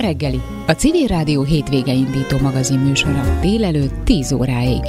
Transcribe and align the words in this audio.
reggeli, 0.00 0.40
a 0.66 0.72
Civil 0.72 1.06
Rádió 1.06 1.42
hétvége 1.42 1.92
indító 1.92 2.38
magazin 2.38 2.78
műsora. 2.78 3.38
Délelőtt 3.40 4.04
10 4.04 4.32
óráig. 4.32 4.82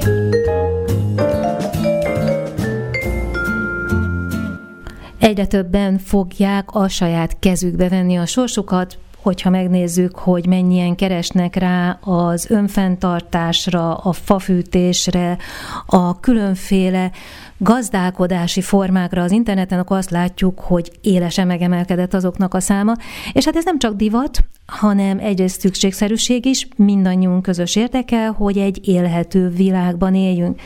Egyre 5.20 5.46
többen 5.46 5.98
fogják 5.98 6.76
a 6.76 6.88
saját 6.88 7.40
kezükbe 7.40 7.90
venni 7.90 8.18
a 8.18 8.26
sorsukat, 8.26 8.98
hogyha 9.30 9.50
megnézzük, 9.50 10.18
hogy 10.18 10.48
mennyien 10.48 10.96
keresnek 10.96 11.56
rá 11.56 12.00
az 12.02 12.50
önfenntartásra, 12.50 13.96
a 13.96 14.12
fafűtésre, 14.12 15.38
a 15.86 16.20
különféle 16.20 17.12
gazdálkodási 17.58 18.62
formákra 18.62 19.22
az 19.22 19.32
interneten, 19.32 19.80
akkor 19.80 19.98
azt 19.98 20.10
látjuk, 20.10 20.60
hogy 20.60 20.92
élesen 21.02 21.48
megemelkedett 21.48 22.14
azoknak 22.14 22.54
a 22.54 22.60
száma. 22.60 22.94
És 23.34 23.46
hát 23.46 23.56
ez 23.56 23.66
nem 23.66 23.80
csak 23.80 23.96
divat, 23.96 24.40
hanem 24.66 25.20
egyrészt 25.20 25.60
szükségszerűség 25.60 26.46
is, 26.46 26.68
mindannyiunk 26.76 27.42
közös 27.42 27.76
érdeke, 27.76 28.28
hogy 28.28 28.58
egy 28.58 28.88
élhető 28.88 29.50
világban 29.50 30.16
éljünk. 30.16 30.62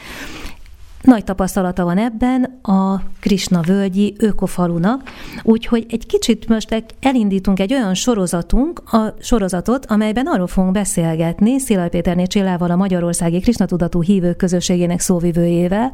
Nagy 1.04 1.24
tapasztalata 1.24 1.84
van 1.84 1.98
ebben 1.98 2.44
a 2.62 3.02
Krisna 3.20 3.62
völgyi 3.62 4.16
ökofalunak, 4.20 5.02
úgyhogy 5.44 5.86
egy 5.90 6.06
kicsit 6.06 6.48
most 6.48 6.84
elindítunk 7.02 7.60
egy 7.60 7.74
olyan 7.74 7.94
sorozatunk, 7.94 8.94
a 8.94 9.14
sorozatot, 9.20 9.86
amelyben 9.86 10.28
arról 10.28 10.48
fogunk 10.48 10.74
beszélgetni 10.74 11.60
Szilaj 11.60 11.90
Péterné 11.90 12.26
Csillával, 12.26 12.72
a 12.72 12.76
Magyarországi 12.76 13.40
Krisna 13.40 13.66
Tudatú 13.66 14.02
Hívők 14.02 14.38
Közösségének 14.38 15.00
szóvivőjével, 15.00 15.92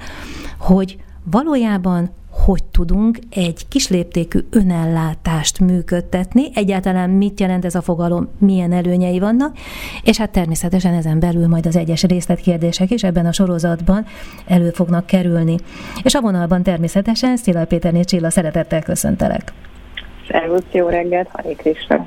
hogy 0.59 0.98
valójában 1.23 2.09
hogy 2.46 2.64
tudunk 2.64 3.20
egy 3.30 3.68
kisléptékű 3.68 4.40
önellátást 4.50 5.60
működtetni, 5.60 6.44
egyáltalán 6.54 7.10
mit 7.10 7.40
jelent 7.40 7.66
ez 7.66 7.76
a 7.76 7.82
fogalom, 7.82 8.30
milyen 8.38 8.72
előnyei 8.72 9.20
vannak, 9.20 9.58
és 10.04 10.18
hát 10.18 10.30
természetesen 10.30 10.94
ezen 10.94 11.20
belül 11.20 11.48
majd 11.48 11.66
az 11.66 11.76
egyes 11.76 12.04
részletkérdések 12.04 12.91
is 12.91 13.04
ebben 13.04 13.26
a 13.26 13.32
sorozatban 13.32 14.05
elő 14.48 14.70
fognak 14.70 15.05
kerülni. 15.05 15.55
És 16.04 16.16
a 16.16 16.21
vonalban 16.21 16.63
természetesen 16.63 17.38
Szilaj 17.38 17.65
Péterné 17.68 18.02
Csilla, 18.02 18.30
szeretettel 18.30 18.84
köszöntelek. 18.84 19.54
Szervusz, 20.30 20.63
jó 20.71 20.88
reggelt, 20.88 21.27
Hari 21.32 21.54
Krishna. 21.54 22.05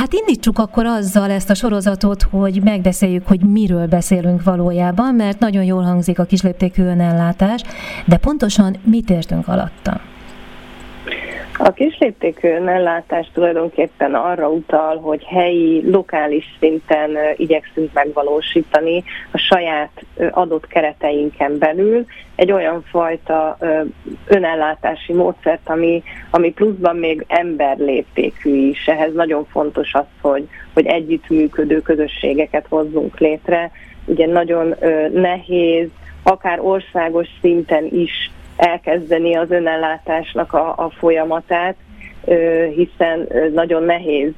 Hát 0.00 0.12
indítsuk 0.12 0.58
akkor 0.58 0.86
azzal 0.86 1.30
ezt 1.30 1.50
a 1.50 1.54
sorozatot, 1.54 2.22
hogy 2.22 2.62
megbeszéljük, 2.62 3.26
hogy 3.26 3.40
miről 3.40 3.86
beszélünk 3.86 4.42
valójában, 4.42 5.14
mert 5.14 5.38
nagyon 5.38 5.64
jól 5.64 5.82
hangzik 5.82 6.18
a 6.18 6.24
kisléptékű 6.24 6.82
önellátás, 6.82 7.62
de 8.06 8.16
pontosan 8.16 8.76
mit 8.84 9.10
értünk 9.10 9.48
alatta? 9.48 10.00
A 11.62 11.72
kisléptékű 11.72 12.48
ellátás 12.48 13.30
tulajdonképpen 13.32 14.14
arra 14.14 14.48
utal, 14.48 14.96
hogy 14.98 15.24
helyi, 15.24 15.90
lokális 15.90 16.56
szinten 16.58 17.10
igyekszünk 17.36 17.92
megvalósítani 17.92 19.04
a 19.30 19.38
saját 19.38 20.04
adott 20.30 20.66
kereteinken 20.66 21.58
belül 21.58 22.04
egy 22.34 22.52
olyan 22.52 22.84
fajta 22.90 23.56
önellátási 24.26 25.12
módszert, 25.12 25.68
ami, 25.68 26.02
ami 26.30 26.52
pluszban 26.52 26.96
még 26.96 27.24
emberléptékű 27.28 28.68
is. 28.68 28.86
Ehhez 28.86 29.14
nagyon 29.14 29.44
fontos 29.44 29.94
az, 29.94 30.06
hogy, 30.20 30.48
hogy 30.74 30.86
együttműködő 30.86 31.82
közösségeket 31.82 32.66
hozzunk 32.68 33.18
létre. 33.18 33.70
Ugye 34.04 34.26
nagyon 34.26 34.74
nehéz, 35.12 35.88
akár 36.22 36.60
országos 36.60 37.28
szinten 37.40 37.84
is 37.92 38.30
elkezdeni 38.60 39.36
az 39.36 39.50
önellátásnak 39.50 40.52
a, 40.52 40.68
a 40.76 40.90
folyamatát, 40.98 41.76
hiszen 42.74 43.28
nagyon 43.52 43.82
nehéz 43.82 44.32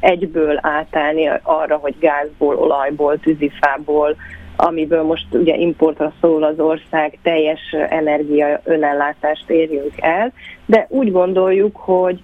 egyből 0.00 0.58
átállni 0.62 1.30
arra, 1.42 1.76
hogy 1.76 1.94
gázból, 2.00 2.56
olajból, 2.56 3.18
tűzifából, 3.18 4.16
amiből 4.56 5.02
most 5.02 5.26
ugye 5.30 5.56
importra 5.56 6.12
szól 6.20 6.42
az 6.42 6.60
ország, 6.60 7.18
teljes 7.22 7.60
energia 7.88 8.60
önellátást 8.64 9.50
érjünk 9.50 9.92
el, 10.00 10.32
de 10.66 10.86
úgy 10.88 11.12
gondoljuk, 11.12 11.76
hogy 11.76 12.22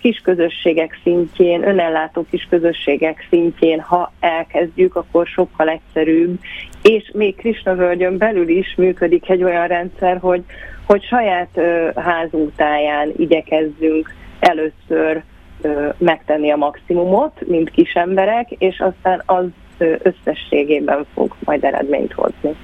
kisközösségek 0.00 0.98
szintjén, 1.02 1.68
önellátó 1.68 2.26
kisközösségek 2.30 3.26
szintjén, 3.30 3.80
ha 3.80 4.12
elkezdjük, 4.20 4.96
akkor 4.96 5.26
sokkal 5.26 5.68
egyszerűbb, 5.68 6.38
és 6.82 7.10
még 7.14 7.36
Krisna 7.36 7.74
völgyön 7.74 8.18
belül 8.18 8.48
is 8.48 8.74
működik 8.76 9.28
egy 9.28 9.42
olyan 9.42 9.66
rendszer, 9.66 10.18
hogy, 10.18 10.44
hogy 10.86 11.02
saját 11.04 11.60
házunk 11.94 12.54
táján 12.56 13.12
igyekezzünk 13.16 14.14
először 14.40 15.22
megtenni 15.98 16.50
a 16.50 16.56
maximumot, 16.56 17.46
mint 17.46 17.70
kis 17.70 17.92
emberek, 17.92 18.50
és 18.50 18.80
aztán 18.80 19.22
az 19.26 19.44
összességében 19.78 21.06
fog 21.14 21.34
majd 21.44 21.64
eredményt 21.64 22.12
hozni. 22.12 22.56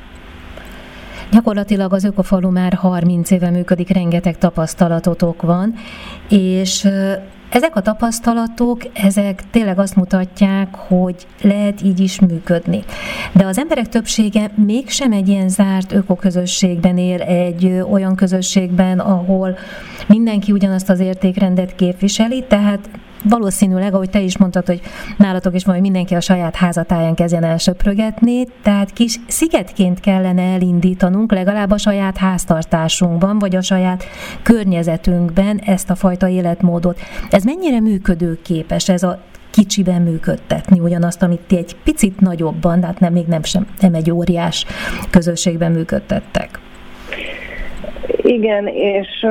Gyakorlatilag 1.33 1.93
az 1.93 2.05
Ökofalu 2.05 2.51
már 2.51 2.73
30 2.73 3.31
éve 3.31 3.51
működik, 3.51 3.89
rengeteg 3.89 4.39
tapasztalatotok 4.39 5.43
van, 5.43 5.75
és 6.29 6.89
ezek 7.49 7.77
a 7.77 7.81
tapasztalatok, 7.81 8.81
ezek 8.93 9.43
tényleg 9.51 9.79
azt 9.79 9.97
mutatják, 9.97 10.75
hogy 10.75 11.27
lehet 11.43 11.83
így 11.83 12.01
is 12.01 12.21
működni. 12.21 12.85
De 13.33 13.45
az 13.47 13.59
emberek 13.59 13.89
többsége 13.89 14.51
mégsem 14.55 15.13
egy 15.13 15.29
ilyen 15.29 15.49
zárt 15.49 15.93
ökoközösségben 15.93 16.99
él, 16.99 17.21
egy 17.21 17.83
olyan 17.91 18.15
közösségben, 18.15 18.99
ahol 18.99 19.57
mindenki 20.07 20.53
ugyanazt 20.53 20.91
az 20.91 21.01
értékrendet 21.01 21.75
képviseli, 21.75 22.45
tehát 22.49 22.89
valószínűleg, 23.23 23.95
ahogy 23.95 24.11
te 24.11 24.21
is 24.21 24.39
mondtad, 24.39 24.67
hogy 24.67 24.81
nálatok 25.17 25.55
is 25.55 25.65
majd 25.65 25.81
mindenki 25.81 26.15
a 26.15 26.21
saját 26.21 26.57
házatáján 26.57 27.15
kezdjen 27.15 27.45
el 27.45 27.59
söprögetni, 27.59 28.47
tehát 28.63 28.93
kis 28.93 29.21
szigetként 29.27 30.01
kellene 30.01 30.43
elindítanunk 30.43 31.33
legalább 31.33 31.71
a 31.71 31.79
saját 31.79 32.17
háztartásunkban, 32.17 33.39
vagy 33.39 33.57
a 33.57 33.63
saját 33.63 34.05
környezetünkben 34.43 35.59
ezt 35.59 35.91
a 35.91 35.95
fajta 35.95 36.29
életmódot. 36.29 37.01
Ez 37.31 37.45
mennyire 37.45 37.81
működőképes, 37.81 38.89
ez 38.89 39.03
a 39.03 39.21
kicsiben 39.51 40.03
működtetni 40.03 40.81
ugyanazt, 40.81 41.23
amit 41.23 41.41
ti 41.41 41.57
egy 41.57 41.77
picit 41.85 42.21
nagyobban, 42.21 42.83
hát 42.83 43.01
nem, 43.01 43.13
még 43.13 43.27
nem, 43.27 43.43
sem, 43.43 43.67
nem 43.81 43.95
egy 43.95 44.11
óriás 44.11 44.67
közösségben 45.11 45.73
működtettek. 45.73 46.61
Igen, 48.17 48.67
és 48.67 49.27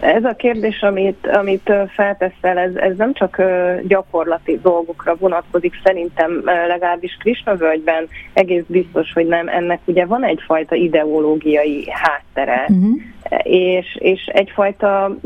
ez 0.00 0.24
a 0.24 0.34
kérdés, 0.34 0.82
amit, 0.82 1.26
amit 1.26 1.72
felteszel, 1.88 2.58
ez, 2.58 2.74
ez 2.74 2.96
nem 2.96 3.12
csak 3.12 3.42
gyakorlati 3.82 4.58
dolgokra 4.62 5.16
vonatkozik, 5.18 5.80
szerintem 5.84 6.42
legalábbis 6.44 7.16
völgyben 7.58 8.08
egész 8.32 8.64
biztos, 8.66 9.12
hogy 9.12 9.26
nem. 9.26 9.48
Ennek 9.48 9.80
ugye 9.84 10.06
van 10.06 10.24
egyfajta 10.24 10.74
ideológiai 10.74 11.84
háttere, 11.90 12.66
uh-huh. 12.68 13.00
és, 13.42 13.96
és 13.98 14.26
egyfajta 14.26 15.16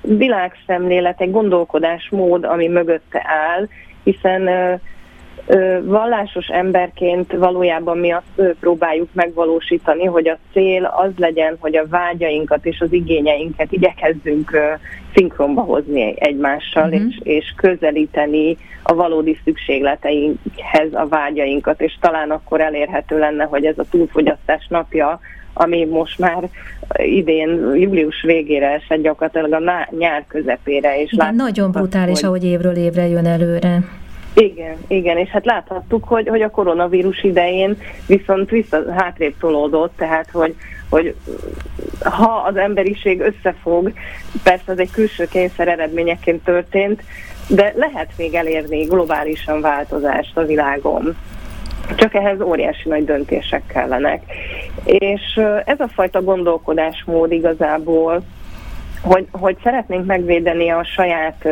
világszemlélet, 0.00 1.20
egy 1.20 1.30
gondolkodásmód, 1.30 2.44
ami 2.44 2.68
mögötte 2.68 3.22
áll, 3.26 3.68
hiszen 4.04 4.48
vallásos 5.82 6.46
emberként 6.46 7.32
valójában 7.32 7.98
mi 7.98 8.10
azt 8.10 8.56
próbáljuk 8.60 9.08
megvalósítani, 9.12 10.04
hogy 10.04 10.28
a 10.28 10.38
cél 10.52 10.84
az 10.84 11.10
legyen, 11.16 11.56
hogy 11.58 11.76
a 11.76 11.86
vágyainkat 11.88 12.66
és 12.66 12.80
az 12.80 12.92
igényeinket 12.92 13.72
igyekezzünk 13.72 14.58
szinkronba 15.14 15.60
hozni 15.60 16.14
egymással, 16.18 16.88
uh-huh. 16.88 17.02
és, 17.08 17.18
és 17.22 17.54
közelíteni 17.56 18.56
a 18.82 18.94
valódi 18.94 19.38
szükségleteinkhez 19.44 20.92
a 20.92 21.06
vágyainkat, 21.08 21.80
és 21.80 21.96
talán 22.00 22.30
akkor 22.30 22.60
elérhető 22.60 23.18
lenne, 23.18 23.44
hogy 23.44 23.64
ez 23.64 23.78
a 23.78 23.84
túlfogyasztás 23.90 24.66
napja, 24.68 25.20
ami 25.52 25.84
most 25.84 26.18
már 26.18 26.48
idén 26.96 27.74
július 27.74 28.22
végére 28.22 28.72
esett 28.72 29.02
gyakorlatilag 29.02 29.52
a 29.52 29.88
nyár 29.98 30.24
közepére. 30.28 31.00
És 31.00 31.12
Igen, 31.12 31.34
nagyon 31.34 31.70
brutális, 31.70 32.20
hogy... 32.20 32.28
ahogy 32.28 32.44
évről 32.44 32.76
évre 32.76 33.06
jön 33.06 33.26
előre. 33.26 33.78
Igen, 34.34 34.76
igen, 34.86 35.16
és 35.16 35.28
hát 35.28 35.44
láthattuk, 35.44 36.04
hogy, 36.04 36.28
hogy 36.28 36.42
a 36.42 36.50
koronavírus 36.50 37.22
idején 37.22 37.76
viszont 38.06 38.50
vissza 38.50 38.92
hátrébb 38.92 39.34
tolódott, 39.38 39.92
tehát 39.96 40.30
hogy, 40.30 40.54
hogy 40.88 41.14
ha 42.04 42.32
az 42.46 42.56
emberiség 42.56 43.20
összefog, 43.20 43.92
persze 44.42 44.72
az 44.72 44.78
egy 44.78 44.90
külső 44.90 45.26
kényszer 45.26 45.68
eredményeként 45.68 46.44
történt, 46.44 47.02
de 47.48 47.72
lehet 47.76 48.12
még 48.16 48.34
elérni 48.34 48.82
globálisan 48.82 49.60
változást 49.60 50.36
a 50.36 50.44
világon. 50.44 51.16
Csak 51.94 52.14
ehhez 52.14 52.40
óriási 52.40 52.88
nagy 52.88 53.04
döntések 53.04 53.62
kellenek. 53.66 54.22
És 54.84 55.40
ez 55.64 55.80
a 55.80 55.88
fajta 55.88 56.22
gondolkodásmód 56.22 57.32
igazából, 57.32 58.22
hogy, 59.02 59.26
hogy 59.30 59.56
szeretnénk 59.62 60.06
megvédeni 60.06 60.70
a 60.70 60.84
saját 60.84 61.48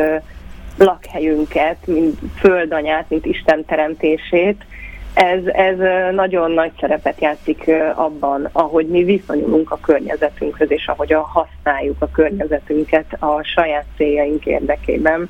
lakhelyünket, 0.79 1.77
mint 1.85 2.19
földanyát, 2.35 3.05
mint 3.09 3.25
Isten 3.25 3.65
teremtését, 3.65 4.65
ez, 5.13 5.45
ez 5.45 5.77
nagyon 6.13 6.51
nagy 6.51 6.71
szerepet 6.79 7.21
játszik 7.21 7.71
abban, 7.95 8.49
ahogy 8.51 8.87
mi 8.87 9.03
viszonyulunk 9.03 9.71
a 9.71 9.79
környezetünkhöz, 9.81 10.71
és 10.71 10.87
a 10.87 11.21
használjuk 11.21 11.95
a 11.99 12.09
környezetünket 12.11 13.05
a 13.19 13.43
saját 13.43 13.85
céljaink 13.97 14.45
érdekében. 14.45 15.29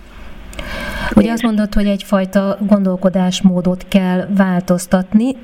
Ugye 1.15 1.31
azt 1.31 1.43
mondod, 1.43 1.73
hogy 1.73 1.85
egyfajta 1.85 2.57
gondolkodásmódot 2.67 3.85
kell 3.87 4.27
változtatni, 4.37 5.35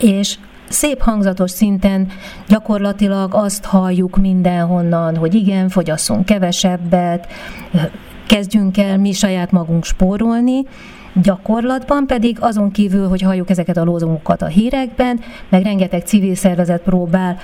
és 0.00 0.34
szép 0.68 1.00
hangzatos 1.00 1.50
szinten 1.50 2.06
gyakorlatilag 2.48 3.34
azt 3.34 3.64
halljuk 3.64 4.16
mindenhonnan, 4.16 5.16
hogy 5.16 5.34
igen, 5.34 5.68
fogyasszunk 5.68 6.24
kevesebbet, 6.24 7.26
kezdjünk 8.28 8.78
el 8.78 8.98
mi 8.98 9.12
saját 9.12 9.50
magunk 9.50 9.84
spórolni, 9.84 10.64
gyakorlatban 11.22 12.06
pedig 12.06 12.36
azon 12.40 12.70
kívül, 12.70 13.08
hogy 13.08 13.22
halljuk 13.22 13.50
ezeket 13.50 13.76
a 13.76 13.84
lózunkokat 13.84 14.42
a 14.42 14.46
hírekben, 14.46 15.20
meg 15.48 15.62
rengeteg 15.62 16.02
civil 16.06 16.34
szervezet 16.34 16.82
próbál 16.82 17.36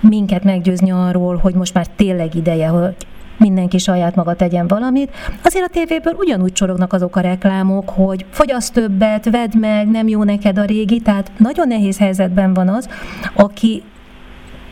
minket 0.00 0.44
meggyőzni 0.44 0.90
arról, 0.90 1.36
hogy 1.36 1.54
most 1.54 1.74
már 1.74 1.86
tényleg 1.86 2.34
ideje, 2.34 2.68
hogy 2.68 2.94
mindenki 3.38 3.78
saját 3.78 4.14
maga 4.14 4.34
tegyen 4.34 4.66
valamit. 4.66 5.10
Azért 5.42 5.64
a 5.64 5.72
tévéből 5.72 6.14
ugyanúgy 6.18 6.52
csorognak 6.52 6.92
azok 6.92 7.16
a 7.16 7.20
reklámok, 7.20 7.88
hogy 7.88 8.24
fogyasz 8.30 8.70
többet, 8.70 9.30
vedd 9.30 9.58
meg, 9.58 9.90
nem 9.90 10.08
jó 10.08 10.22
neked 10.22 10.58
a 10.58 10.64
régi, 10.64 11.00
tehát 11.00 11.30
nagyon 11.36 11.68
nehéz 11.68 11.98
helyzetben 11.98 12.54
van 12.54 12.68
az, 12.68 12.88
aki 13.34 13.82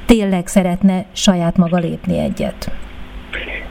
tényleg 0.06 0.46
szeretne 0.46 1.04
saját 1.12 1.56
maga 1.56 1.76
lépni 1.76 2.18
egyet. 2.18 2.70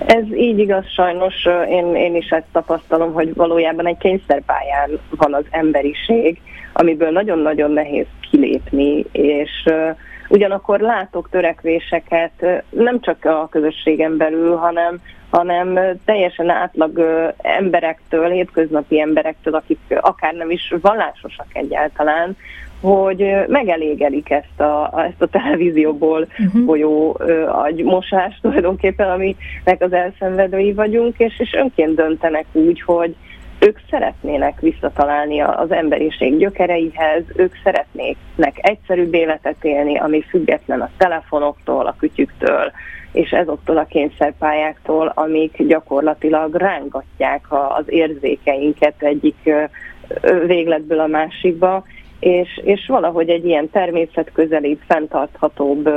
Ez 0.07 0.33
így 0.33 0.59
igaz, 0.59 0.85
sajnos 0.93 1.45
én, 1.69 1.95
én 1.95 2.15
is 2.15 2.29
ezt 2.29 2.47
tapasztalom, 2.51 3.13
hogy 3.13 3.33
valójában 3.33 3.87
egy 3.87 3.97
kényszerpályán 3.97 4.89
van 5.09 5.33
az 5.33 5.43
emberiség, 5.49 6.41
amiből 6.73 7.09
nagyon-nagyon 7.09 7.71
nehéz 7.71 8.05
kilépni, 8.31 9.05
és 9.11 9.65
ugyanakkor 10.29 10.79
látok 10.79 11.29
törekvéseket 11.29 12.63
nem 12.69 13.01
csak 13.01 13.25
a 13.25 13.47
közösségen 13.51 14.17
belül, 14.17 14.55
hanem 14.55 14.99
hanem 15.29 15.79
teljesen 16.05 16.49
átlag 16.49 16.99
emberektől, 17.37 18.29
hétköznapi 18.29 18.99
emberektől, 18.99 19.55
akik 19.55 19.79
akár 20.01 20.33
nem 20.33 20.51
is 20.51 20.73
vallásosak 20.81 21.47
egyáltalán, 21.53 22.37
hogy 22.81 23.33
megelégelik 23.47 24.29
ezt 24.29 24.59
a, 24.59 25.03
ezt 25.07 25.21
a 25.21 25.27
televízióból 25.27 26.27
uh-huh. 26.39 26.65
folyó 26.65 27.19
agymosást 27.47 28.41
tulajdonképpen, 28.41 29.09
aminek 29.09 29.77
az 29.79 29.93
elszenvedői 29.93 30.73
vagyunk, 30.73 31.15
és, 31.17 31.39
és 31.39 31.53
önként 31.53 31.95
döntenek 31.95 32.45
úgy, 32.51 32.81
hogy 32.81 33.15
ők 33.59 33.79
szeretnének 33.89 34.59
visszatalálni 34.59 35.39
az 35.39 35.71
emberiség 35.71 36.37
gyökereihez, 36.37 37.23
ők 37.35 37.53
szeretnének 37.63 38.55
egyszerűbb 38.55 39.13
életet 39.13 39.63
élni, 39.63 39.97
ami 39.97 40.21
független 40.21 40.81
a 40.81 40.89
telefonoktól, 40.97 41.85
a 41.85 41.95
kütyüktől, 41.99 42.71
és 43.11 43.31
ezoktól 43.31 43.77
a 43.77 43.85
kényszerpályáktól, 43.85 45.11
amik 45.15 45.67
gyakorlatilag 45.67 46.55
rángatják 46.55 47.45
az 47.49 47.83
érzékeinket 47.85 48.95
egyik 48.97 49.49
végletből 50.45 50.99
a 50.99 51.07
másikba, 51.07 51.83
és, 52.19 52.61
és 52.63 52.85
valahogy 52.87 53.29
egy 53.29 53.45
ilyen 53.45 53.69
természetközelibb, 53.69 54.79
fenntarthatóbb 54.87 55.89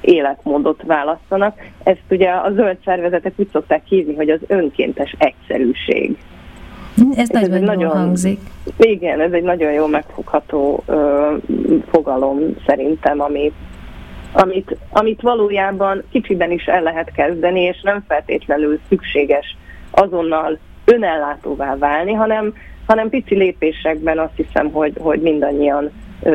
életmódot 0.00 0.82
választanak. 0.86 1.58
Ezt 1.82 2.02
ugye 2.10 2.30
a 2.30 2.50
zöld 2.54 2.76
szervezetek 2.84 3.32
úgy 3.36 3.48
szokták 3.52 3.82
hívni, 3.84 4.14
hogy 4.14 4.30
az 4.30 4.40
önkéntes 4.46 5.14
egyszerűség. 5.18 6.16
Ez, 7.14 7.30
ez 7.30 7.48
nagyon, 7.48 7.62
nagyon 7.64 7.90
hangzik. 7.90 8.40
Igen, 8.78 9.20
ez 9.20 9.32
egy 9.32 9.42
nagyon 9.42 9.72
jó 9.72 9.86
megfogható 9.86 10.82
ö, 10.86 11.34
fogalom 11.90 12.38
szerintem, 12.66 13.20
ami, 13.20 13.52
amit, 14.32 14.76
amit 14.90 15.20
valójában 15.20 16.02
kicsiben 16.10 16.50
is 16.50 16.64
el 16.64 16.82
lehet 16.82 17.12
kezdeni, 17.12 17.60
és 17.60 17.80
nem 17.82 18.04
feltétlenül 18.08 18.78
szükséges 18.88 19.56
azonnal 19.90 20.58
önellátóvá 20.84 21.76
válni, 21.76 22.12
hanem 22.12 22.54
hanem 22.86 23.08
pici 23.08 23.34
lépésekben 23.34 24.18
azt 24.18 24.36
hiszem, 24.36 24.70
hogy, 24.70 24.92
hogy 24.98 25.20
mindannyian 25.20 25.90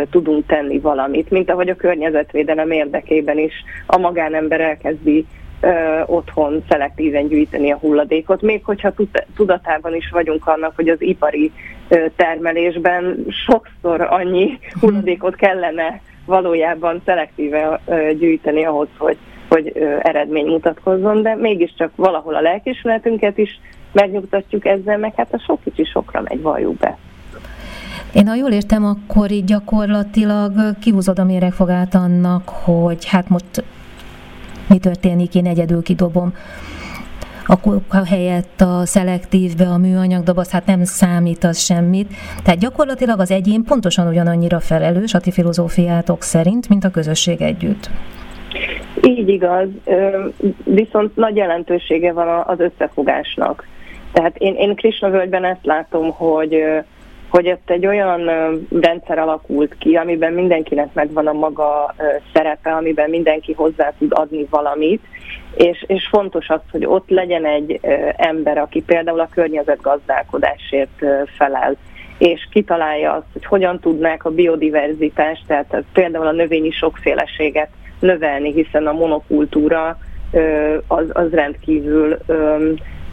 tudunk 0.10 0.46
tenni 0.46 0.80
valamit, 0.80 1.30
mint 1.30 1.50
ahogy 1.50 1.70
a 1.70 1.76
környezetvédelem 1.76 2.72
érdekében 2.72 3.38
is 3.38 3.54
a 3.86 3.98
magánember 3.98 4.62
elkezdi 4.62 5.26
ö, 5.62 6.02
otthon 6.06 6.64
szelektíven 6.70 7.28
gyűjteni 7.28 7.72
a 7.72 7.78
hulladékot, 7.78 8.42
még 8.42 8.66
hogyha 8.66 8.94
tudatában 9.36 9.96
is 9.96 10.10
vagyunk 10.10 10.48
annak, 10.48 10.76
hogy 10.76 10.90
az 10.90 11.02
ipari 11.02 11.52
ö, 11.88 12.06
termelésben 12.16 13.26
sokszor 13.46 14.02
annyi 14.02 14.60
hulladékot 14.80 15.36
kellene 15.36 16.02
valójában 16.26 17.02
szelektíve 17.06 17.80
ö, 17.86 18.14
gyűjteni 18.14 18.64
ahhoz, 18.64 18.88
hogy, 18.98 19.18
hogy 19.50 19.72
ö, 19.76 19.96
eredmény 20.02 20.48
mutatkozzon, 20.48 21.22
de 21.22 21.36
mégiscsak 21.36 21.92
valahol 21.96 22.36
a 22.36 22.42
lelkismeretünket 22.42 23.38
is 23.38 23.60
megnyugtatjuk 24.02 24.66
ezzel, 24.66 24.98
meg 24.98 25.14
hát 25.16 25.34
a 25.34 25.40
sok 25.46 25.64
kicsi 25.64 25.84
sokra 25.84 26.22
megy, 26.22 26.42
valljuk 26.42 26.78
be. 26.78 26.98
Én 28.14 28.28
ha 28.28 28.36
jól 28.36 28.52
értem, 28.52 28.86
akkor 28.86 29.32
így 29.32 29.44
gyakorlatilag 29.44 30.52
kihúzod 30.80 31.20
a 31.20 31.24
méregfogát 31.24 31.96
annak, 31.96 32.50
hogy 32.50 33.06
hát 33.06 33.30
most 33.30 33.64
mi 34.70 34.78
történik, 34.78 35.36
én 35.36 35.46
egyedül 35.46 35.84
kidobom 35.84 36.34
a 37.50 37.60
kóka 37.60 38.06
helyett 38.06 38.62
a 38.62 38.86
szelektívbe 38.86 39.66
a 39.66 39.78
műanyag 39.78 40.24
doboz, 40.24 40.52
hát 40.52 40.66
nem 40.66 40.84
számít 40.84 41.44
az 41.44 41.60
semmit. 41.60 42.14
Tehát 42.44 42.60
gyakorlatilag 42.60 43.20
az 43.20 43.32
egyén 43.32 43.64
pontosan 43.64 44.08
ugyanannyira 44.08 44.60
felelős 44.60 45.14
a 45.14 45.20
ti 45.20 45.32
filozófiátok 45.32 46.22
szerint, 46.22 46.70
mint 46.70 46.84
a 46.84 46.92
közösség 46.92 47.42
együtt. 47.42 47.90
Így 49.02 49.30
igaz, 49.30 49.68
viszont 50.64 51.16
nagy 51.16 51.36
jelentősége 51.36 52.14
van 52.14 52.44
az 52.48 52.60
összefogásnak. 52.60 53.66
Tehát 54.12 54.38
én, 54.38 54.56
én 54.56 54.76
Krishna 54.76 55.10
völgyben 55.10 55.46
ezt 55.46 55.66
látom, 55.66 56.12
hogy 56.12 56.64
hogy 57.30 57.50
ott 57.50 57.70
egy 57.70 57.86
olyan 57.86 58.30
rendszer 58.82 59.20
alakult 59.20 59.76
ki, 59.78 59.96
amiben 59.96 60.34
mindenkinek 60.34 60.94
megvan 60.94 61.28
a 61.28 61.34
maga 61.34 61.96
szerepe, 62.34 62.72
amiben 62.72 63.10
mindenki 63.10 63.54
hozzá 63.54 63.94
tud 63.98 64.12
adni 64.14 64.48
valamit, 64.50 65.04
és, 65.56 65.84
és 65.88 66.08
fontos 66.08 66.50
az, 66.50 66.60
hogy 66.72 66.86
ott 66.86 67.10
legyen 67.10 67.46
egy 67.46 67.80
ember, 68.16 68.58
aki 68.58 68.82
például 68.82 69.20
a 69.20 69.30
környezetgazdálkodásért 69.32 71.04
felel, 71.38 71.76
és 72.18 72.48
kitalálja 72.52 73.14
azt, 73.14 73.26
hogy 73.34 73.46
hogyan 73.46 73.80
tudnák 73.80 74.26
a 74.26 74.32
biodiverzitást, 74.32 75.44
tehát 75.48 75.84
például 75.94 76.28
a 76.28 76.32
növényi 76.32 76.72
sokféleséget 76.72 77.70
növelni, 78.00 78.52
hiszen 78.52 78.88
a 78.88 78.92
monokultúra 78.92 79.98
az, 80.88 81.06
az 81.14 81.32
rendkívül 81.32 82.18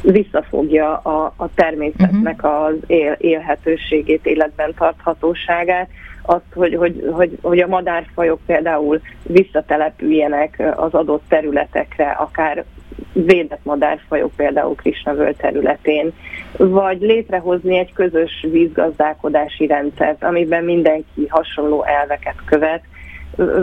visszafogja 0.05 0.97
a, 0.97 1.33
a 1.37 1.49
természetnek 1.55 2.43
uh-huh. 2.43 2.65
az 2.65 2.75
él, 2.87 3.17
élhetőségét, 3.19 4.27
életben 4.27 4.75
tarthatóságát, 4.79 5.89
azt, 6.23 6.45
hogy, 6.55 6.75
hogy, 6.75 7.09
hogy, 7.13 7.39
hogy 7.43 7.61
a 7.61 7.67
madárfajok 7.67 8.41
például 8.47 9.01
visszatelepüljenek 9.23 10.63
az 10.77 10.95
adott 10.95 11.23
területekre, 11.29 12.11
akár 12.11 12.65
védett 13.13 13.65
madárfajok 13.65 14.31
például 14.37 14.75
Krisnavöl 14.75 15.37
területén, 15.37 16.13
vagy 16.57 17.01
létrehozni 17.01 17.79
egy 17.79 17.93
közös 17.93 18.47
vízgazdálkodási 18.51 19.67
rendszert, 19.67 20.25
amiben 20.25 20.65
mindenki 20.65 21.27
hasonló 21.29 21.85
elveket 21.85 22.37
követ, 22.45 22.83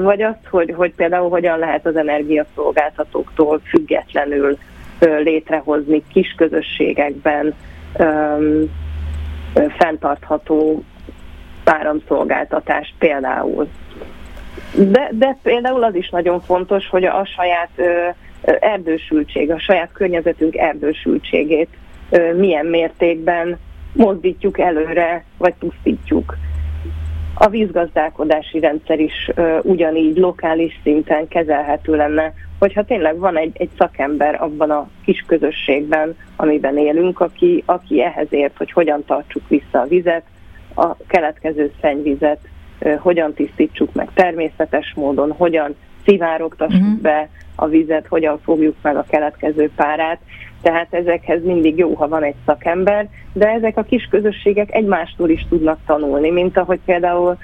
vagy 0.03 0.21
azt, 0.21 0.47
hogy, 0.49 0.73
hogy 0.75 0.93
például 0.93 1.29
hogyan 1.29 1.59
lehet 1.59 1.85
az 1.85 1.95
energiaszolgáltatóktól 1.95 3.61
függetlenül 3.63 4.57
létrehozni 5.23 6.03
kis 6.13 6.33
közösségekben 6.37 7.53
um, 7.99 8.71
fenntartható 9.77 10.83
áramszolgáltatást 11.63 12.93
például. 12.97 13.67
De, 14.73 15.09
de 15.11 15.37
például 15.43 15.83
az 15.83 15.95
is 15.95 16.09
nagyon 16.09 16.41
fontos, 16.41 16.87
hogy 16.87 17.03
a 17.03 17.25
saját 17.25 17.69
ö, 17.75 18.09
erdősültség, 18.59 19.51
a 19.51 19.59
saját 19.59 19.91
környezetünk 19.91 20.55
erdősültségét 20.55 21.69
milyen 22.35 22.65
mértékben 22.65 23.57
mozdítjuk 23.93 24.59
előre, 24.59 25.23
vagy 25.37 25.53
pusztítjuk. 25.59 26.37
A 27.33 27.47
vízgazdálkodási 27.47 28.59
rendszer 28.59 28.99
is 28.99 29.31
ugyanígy 29.61 30.17
lokális 30.17 30.79
szinten 30.83 31.27
kezelhető 31.27 31.95
lenne, 31.95 32.33
hogyha 32.61 32.83
tényleg 32.83 33.17
van 33.17 33.37
egy, 33.37 33.51
egy 33.53 33.69
szakember 33.77 34.41
abban 34.41 34.71
a 34.71 34.89
kis 35.03 35.23
közösségben, 35.27 36.15
amiben 36.35 36.77
élünk, 36.77 37.19
aki, 37.19 37.63
aki 37.65 38.03
ehhez 38.03 38.27
ért, 38.29 38.57
hogy 38.57 38.71
hogyan 38.71 39.05
tartsuk 39.05 39.47
vissza 39.47 39.79
a 39.79 39.87
vizet, 39.87 40.23
a 40.75 40.95
keletkező 41.07 41.71
szennyvizet, 41.81 42.39
hogyan 42.99 43.33
tisztítsuk 43.33 43.93
meg 43.93 44.09
természetes 44.13 44.93
módon, 44.95 45.31
hogyan 45.31 45.75
szivárogtassuk 46.05 46.81
uh-huh. 46.81 47.01
be 47.01 47.29
a 47.55 47.67
vizet, 47.67 48.07
hogyan 48.07 48.39
fogjuk 48.39 48.75
meg 48.81 48.95
a 48.95 49.05
keletkező 49.09 49.71
párát. 49.75 50.19
Tehát 50.61 50.93
ezekhez 50.93 51.43
mindig 51.43 51.77
jó, 51.77 51.93
ha 51.93 52.07
van 52.07 52.23
egy 52.23 52.35
szakember, 52.45 53.07
de 53.33 53.47
ezek 53.47 53.77
a 53.77 53.83
kis 53.83 54.07
közösségek 54.09 54.75
egymástól 54.75 55.29
is 55.29 55.45
tudnak 55.49 55.79
tanulni, 55.85 56.29
mint 56.29 56.57
ahogy 56.57 56.79
például 56.85 57.37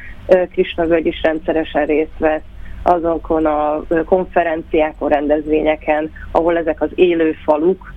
Krisna 0.51 0.85
Völgy 0.85 1.05
is 1.05 1.21
rendszeresen 1.21 1.85
részt 1.85 2.17
vesz 2.17 2.41
azokon 2.89 3.45
a 3.45 3.83
konferenciákon, 4.05 5.09
rendezvényeken, 5.09 6.11
ahol 6.31 6.57
ezek 6.57 6.81
az 6.81 6.89
élő 6.95 7.35
faluk 7.45 7.95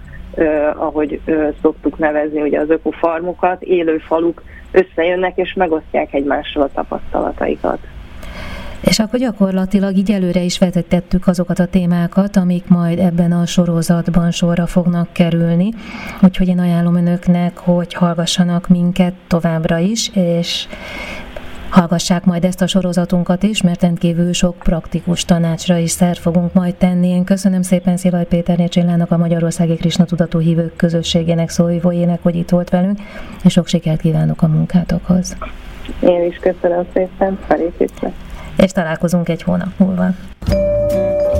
ahogy 0.76 1.20
szoktuk 1.62 1.98
nevezni 1.98 2.40
ugye 2.40 2.60
az 2.60 2.70
ökofarmokat, 2.70 3.62
élő 3.62 3.98
faluk 3.98 4.42
összejönnek 4.70 5.36
és 5.36 5.54
megosztják 5.54 6.14
egymással 6.14 6.62
a 6.62 6.70
tapasztalataikat. 6.74 7.78
És 8.80 8.98
akkor 8.98 9.18
gyakorlatilag 9.18 9.96
így 9.96 10.10
előre 10.10 10.40
is 10.40 10.58
vetetettük 10.58 11.26
azokat 11.26 11.58
a 11.58 11.66
témákat, 11.66 12.36
amik 12.36 12.68
majd 12.68 12.98
ebben 12.98 13.32
a 13.32 13.46
sorozatban 13.46 14.30
sorra 14.30 14.66
fognak 14.66 15.12
kerülni. 15.12 15.68
Úgyhogy 16.22 16.48
én 16.48 16.58
ajánlom 16.58 16.96
önöknek, 16.96 17.58
hogy 17.58 17.94
hallgassanak 17.94 18.68
minket 18.68 19.14
továbbra 19.26 19.78
is, 19.78 20.10
és 20.14 20.66
Hallgassák 21.70 22.24
majd 22.24 22.44
ezt 22.44 22.62
a 22.62 22.66
sorozatunkat 22.66 23.42
is, 23.42 23.62
mert 23.62 23.82
rendkívül 23.82 24.32
sok 24.32 24.56
praktikus 24.58 25.24
tanácsra 25.24 25.76
is 25.76 25.90
szer 25.90 26.16
fogunk 26.16 26.52
majd 26.52 26.74
tenni. 26.74 27.08
Én 27.08 27.24
köszönöm 27.24 27.62
szépen 27.62 27.96
Szilaj 27.96 28.24
Péter 28.24 28.68
Csillának, 28.68 29.10
a 29.10 29.16
Magyarországi 29.16 29.74
Krisna 29.74 30.04
Tudatú 30.04 30.38
Hívők 30.38 30.76
Közösségének 30.76 31.48
szóvivójének, 31.48 32.22
hogy 32.22 32.36
itt 32.36 32.48
volt 32.48 32.70
velünk, 32.70 32.98
és 33.44 33.52
sok 33.52 33.66
sikert 33.66 34.00
kívánok 34.00 34.42
a 34.42 34.46
munkátokhoz. 34.46 35.36
Én 36.00 36.24
is 36.24 36.36
köszönöm 36.36 36.86
szépen, 36.92 37.38
felépítve. 37.46 38.12
És 38.56 38.70
találkozunk 38.70 39.28
egy 39.28 39.42
hónap 39.42 39.78
múlva. 39.78 40.06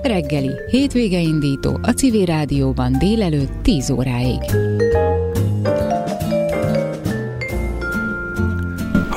Reggeli, 0.02 0.50
hétvége 0.70 1.18
indító 1.18 1.78
a 1.82 1.90
Civil 1.90 2.24
Rádióban 2.24 2.98
délelőtt 2.98 3.62
10 3.62 3.90
óráig. 3.90 4.40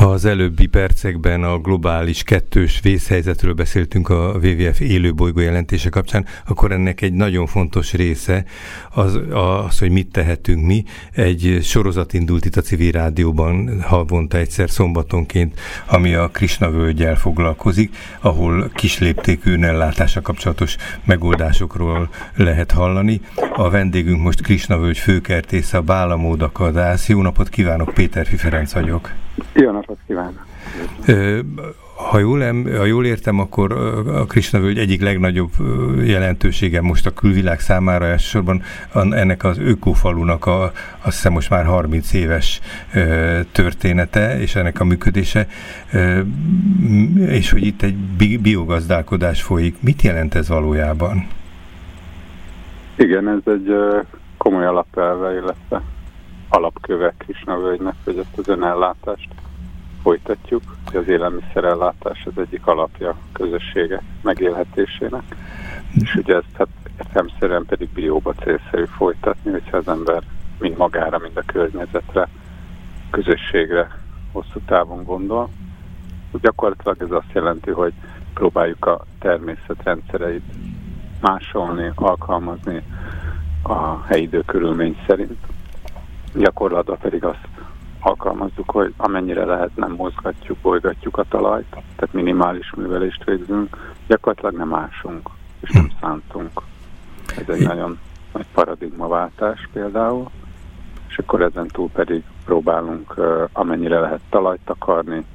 Az 0.03 0.25
előbbi 0.25 0.65
percekben 0.65 1.43
a 1.43 1.57
globális 1.57 2.23
kettős 2.23 2.79
vészhelyzetről 2.81 3.53
beszéltünk 3.53 4.09
a 4.09 4.39
WWF 4.41 4.79
élőbolygó 4.79 5.39
jelentése 5.39 5.89
kapcsán, 5.89 6.25
akkor 6.47 6.71
ennek 6.71 7.01
egy 7.01 7.13
nagyon 7.13 7.45
fontos 7.45 7.93
része 7.93 8.45
az, 8.89 9.19
az, 9.65 9.79
hogy 9.79 9.91
mit 9.91 10.11
tehetünk 10.11 10.65
mi. 10.65 10.83
Egy 11.11 11.59
sorozat 11.61 12.13
indult 12.13 12.45
itt 12.45 12.55
a 12.55 12.61
civil 12.61 12.91
rádióban 12.91 13.81
havonta 13.81 14.37
egyszer 14.37 14.69
szombatonként, 14.69 15.59
ami 15.85 16.13
a 16.13 16.27
Krishna 16.27 16.71
völgyel 16.71 17.15
foglalkozik, 17.15 17.95
ahol 18.19 18.71
kisléptékű 18.73 19.61
ellátása 19.61 20.21
kapcsolatos 20.21 20.75
megoldásokról 21.05 22.09
lehet 22.35 22.71
hallani. 22.71 23.21
A 23.55 23.69
vendégünk 23.69 24.21
most 24.21 24.41
Krishna 24.41 24.77
völgy 24.77 24.97
főkertésze, 24.97 25.77
a 25.77 25.81
Bálamód 25.81 26.41
Akadász. 26.41 27.09
Jó 27.09 27.21
napot 27.21 27.49
kívánok, 27.49 27.93
Péter 27.93 28.27
Ferenc 28.27 28.73
vagyok. 28.73 29.11
Jó 29.53 29.71
napot 29.71 29.97
kívánok! 30.07 30.45
Ha 31.95 32.19
jól, 32.19 32.39
ha 32.77 32.85
jól 32.85 33.05
értem, 33.05 33.39
akkor 33.39 33.71
a 34.07 34.25
Krishna 34.25 34.59
völgy 34.59 34.77
egyik 34.77 35.01
legnagyobb 35.01 35.51
jelentősége 36.03 36.81
most 36.81 37.05
a 37.05 37.13
külvilág 37.13 37.59
számára 37.59 38.05
elsősorban 38.05 38.61
ennek 38.93 39.43
az 39.43 39.59
ökofalunak 39.59 40.45
a, 40.45 40.63
azt 41.01 41.15
hiszem 41.15 41.31
most 41.31 41.49
már 41.49 41.65
30 41.65 42.13
éves 42.13 42.61
története, 43.51 44.39
és 44.39 44.55
ennek 44.55 44.79
a 44.79 44.83
működése, 44.83 45.47
és 47.27 47.51
hogy 47.51 47.65
itt 47.65 47.81
egy 47.81 47.95
biogazdálkodás 48.41 49.41
folyik. 49.41 49.81
Mit 49.81 50.01
jelent 50.01 50.35
ez 50.35 50.47
valójában? 50.47 51.27
Igen, 52.95 53.27
ez 53.29 53.53
egy 53.53 53.73
komoly 54.37 54.65
alapelve, 54.65 55.33
illetve 55.33 55.81
alapköve 56.53 57.13
Krishna 57.17 57.57
völgynek, 57.57 57.95
hogy 58.03 58.17
ezt 58.17 58.37
az 58.37 58.47
önellátást 58.47 59.29
folytatjuk. 60.01 60.61
Az 60.93 61.07
élelmiszerellátás 61.07 62.25
az 62.25 62.37
egyik 62.37 62.67
alapja 62.67 63.09
a 63.09 63.15
közössége 63.31 64.01
megélhetésének. 64.21 65.23
És 65.93 66.15
ugye 66.15 66.35
ezt 66.35 66.57
hát 66.57 66.67
értelmszerűen 66.97 67.65
pedig 67.65 67.89
bióba 67.89 68.33
célszerű 68.33 68.83
folytatni, 68.85 69.51
hogyha 69.51 69.77
az 69.77 69.87
ember 69.87 70.23
mind 70.59 70.77
magára, 70.77 71.17
mind 71.17 71.37
a 71.37 71.43
környezetre, 71.45 72.27
közösségre 73.09 73.99
hosszú 74.31 74.59
távon 74.65 75.03
gondol. 75.03 75.49
Gyakorlatilag 76.41 77.01
ez 77.01 77.11
azt 77.11 77.33
jelenti, 77.33 77.71
hogy 77.71 77.93
próbáljuk 78.33 78.85
a 78.85 79.05
természet 79.19 79.83
rendszereit 79.83 80.43
másolni, 81.21 81.91
alkalmazni 81.95 82.83
a 83.61 84.03
helyi 84.03 84.21
időkörülmény 84.21 84.97
szerint 85.07 85.37
gyakorlatban 86.33 86.97
pedig 86.97 87.23
azt 87.23 87.47
alkalmazzuk, 87.99 88.69
hogy 88.69 88.93
amennyire 88.97 89.45
lehet 89.45 89.75
nem 89.75 89.91
mozgatjuk, 89.91 90.57
bolygatjuk 90.57 91.17
a 91.17 91.23
talajt, 91.29 91.69
tehát 91.69 92.13
minimális 92.13 92.73
művelést 92.75 93.23
végzünk, 93.23 93.77
gyakorlatilag 94.07 94.55
nem 94.55 94.73
ásunk, 94.73 95.29
és 95.61 95.69
nem 95.69 95.83
hm. 95.83 95.95
szántunk. 96.01 96.61
Ez 97.37 97.55
egy 97.55 97.67
nagyon 97.67 97.99
nagy 98.33 98.45
paradigmaváltás 98.53 99.69
például, 99.73 100.29
és 101.07 101.17
akkor 101.17 101.41
ezen 101.41 101.67
túl 101.67 101.89
pedig 101.89 102.23
próbálunk 102.45 103.15
amennyire 103.51 103.99
lehet 103.99 104.21
talajt 104.29 104.61
takarni, 104.65 105.25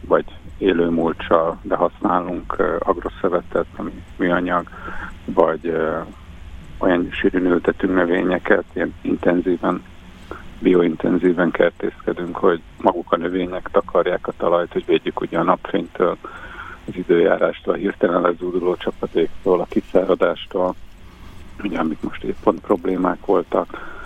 vagy 0.00 0.24
élő 0.58 0.88
mulcsal, 0.88 1.58
de 1.62 1.76
használunk 1.76 2.56
agroszövetet, 2.78 3.66
ami 3.76 4.02
műanyag, 4.16 4.68
vagy 5.24 5.76
olyan 6.78 7.08
sűrűn 7.10 7.46
ültetünk 7.46 7.94
növényeket, 7.94 8.64
ilyen 8.72 8.94
intenzíven 9.00 9.82
biointenzíven 10.58 11.50
kertészkedünk, 11.50 12.36
hogy 12.36 12.60
maguk 12.80 13.12
a 13.12 13.16
növények 13.16 13.68
takarják 13.72 14.26
a 14.26 14.32
talajt, 14.36 14.72
hogy 14.72 14.84
védjük 14.86 15.20
ugye 15.20 15.38
a 15.38 15.42
napfénytől, 15.42 16.16
az 16.88 16.96
időjárástól, 16.96 17.74
a 17.74 17.76
hirtelen 17.76 18.20
lezúduló 18.20 18.76
csapatéktól, 18.76 19.60
a 19.60 19.66
kiszáradástól, 19.68 20.74
ugye 21.62 21.78
amik 21.78 22.00
most 22.00 22.22
épp 22.22 22.36
pont 22.42 22.60
problémák 22.60 23.26
voltak, 23.26 23.96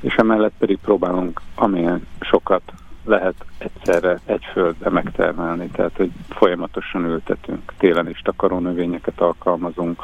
és 0.00 0.14
emellett 0.14 0.54
pedig 0.58 0.78
próbálunk 0.78 1.40
amilyen 1.54 2.06
sokat 2.20 2.62
lehet 3.04 3.34
egyszerre 3.58 4.18
egy 4.24 4.44
földbe 4.52 4.90
megtermelni, 4.90 5.66
tehát 5.66 5.96
hogy 5.96 6.10
folyamatosan 6.28 7.04
ültetünk, 7.04 7.72
télen 7.78 8.08
is 8.08 8.20
takaró 8.20 8.58
növényeket 8.58 9.20
alkalmazunk, 9.20 10.02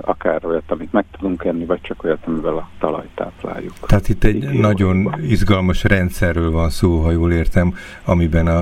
akár 0.00 0.44
olyat, 0.44 0.70
amit 0.70 0.92
meg 0.92 1.04
tudunk 1.10 1.44
enni, 1.44 1.64
vagy 1.64 1.80
csak 1.80 2.04
olyat, 2.04 2.26
amivel 2.26 2.56
a 2.56 2.68
talajt 2.78 3.08
tápláljuk. 3.14 3.72
Tehát 3.86 4.08
itt 4.08 4.24
egy 4.24 4.34
Így 4.34 4.60
nagyon 4.60 5.14
izgalmas 5.22 5.84
rendszerről 5.84 6.50
van 6.50 6.70
szó, 6.70 7.00
ha 7.00 7.10
jól 7.10 7.32
értem, 7.32 7.74
amiben 8.04 8.46
a, 8.46 8.58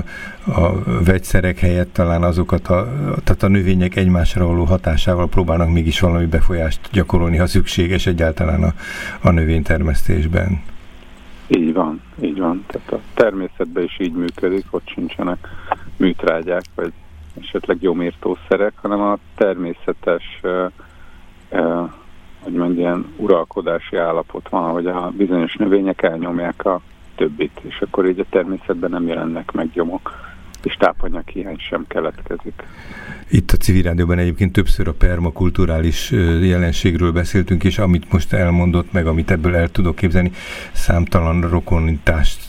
a 0.61 0.83
vegyszerek 1.05 1.59
helyett 1.59 1.93
talán 1.93 2.23
azokat 2.23 2.67
a, 2.67 2.87
tehát 3.23 3.43
a 3.43 3.47
növények 3.47 3.95
egymásra 3.95 4.45
való 4.45 4.63
hatásával 4.63 5.27
próbálnak 5.27 5.71
mégis 5.71 5.99
valami 5.99 6.25
befolyást 6.25 6.89
gyakorolni, 6.91 7.37
ha 7.37 7.45
szükséges 7.45 8.05
egyáltalán 8.05 8.63
a, 8.63 8.73
a 9.21 9.31
növénytermesztésben. 9.31 10.61
Így 11.47 11.73
van, 11.73 12.01
így 12.21 12.39
van. 12.39 12.65
Tehát 12.67 12.91
a 12.91 12.99
természetben 13.13 13.83
is 13.83 13.97
így 13.99 14.13
működik, 14.13 14.65
ott 14.69 14.87
sincsenek 14.87 15.47
műtrágyák, 15.97 16.63
vagy 16.75 16.93
esetleg 17.41 17.79
gyomírtószerek, 17.79 18.73
hanem 18.75 19.01
a 19.01 19.17
természetes 19.35 20.39
uh, 20.43 20.71
hogy 22.39 22.53
mondja, 22.53 22.81
ilyen 22.81 23.05
uralkodási 23.15 23.95
állapot 23.95 24.49
van, 24.49 24.71
hogy 24.71 24.87
a 24.87 25.11
bizonyos 25.17 25.55
növények 25.55 26.01
elnyomják 26.01 26.65
a 26.65 26.81
többit, 27.15 27.59
és 27.63 27.81
akkor 27.81 28.09
így 28.09 28.19
a 28.19 28.25
természetben 28.29 28.89
nem 28.89 29.07
jelennek 29.07 29.51
meg 29.51 29.71
gyomok, 29.71 30.25
és 30.63 30.75
tápanyag 30.75 31.27
hiány 31.27 31.57
sem 31.57 31.85
keletkezik. 31.87 32.63
Itt 33.29 33.51
a 33.51 33.57
civil 33.57 33.81
rádióban 33.81 34.17
egyébként 34.17 34.51
többször 34.51 34.87
a 34.87 34.93
permakulturális 34.93 36.11
jelenségről 36.41 37.11
beszéltünk, 37.11 37.63
és 37.63 37.77
amit 37.77 38.11
most 38.11 38.33
elmondott, 38.33 38.91
meg 38.91 39.07
amit 39.07 39.31
ebből 39.31 39.55
el 39.55 39.69
tudok 39.69 39.95
képzelni, 39.95 40.31
számtalan 40.73 41.49
rokonitást 41.49 42.46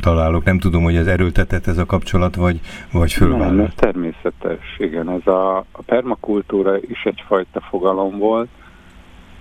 találok. 0.00 0.44
Nem 0.44 0.58
tudom, 0.58 0.82
hogy 0.82 0.96
ez 0.96 1.06
erőltetett 1.06 1.66
ez 1.66 1.78
a 1.78 1.86
kapcsolat, 1.86 2.34
vagy, 2.34 2.60
vagy 2.92 3.12
fölvállalt. 3.12 3.56
Nem, 3.56 3.64
ez 3.64 3.74
természetes, 3.76 4.76
igen. 4.78 5.10
Ez 5.10 5.26
a, 5.26 5.56
a 5.56 5.82
permakultúra 5.86 6.76
is 6.78 7.02
egyfajta 7.04 7.60
fogalom 7.60 8.18
volt, 8.18 8.48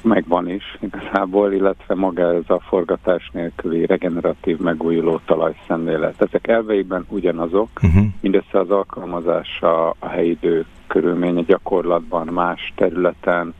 megvan 0.03 0.49
is 0.49 0.77
igazából, 0.79 1.53
illetve 1.53 1.95
maga 1.95 2.33
ez 2.33 2.49
a 2.49 2.59
forgatás 2.59 3.29
nélküli 3.33 3.85
regeneratív 3.85 4.59
megújuló 4.59 5.19
talajszemlélet. 5.25 6.21
Ezek 6.21 6.47
elveiben 6.47 7.05
ugyanazok, 7.09 7.69
uh-huh. 7.83 8.03
mindössze 8.21 8.59
az 8.59 8.69
alkalmazása 8.69 9.89
a 9.89 10.07
helyi 10.07 10.29
idő 10.29 10.65
körülménye 10.87 11.41
gyakorlatban 11.41 12.27
más 12.27 12.73
területen, 12.75 13.53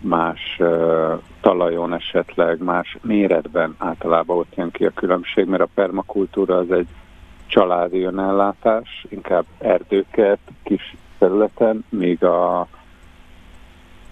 más 0.00 0.56
uh, 0.58 1.20
talajon 1.42 1.94
esetleg, 1.94 2.62
más 2.62 2.98
méretben 3.02 3.74
általában 3.78 4.36
ott 4.36 4.54
jön 4.54 4.70
ki 4.70 4.84
a 4.84 4.90
különbség, 4.94 5.46
mert 5.46 5.62
a 5.62 5.68
permakultúra 5.74 6.56
az 6.56 6.70
egy 6.70 6.88
családi 7.46 8.02
önellátás, 8.02 9.06
inkább 9.08 9.44
erdőket, 9.58 10.38
kis 10.62 10.96
területen, 11.18 11.84
míg 11.88 12.24
a 12.24 12.66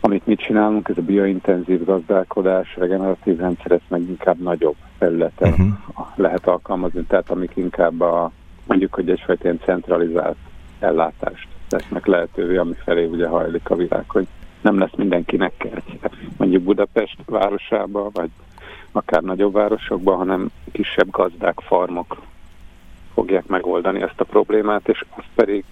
amit 0.01 0.27
mit 0.27 0.41
csinálunk, 0.41 0.89
ez 0.89 0.99
a 0.99 1.03
biointenzív 1.03 1.85
gazdálkodás, 1.85 2.77
regeneratív 2.77 3.39
rendszer, 3.39 3.71
ezt 3.71 3.89
meg 3.89 4.01
inkább 4.01 4.39
nagyobb 4.39 4.77
területen 4.99 5.51
uh-huh. 5.51 6.07
lehet 6.15 6.47
alkalmazni, 6.47 7.03
tehát 7.03 7.31
amik 7.31 7.53
inkább 7.55 8.01
a, 8.01 8.31
mondjuk, 8.67 8.95
hogy 8.95 9.11
egyfajta 9.11 9.45
ilyen 9.45 9.61
centralizált 9.65 10.37
ellátást 10.79 11.49
tesznek 11.69 12.07
lehetővé, 12.07 12.57
ami 12.57 12.75
felé 12.85 13.05
ugye 13.05 13.27
hajlik 13.27 13.71
a 13.71 13.77
világ, 13.77 14.05
hogy 14.09 14.27
nem 14.71 14.79
lesz 14.79 14.97
mindenkinek 14.97 15.53
kertje. 15.57 16.11
Mondjuk 16.37 16.63
Budapest 16.63 17.17
városába, 17.27 18.11
vagy 18.13 18.31
akár 18.93 19.23
nagyobb 19.23 19.53
városokban, 19.53 20.17
hanem 20.17 20.51
kisebb 20.73 21.11
gazdák, 21.11 21.61
farmok 21.61 22.23
fogják 23.15 23.47
megoldani 23.47 24.03
ezt 24.03 24.21
a 24.21 24.25
problémát, 24.25 24.89
és 24.89 25.05
azt 25.17 25.29
pedig 25.35 25.65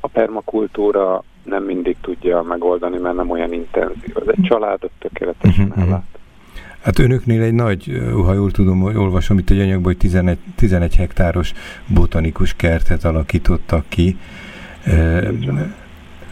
a 0.00 0.08
permakultúra 0.08 1.22
nem 1.42 1.62
mindig 1.64 1.96
tudja 2.00 2.42
megoldani, 2.42 2.98
mert 2.98 3.16
nem 3.16 3.30
olyan 3.30 3.52
intenzív. 3.52 4.10
Az 4.14 4.28
egy 4.28 4.42
családot 4.42 4.90
tökéletesen 4.98 5.66
uh-huh. 5.66 5.84
ellát. 5.84 6.18
Hát 6.80 6.98
önöknél 6.98 7.42
egy 7.42 7.54
nagy, 7.54 8.00
ha 8.12 8.32
jól 8.32 8.50
tudom, 8.50 8.80
hogy 8.80 8.96
olvasom 8.96 9.38
itt 9.38 9.50
egy 9.50 9.60
anyagban, 9.60 9.84
hogy 9.84 9.96
11, 9.96 10.38
11 10.54 10.96
hektáros 10.96 11.52
botanikus 11.86 12.54
kertet 12.54 13.04
alakítottak 13.04 13.84
ki. 13.88 14.16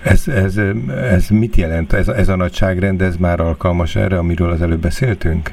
Ez, 0.04 0.28
ez, 0.28 0.56
ez 0.88 1.28
mit 1.28 1.56
jelent? 1.56 1.92
Ez, 1.92 2.08
ez 2.08 2.28
a 2.28 2.36
nagyságrend, 2.36 3.02
ez 3.02 3.16
már 3.16 3.40
alkalmas 3.40 3.96
erre, 3.96 4.18
amiről 4.18 4.50
az 4.50 4.62
előbb 4.62 4.80
beszéltünk? 4.80 5.50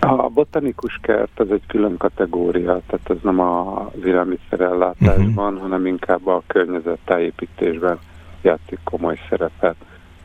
A 0.00 0.28
botanikus 0.28 0.98
kert 1.02 1.40
az 1.40 1.50
egy 1.50 1.62
külön 1.66 1.96
kategória, 1.96 2.80
tehát 2.86 3.10
ez 3.10 3.16
nem 3.22 3.40
az 3.40 4.04
élelmiszerellátásban, 4.04 5.52
uh-huh. 5.52 5.60
hanem 5.60 5.86
inkább 5.86 6.26
a 6.26 6.42
környezettájépítésben 6.46 7.98
játszik 8.42 8.78
komoly 8.84 9.18
szerepet. 9.28 9.76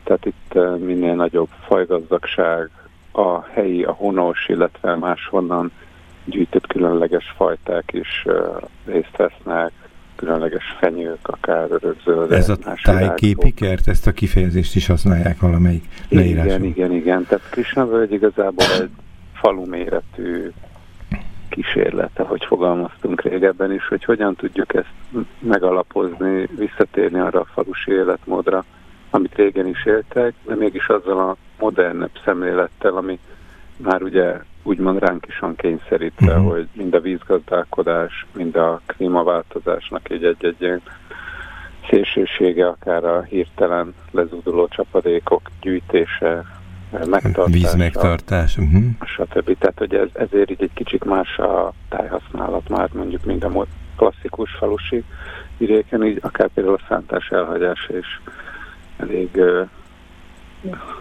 Tehát 0.04 0.26
itt 0.26 0.58
minél 0.78 1.14
nagyobb 1.14 1.48
fajgazdagság, 1.66 2.70
a 3.12 3.42
helyi, 3.42 3.84
a 3.84 3.92
honos, 3.92 4.48
illetve 4.48 4.96
máshonnan 4.96 5.70
gyűjtött 6.24 6.66
különleges 6.66 7.34
fajták 7.36 7.92
is 7.92 8.26
részt 8.84 9.16
vesznek, 9.16 9.72
különleges 10.24 10.76
fenyők, 10.78 11.28
akár 11.28 11.66
örökzöldek. 11.70 12.38
Ez 12.38 12.48
a 12.48 12.56
tájképi 12.82 13.52
kert, 13.52 13.88
ezt 13.88 14.06
a 14.06 14.12
kifejezést 14.12 14.76
is 14.76 14.86
használják 14.86 15.40
valamelyik 15.40 15.84
leírásban. 16.08 16.54
Igen, 16.54 16.64
igen, 16.64 16.92
igen. 16.92 17.26
Tehát 17.28 17.50
Krishna 17.50 17.86
völgy 17.86 18.12
igazából 18.12 18.66
egy 18.80 18.90
falu 19.32 19.66
méretű 19.66 20.50
kísérlet, 21.48 22.18
ahogy 22.18 22.44
fogalmaztunk 22.44 23.22
régebben 23.22 23.72
is, 23.72 23.88
hogy 23.88 24.04
hogyan 24.04 24.34
tudjuk 24.34 24.74
ezt 24.74 24.92
megalapozni, 25.38 26.48
visszatérni 26.56 27.18
arra 27.18 27.40
a 27.40 27.46
falusi 27.52 27.90
életmódra, 27.90 28.64
amit 29.10 29.34
régen 29.34 29.66
is 29.66 29.84
éltek, 29.84 30.34
de 30.46 30.54
mégis 30.54 30.86
azzal 30.86 31.18
a 31.18 31.36
modernebb 31.58 32.10
szemlélettel, 32.24 32.96
ami 32.96 33.18
már 33.76 34.02
ugye 34.02 34.36
úgymond 34.64 34.98
ránk 34.98 35.26
is 35.26 35.38
van 35.38 35.56
kényszerítve, 35.56 36.34
uh-huh. 36.34 36.52
hogy 36.52 36.68
mind 36.72 36.94
a 36.94 37.00
vízgazdálkodás, 37.00 38.26
mind 38.36 38.56
a 38.56 38.80
klímaváltozásnak 38.86 40.10
egy 40.10 40.24
egy 40.24 40.56
ilyen 40.58 40.82
szélsősége, 41.88 42.66
akár 42.66 43.04
a 43.04 43.22
hirtelen 43.22 43.94
lezúduló 44.10 44.68
csapadékok 44.68 45.50
gyűjtése, 45.60 46.44
megtartása, 46.90 47.50
vízmegtartás, 47.50 48.56
uh-huh. 48.56 48.84
stb. 49.04 49.58
Tehát, 49.58 49.78
hogy 49.78 49.94
ez, 49.94 50.08
ezért 50.12 50.50
így 50.50 50.62
egy 50.62 50.74
kicsit 50.74 51.04
más 51.04 51.38
a 51.38 51.72
tájhasználat 51.88 52.68
már 52.68 52.88
mondjuk, 52.92 53.24
mint 53.24 53.44
a 53.44 53.66
klasszikus 53.96 54.50
falusi 54.50 55.04
vidéken, 55.58 56.04
így 56.04 56.18
akár 56.22 56.48
például 56.54 56.74
a 56.74 56.84
szántás 56.88 57.28
elhagyása 57.28 57.96
is 57.96 58.20
elég 58.96 59.40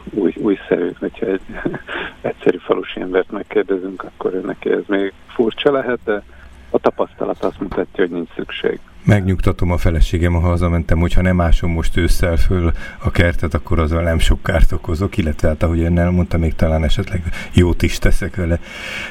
új, 0.10 0.34
újszerű, 0.38 0.92
hogyha 1.00 1.26
egy 1.26 1.42
egyszerű 2.22 2.58
falusi 2.58 3.02
embert 3.02 3.32
megkérdezünk, 3.32 4.04
akkor 4.04 4.32
neki 4.32 4.70
ez 4.70 4.84
még 4.88 5.14
furcsa 5.28 5.72
lehet, 5.72 6.00
de 6.04 6.24
a 6.70 6.80
tapasztalat 6.80 7.44
azt 7.44 7.60
mutatja, 7.60 8.04
hogy 8.04 8.10
nincs 8.10 8.30
szükség. 8.36 8.80
Megnyugtatom 9.06 9.72
a 9.72 9.78
feleségem, 9.78 10.34
ha 10.34 10.40
hazamentem, 10.40 11.00
hogyha 11.00 11.22
nem 11.22 11.42
ásom 11.42 11.72
most 11.72 11.98
ősszel 11.98 12.38
föl 12.38 12.72
a 13.04 13.12
kertet, 13.12 13.54
akkor 13.54 13.80
azzal 13.80 14.04
nem 14.04 14.20
sok 14.20 14.44
kárt 14.44 14.72
okozok, 14.72 15.18
illetve 15.18 15.48
hát 15.48 15.64
ahogy 15.64 15.78
én 15.78 16.00
elmondtam, 16.00 16.40
még 16.40 16.56
talán 16.56 16.84
esetleg 16.84 17.24
jót 17.54 17.82
is 17.82 17.98
teszek 17.98 18.36
vele. 18.36 18.60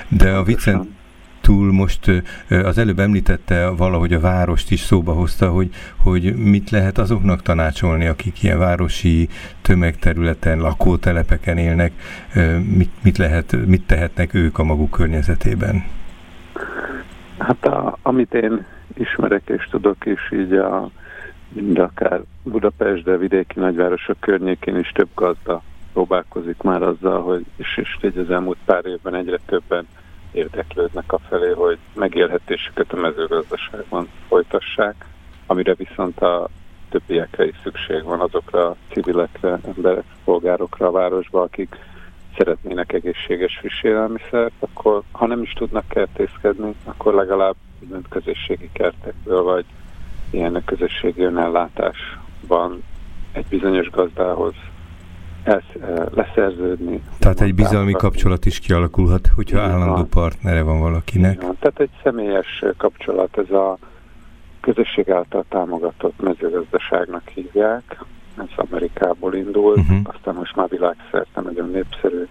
De 0.09 0.31
a 0.31 0.43
viccen 0.43 0.97
túl 1.43 1.73
most 1.73 2.23
az 2.49 2.79
előbb 2.79 2.99
említette 2.99 3.69
valahogy 3.69 4.13
a 4.13 4.21
várost 4.21 4.71
is 4.71 4.81
szóba 4.81 5.13
hozta, 5.13 5.51
hogy, 5.51 5.71
hogy 5.97 6.37
mit 6.37 6.71
lehet 6.71 6.99
azoknak 6.99 7.43
tanácsolni, 7.43 8.07
akik 8.07 8.43
ilyen 8.43 8.59
városi 8.59 9.29
tömegterületen, 9.63 10.59
lakótelepeken 10.59 11.59
élnek, 11.59 11.93
mit, 12.77 12.91
mit, 13.03 13.19
lehet, 13.19 13.57
mit 13.67 13.87
tehetnek 13.87 14.35
ők 14.35 14.59
a 14.59 14.65
maguk 14.65 14.91
környezetében? 14.91 15.85
Hát 17.39 17.65
a, 17.67 17.99
amit 18.03 18.35
én 18.35 18.65
ismerek 18.95 19.43
és 19.49 19.69
tudok, 19.71 20.07
és 20.07 20.33
így 20.33 20.53
a, 20.53 20.91
mind 21.49 21.79
akár 21.79 22.21
Budapest, 22.43 23.05
de 23.05 23.17
vidéki 23.17 23.61
nagyvárosok 23.61 24.21
környékén 24.21 24.79
is 24.79 24.89
több 24.89 25.09
gazda 25.15 25.63
próbálkozik 25.93 26.63
már 26.63 26.83
azzal, 26.83 27.23
hogy 27.23 27.45
és, 27.57 27.77
és 27.77 27.97
így 28.03 28.19
az 28.19 28.31
elmúlt 28.31 28.59
pár 28.65 28.87
évben 28.87 29.15
egyre 29.15 29.39
többen 29.47 29.87
érdeklődnek 30.33 31.13
a 31.13 31.19
felé, 31.19 31.53
hogy 31.53 31.79
megélhetésüket 31.95 32.93
a 32.93 32.97
mezőgazdaságban 32.97 34.09
folytassák, 34.29 35.07
amire 35.47 35.75
viszont 35.75 36.21
a 36.21 36.49
többiekre 36.91 37.47
is 37.47 37.55
szükség 37.63 38.03
van, 38.03 38.21
azokra 38.21 38.67
a 38.67 38.77
civilekre, 38.93 39.59
emberek, 39.67 40.05
polgárokra 40.25 40.87
a 40.87 40.91
városba, 40.91 41.43
akik 41.43 41.77
szeretnének 42.37 42.93
egészséges 42.93 43.57
friss 43.59 43.83
élelmiszert, 43.83 44.53
akkor 44.59 45.03
ha 45.11 45.27
nem 45.27 45.43
is 45.43 45.53
tudnak 45.53 45.89
kertészkedni, 45.89 46.75
akkor 46.85 47.15
legalább 47.15 47.57
úgymond 47.81 48.09
közösségi 48.09 48.71
kertekből, 48.73 49.43
vagy 49.43 49.65
ilyen 50.31 50.63
közösségi 50.65 51.23
önellátásban 51.23 52.83
egy 53.33 53.47
bizonyos 53.49 53.91
gazdához 53.91 54.55
ez, 55.43 55.63
leszerződni. 56.15 57.03
Tehát 57.19 57.41
egy 57.41 57.55
bizalmi 57.55 57.93
kapcsolat 57.93 58.47
is 58.47 58.59
kialakulhat, 58.59 59.27
hogyha 59.35 59.59
Igen, 59.59 59.71
állandó 59.71 60.05
partnere 60.05 60.63
van 60.63 60.81
valakinek. 60.81 61.35
Igen, 61.35 61.57
tehát 61.61 61.81
egy 61.81 61.91
személyes 62.03 62.65
kapcsolat, 62.77 63.39
ez 63.39 63.51
a 63.51 63.79
közösség 64.61 65.11
által 65.11 65.45
támogatott 65.49 66.21
mezőgazdaságnak 66.21 67.29
hívják, 67.29 68.05
ez 68.39 68.67
Amerikából 68.71 69.35
indult, 69.35 69.79
uh-huh. 69.79 69.99
aztán 70.03 70.35
most 70.35 70.57
már 70.57 70.69
világszerte 70.69 71.41
nagyon 71.41 71.71
népszerű. 71.71 72.27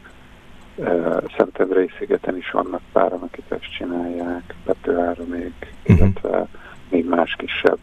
Szentendrei 1.38 1.90
szigeten 1.98 2.38
is 2.38 2.52
vannak 2.52 2.82
páran, 2.92 3.22
akik 3.22 3.46
ezt 3.50 3.76
csinálják, 3.78 4.56
Petőára 4.66 5.24
még, 5.24 5.54
uh-huh. 5.84 5.98
illetve 5.98 6.48
még 6.90 7.08
más 7.08 7.36
kisebb 7.38 7.80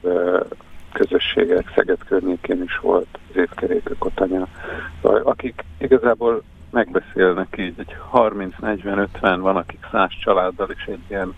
közösségek, 0.93 1.73
Szeged 1.75 1.99
környékén 2.07 2.63
is 2.63 2.79
volt, 2.79 3.19
az 3.31 3.37
évkerékű 3.37 3.95
kotanya, 3.99 4.49
szóval 5.03 5.21
akik 5.21 5.65
igazából 5.79 6.43
megbeszélnek 6.71 7.57
így, 7.59 7.75
egy 7.79 7.97
30-40-50 8.13 9.37
van, 9.41 9.57
akik 9.57 9.87
száz 9.91 10.11
családdal 10.21 10.71
is 10.71 10.85
egy 10.85 11.03
ilyen 11.09 11.35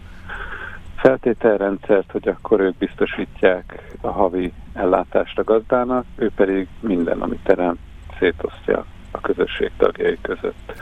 feltételrendszert, 0.96 2.10
hogy 2.10 2.28
akkor 2.28 2.60
ők 2.60 2.76
biztosítják 2.76 3.96
a 4.00 4.10
havi 4.10 4.52
ellátást 4.72 5.38
a 5.38 5.44
gazdának, 5.44 6.04
ő 6.16 6.30
pedig 6.34 6.68
minden, 6.80 7.20
amit 7.20 7.42
terem, 7.42 7.78
szétosztja 8.18 8.84
a 9.10 9.20
közösség 9.20 9.70
tagjai 9.76 10.18
között. 10.22 10.72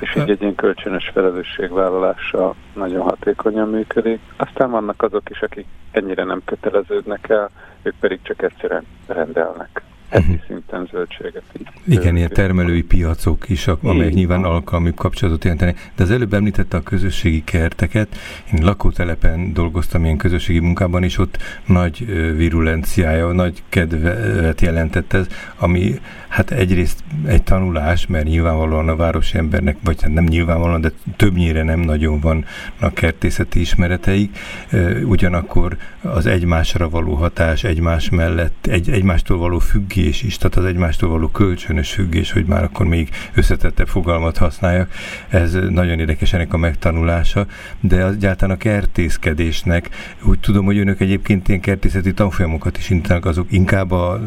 És 0.00 0.16
így 0.16 0.30
egy 0.30 0.40
ilyen 0.40 0.54
kölcsönös 0.54 1.10
felelősségvállalása 1.12 2.54
nagyon 2.74 3.02
hatékonyan 3.02 3.68
működik. 3.68 4.20
Aztán 4.36 4.70
vannak 4.70 5.02
azok 5.02 5.30
is, 5.30 5.40
akik 5.40 5.66
ennyire 5.90 6.24
nem 6.24 6.42
köteleződnek 6.44 7.28
el, 7.28 7.50
ők 7.82 7.94
pedig 8.00 8.18
csak 8.22 8.42
egyszerűen 8.42 8.86
rendelnek 9.06 9.82
heti 10.12 10.30
uh-huh. 10.30 10.46
szinten 10.46 10.88
zöldséget. 10.90 11.42
Igen, 11.86 12.16
ilyen 12.16 12.28
termelői 12.32 12.82
piacok 12.82 13.48
is, 13.48 13.66
amelyek 13.66 14.12
nyilván 14.12 14.44
alkalmi 14.44 14.92
kapcsolatot 14.94 15.44
jelentenek. 15.44 15.90
De 15.96 16.02
az 16.02 16.10
előbb 16.10 16.32
említette 16.32 16.76
a 16.76 16.82
közösségi 16.82 17.44
kerteket. 17.44 18.08
Én 18.52 18.64
lakótelepen 18.64 19.52
dolgoztam 19.52 20.04
ilyen 20.04 20.16
közösségi 20.16 20.58
munkában, 20.58 21.02
és 21.02 21.18
ott 21.18 21.38
nagy 21.66 22.06
virulenciája, 22.36 23.32
nagy 23.32 23.62
kedvet 23.68 24.60
jelentett 24.60 25.12
ez, 25.12 25.26
ami 25.58 26.00
hát 26.32 26.50
egyrészt 26.50 27.04
egy 27.26 27.42
tanulás, 27.42 28.06
mert 28.06 28.24
nyilvánvalóan 28.24 28.88
a 28.88 28.96
városi 28.96 29.38
embernek, 29.38 29.76
vagy 29.84 30.02
hát 30.02 30.12
nem 30.12 30.24
nyilvánvalóan, 30.24 30.80
de 30.80 30.92
többnyire 31.16 31.62
nem 31.62 31.80
nagyon 31.80 32.20
van 32.20 32.44
a 32.80 32.92
kertészeti 32.92 33.60
ismereteik. 33.60 34.38
Ugyanakkor 35.04 35.76
az 36.02 36.26
egymásra 36.26 36.88
való 36.88 37.14
hatás, 37.14 37.64
egymás 37.64 38.10
mellett, 38.10 38.66
egy, 38.66 38.90
egymástól 38.90 39.38
való 39.38 39.58
függés 39.58 40.22
is, 40.22 40.36
tehát 40.36 40.56
az 40.56 40.64
egymástól 40.64 41.10
való 41.10 41.28
kölcsönös 41.28 41.92
függés, 41.92 42.32
hogy 42.32 42.44
már 42.44 42.64
akkor 42.64 42.86
még 42.86 43.08
összetettebb 43.34 43.88
fogalmat 43.88 44.36
használjak, 44.36 44.90
ez 45.28 45.58
nagyon 45.68 45.98
érdekes 45.98 46.32
ennek 46.32 46.52
a 46.52 46.56
megtanulása, 46.56 47.46
de 47.80 48.04
az 48.04 48.14
egyáltalán 48.14 48.56
a 48.56 48.58
kertészkedésnek, 48.58 49.88
úgy 50.22 50.40
tudom, 50.40 50.64
hogy 50.64 50.78
önök 50.78 51.00
egyébként 51.00 51.48
ilyen 51.48 51.60
kertészeti 51.60 52.14
tanfolyamokat 52.14 52.78
is 52.78 52.90
intenek, 52.90 53.24
azok 53.24 53.52
inkább 53.52 53.90
a 53.90 54.20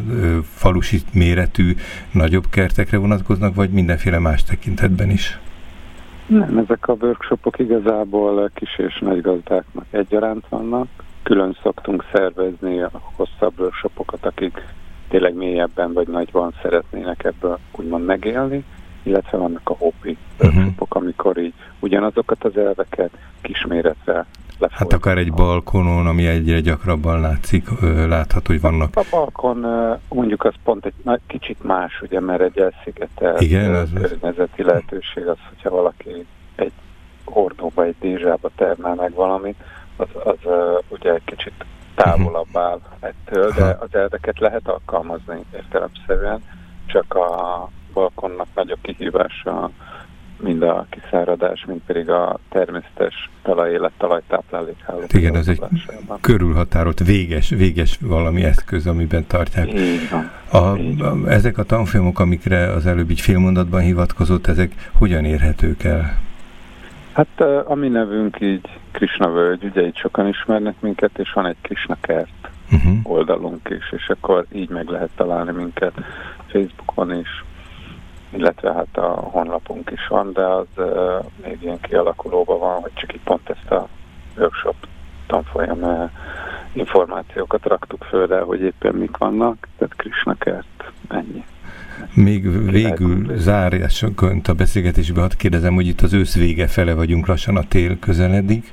falusi 0.54 1.00
méretű 1.12 1.74
nagyobb 2.12 2.44
kertekre 2.50 2.98
vonatkoznak, 2.98 3.54
vagy 3.54 3.70
mindenféle 3.70 4.18
más 4.18 4.44
tekintetben 4.44 5.10
is? 5.10 5.38
Nem, 6.26 6.58
ezek 6.58 6.88
a 6.88 6.96
workshopok 7.00 7.58
igazából 7.58 8.50
kis 8.54 8.78
és 8.78 8.98
nagy 8.98 9.20
gazdáknak 9.20 9.84
egyaránt 9.90 10.44
vannak. 10.48 10.86
Külön 11.22 11.56
szoktunk 11.62 12.04
szervezni 12.12 12.80
a 12.80 12.90
hosszabb 12.92 13.60
workshopokat, 13.60 14.26
akik 14.26 14.62
tényleg 15.08 15.34
mélyebben 15.34 15.92
vagy 15.92 16.08
nagyban 16.08 16.54
szeretnének 16.62 17.24
ebből 17.24 17.58
úgymond 17.72 18.04
megélni, 18.04 18.64
illetve 19.06 19.38
vannak 19.38 19.70
a 19.70 19.74
hobbi 19.78 20.16
uh-huh. 20.40 20.66
amikor 20.88 21.38
így 21.38 21.54
ugyanazokat 21.80 22.44
az 22.44 22.56
elveket 22.56 23.10
kisméretre 23.40 24.26
Hát 24.70 24.92
akár 24.92 25.18
egy 25.18 25.32
balkonon, 25.32 26.06
ami 26.06 26.26
egyre 26.26 26.60
gyakrabban 26.60 27.20
látszik, 27.20 27.68
látható, 28.08 28.52
hogy 28.52 28.60
vannak. 28.60 28.96
A 28.96 29.02
balkon 29.10 29.66
mondjuk 30.08 30.44
az 30.44 30.54
pont 30.64 30.86
egy 30.86 31.20
kicsit 31.26 31.64
más, 31.64 32.00
ugye, 32.02 32.20
mert 32.20 32.40
egy 32.40 32.58
elszigetelt 32.58 33.40
Igen, 33.40 33.74
az 33.74 33.88
környezeti 33.94 34.62
lehetőség 34.62 35.26
az, 35.26 35.36
hogyha 35.48 35.70
valaki 35.70 36.26
egy 36.54 36.72
hordóba, 37.24 37.84
egy 37.84 37.94
dézsába 38.00 38.50
termel 38.56 38.94
meg 38.94 39.14
valamit, 39.14 39.56
az, 39.96 40.08
az 40.24 40.50
ugye 40.88 41.12
egy 41.12 41.24
kicsit 41.24 41.64
távolabb 41.94 42.56
áll 42.56 42.80
ettől, 43.00 43.50
de 43.50 43.76
az 43.80 43.94
elveket 43.94 44.38
lehet 44.38 44.68
alkalmazni 44.68 45.44
értelemszerűen, 45.54 46.42
csak 46.86 47.14
a 47.14 47.70
balkonnak 47.96 48.46
nagyobb 48.54 48.78
kihívása 48.82 49.70
mind 50.40 50.62
a 50.62 50.86
kiszáradás, 50.90 51.64
mind 51.66 51.80
pedig 51.86 52.10
a 52.10 52.38
természetes 52.48 53.30
talajélet, 53.42 53.92
talajtáplálékháló. 53.98 55.02
Igen, 55.08 55.36
ez 55.36 55.48
egy 55.48 55.62
körülhatárolt, 56.20 56.98
véges, 56.98 57.48
véges 57.48 57.98
valami 58.00 58.44
eszköz, 58.44 58.86
amiben 58.86 59.26
tartják. 59.26 59.68
Van. 60.10 60.30
A, 60.62 60.76
van. 60.98 61.28
Ezek 61.28 61.58
a 61.58 61.62
tanfolyamok, 61.62 62.18
amikre 62.18 62.72
az 62.72 62.86
előbb 62.86 63.10
így 63.10 63.20
félmondatban 63.20 63.80
hivatkozott, 63.80 64.46
ezek 64.46 64.90
hogyan 64.92 65.24
érhetők 65.24 65.84
el? 65.84 66.18
Hát 67.12 67.40
a 67.64 67.74
mi 67.74 67.88
nevünk 67.88 68.40
így 68.40 68.68
Krishna 68.90 69.30
Völgy, 69.30 69.64
ugye 69.64 69.86
itt 69.86 69.96
sokan 69.96 70.28
ismernek 70.28 70.80
minket, 70.80 71.18
és 71.18 71.32
van 71.32 71.46
egy 71.46 71.56
Krishna 71.62 71.96
kert 72.00 72.48
uh-huh. 72.72 72.98
oldalunk 73.02 73.68
is, 73.78 73.92
és 73.92 74.08
akkor 74.08 74.46
így 74.52 74.68
meg 74.68 74.88
lehet 74.88 75.10
találni 75.16 75.52
minket 75.52 75.92
Facebookon 76.46 77.18
is, 77.18 77.44
illetve 78.36 78.72
hát 78.72 78.96
a 78.96 79.06
honlapunk 79.06 79.90
is 79.90 80.06
van, 80.08 80.32
de 80.32 80.42
az 80.42 80.66
még 81.42 81.58
ilyen 81.62 81.80
kialakulóban 81.80 82.58
van, 82.58 82.80
hogy 82.80 82.92
csak 82.94 83.14
így 83.14 83.20
pont 83.24 83.50
ezt 83.50 83.70
a 83.70 83.88
workshop 84.36 84.76
tanfolyam 85.26 86.10
információkat 86.72 87.66
raktuk 87.66 88.04
föl, 88.04 88.26
de 88.26 88.40
hogy 88.40 88.60
éppen 88.60 88.94
mik 88.94 89.16
vannak, 89.16 89.68
tehát 89.78 89.96
Krishna 89.96 90.34
kert, 90.34 90.92
ennyi. 91.08 91.44
Még 92.14 92.70
végül 92.70 93.36
zárásként 93.36 94.48
a 94.48 94.54
beszélgetésbe 94.54 95.20
hadd 95.20 95.36
kérdezem, 95.36 95.74
hogy 95.74 95.86
itt 95.86 96.00
az 96.00 96.12
ősz 96.12 96.34
vége 96.34 96.66
fele 96.66 96.94
vagyunk, 96.94 97.26
lassan 97.26 97.56
a 97.56 97.68
tél 97.68 97.98
közeledik. 97.98 98.72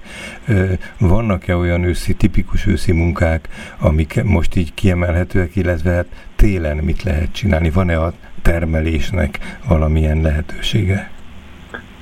Vannak-e 1.00 1.56
olyan 1.56 1.84
őszi, 1.84 2.16
tipikus 2.16 2.68
őszi 2.68 2.92
munkák, 2.92 3.48
amik 3.80 4.24
most 4.24 4.56
így 4.56 4.74
kiemelhetőek, 4.74 5.56
illetve 5.56 5.92
hát 5.92 6.08
télen 6.36 6.78
mit 6.78 7.04
lehet 7.04 7.32
csinálni? 7.32 7.70
Van-e 7.70 8.02
a 8.02 8.14
termelésnek 8.44 9.40
valamilyen 9.68 10.22
lehetősége? 10.22 11.12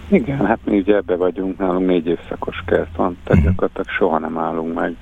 Igen, 0.07 0.45
hát 0.45 0.59
mi 0.65 0.77
ugye 0.77 0.95
ebbe 0.95 1.15
vagyunk, 1.15 1.57
nálunk 1.57 1.87
négy 1.87 2.07
évszakos 2.07 2.63
kert 2.65 2.95
van, 2.95 3.17
tehát 3.23 3.43
uh-huh. 3.43 3.43
gyakorlatilag 3.43 3.89
soha 3.89 4.19
nem 4.19 4.37
állunk 4.37 4.73
meg. 4.73 4.95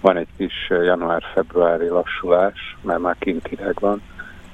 Van 0.00 0.16
egy 0.16 0.28
kis 0.36 0.68
január-februári 0.68 1.88
lassulás, 1.88 2.76
mert 2.82 3.00
már 3.00 3.16
kint 3.18 3.46
hideg 3.46 3.76
van, 3.80 4.02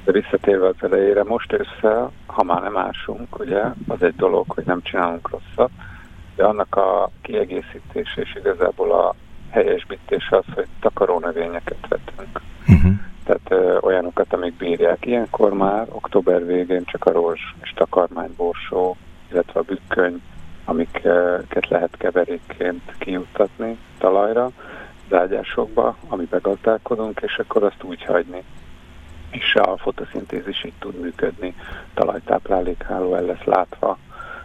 de 0.04 0.12
visszatérve 0.12 0.66
az 0.66 0.74
elejére, 0.80 1.24
most 1.24 1.52
ősszel, 1.52 2.12
ha 2.26 2.42
már 2.42 2.62
nem 2.62 2.76
ásunk, 2.76 3.38
ugye, 3.38 3.62
az 3.88 4.02
egy 4.02 4.16
dolog, 4.16 4.44
hogy 4.48 4.64
nem 4.66 4.82
csinálunk 4.82 5.30
rosszat, 5.30 5.70
de 6.36 6.44
annak 6.44 6.76
a 6.76 7.10
kiegészítése 7.22 8.20
és 8.20 8.34
igazából 8.34 8.92
a 8.92 9.14
helyesbítése 9.50 10.36
az, 10.36 10.44
hogy 10.54 10.66
takarónövényeket 10.80 11.86
vetünk. 11.88 12.40
Uh-huh. 12.68 12.92
Tehát 13.24 13.50
ö, 13.50 13.78
olyanokat, 13.80 14.32
amik 14.32 14.54
bírják. 14.54 15.06
Ilyenkor 15.06 15.52
már 15.52 15.86
október 15.90 16.46
végén 16.46 16.84
csak 16.84 17.04
a 17.04 17.12
rózs 17.12 17.54
és 17.62 17.72
takarmányborsó, 17.74 18.96
illetve 19.30 19.60
a 19.60 19.62
bükköny, 19.62 20.22
amiket 20.64 21.68
lehet 21.68 21.96
keverékként 21.96 22.94
kijuttatni 22.98 23.78
talajra, 23.98 24.50
zágyásokba, 25.08 25.96
amiben 26.08 26.40
gazdálkodunk, 26.42 27.20
és 27.20 27.38
akkor 27.38 27.62
azt 27.62 27.82
úgy 27.82 28.04
hagyni, 28.04 28.42
és 29.30 29.54
a 29.54 29.76
fotoszintézis 29.76 30.64
így 30.64 30.72
tud 30.78 31.00
működni, 31.00 31.54
talajtáplálékháló 31.94 33.14
el 33.14 33.24
lesz 33.24 33.44
látva, 33.44 33.98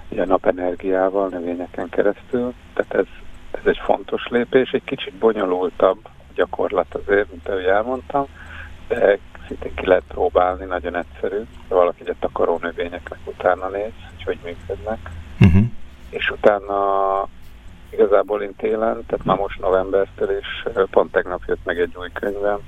ugye 0.09 0.25
napenergiával, 0.25 1.29
növényeken 1.29 1.89
keresztül, 1.89 2.53
tehát 2.73 2.93
ez, 2.93 3.05
ez 3.51 3.65
egy 3.65 3.79
fontos 3.83 4.27
lépés, 4.27 4.71
egy 4.71 4.83
kicsit 4.83 5.13
bonyolultabb 5.13 5.97
gyakorlat 6.35 6.95
azért, 6.95 7.31
mint 7.31 7.49
ahogy 7.49 7.63
elmondtam, 7.63 8.25
ki 9.75 9.85
lehet 9.85 10.03
próbálni, 10.07 10.65
nagyon 10.65 10.95
egyszerű, 10.95 11.41
valaki 11.67 12.01
egy 12.01 12.09
a 12.09 12.15
takaró 12.19 12.59
növényeknek 12.61 13.19
utána 13.25 13.67
néz, 13.67 13.91
hogy 14.15 14.23
hogy 14.23 14.37
működnek, 14.43 15.09
uh-huh. 15.39 15.63
és 16.09 16.29
utána 16.29 17.27
igazából 17.89 18.41
én 18.41 18.55
télen, 18.55 19.05
tehát 19.07 19.25
már 19.25 19.37
most 19.37 19.59
novembertől 19.59 20.37
is, 20.37 20.63
pont 20.89 21.11
tegnap 21.11 21.41
jött 21.47 21.65
meg 21.65 21.79
egy 21.79 21.95
új 21.99 22.09
könyvem, 22.13 22.59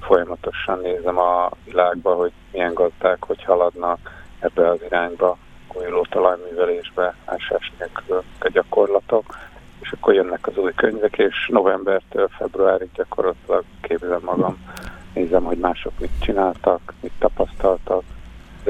folyamatosan 0.00 0.78
nézem 0.80 1.18
a 1.18 1.50
világba, 1.64 2.14
hogy 2.14 2.32
milyen 2.52 2.74
gazdák, 2.74 3.24
hogy 3.24 3.44
haladnak 3.44 3.98
ebbe 4.38 4.68
az 4.68 4.78
irányba, 4.84 5.38
újuló 5.74 6.06
talajművelésbe, 6.10 7.14
ásás 7.24 7.72
nélkül 7.78 8.22
a 8.38 8.48
gyakorlatok, 8.48 9.38
és 9.80 9.92
akkor 9.92 10.14
jönnek 10.14 10.46
az 10.46 10.56
új 10.56 10.72
könyvek, 10.74 11.18
és 11.18 11.48
novembertől 11.48 12.28
februárig 12.28 12.88
gyakorlatilag 12.94 13.64
képzem 13.80 14.20
magam, 14.22 14.58
nézem, 15.14 15.44
hogy 15.44 15.58
mások 15.58 15.92
mit 16.00 16.10
csináltak, 16.18 16.94
mit 17.00 17.12
tapasztaltak, 17.18 18.04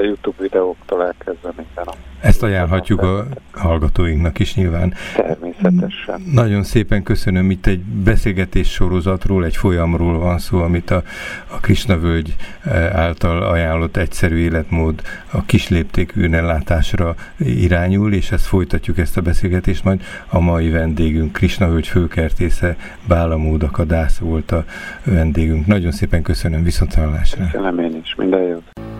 de 0.01 0.07
YouTube 0.07 0.41
videóktól 0.41 1.05
elkezdve 1.05 1.53
minden 1.55 1.85
a 1.85 1.93
ezt 2.21 2.43
ajánlhatjuk 2.43 3.01
a 3.01 3.25
hallgatóinknak 3.53 4.39
is 4.39 4.55
nyilván. 4.55 4.93
Természetesen. 5.15 6.21
Nagyon 6.33 6.63
szépen 6.63 7.03
köszönöm, 7.03 7.51
itt 7.51 7.65
egy 7.65 7.79
beszélgetés 7.79 8.71
sorozatról, 8.71 9.45
egy 9.45 9.55
folyamról 9.55 10.19
van 10.19 10.39
szó, 10.39 10.61
amit 10.61 10.91
a, 10.91 11.03
a 11.47 11.59
Krisna 11.59 11.97
völgy 11.97 12.35
eh, 12.63 12.95
által 12.95 13.43
ajánlott 13.43 13.97
egyszerű 13.97 14.35
életmód 14.35 15.01
a 15.31 15.45
kisléptékű 15.45 16.29
ellátásra 16.31 17.15
irányul, 17.37 18.13
és 18.13 18.31
ezt 18.31 18.45
folytatjuk 18.45 18.97
ezt 18.97 19.17
a 19.17 19.21
beszélgetést, 19.21 19.83
majd 19.83 20.01
a 20.29 20.39
mai 20.39 20.69
vendégünk, 20.69 21.33
Krisna 21.33 21.69
völgy 21.69 21.87
főkertésze, 21.87 22.75
Bálamód 23.07 23.63
Akadász 23.63 24.17
volt 24.17 24.51
a 24.51 24.65
vendégünk. 25.03 25.65
Nagyon 25.65 25.91
szépen 25.91 26.21
köszönöm, 26.21 26.63
viszontlátásra. 26.63 27.45
Köszönöm 27.51 27.79
én 27.79 27.99
is, 28.03 28.15
minden 28.15 28.41
jót. 28.41 28.90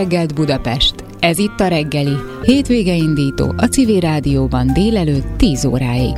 Reggelt 0.00 0.34
Budapest! 0.34 0.94
Ez 1.18 1.38
itt 1.38 1.60
a 1.60 1.68
reggeli, 1.68 2.16
hétvége 2.42 2.94
indító 2.94 3.54
a 3.56 3.64
Civil 3.64 4.00
Rádióban 4.00 4.72
délelőtt 4.72 5.36
10 5.36 5.64
óráig. 5.64 6.14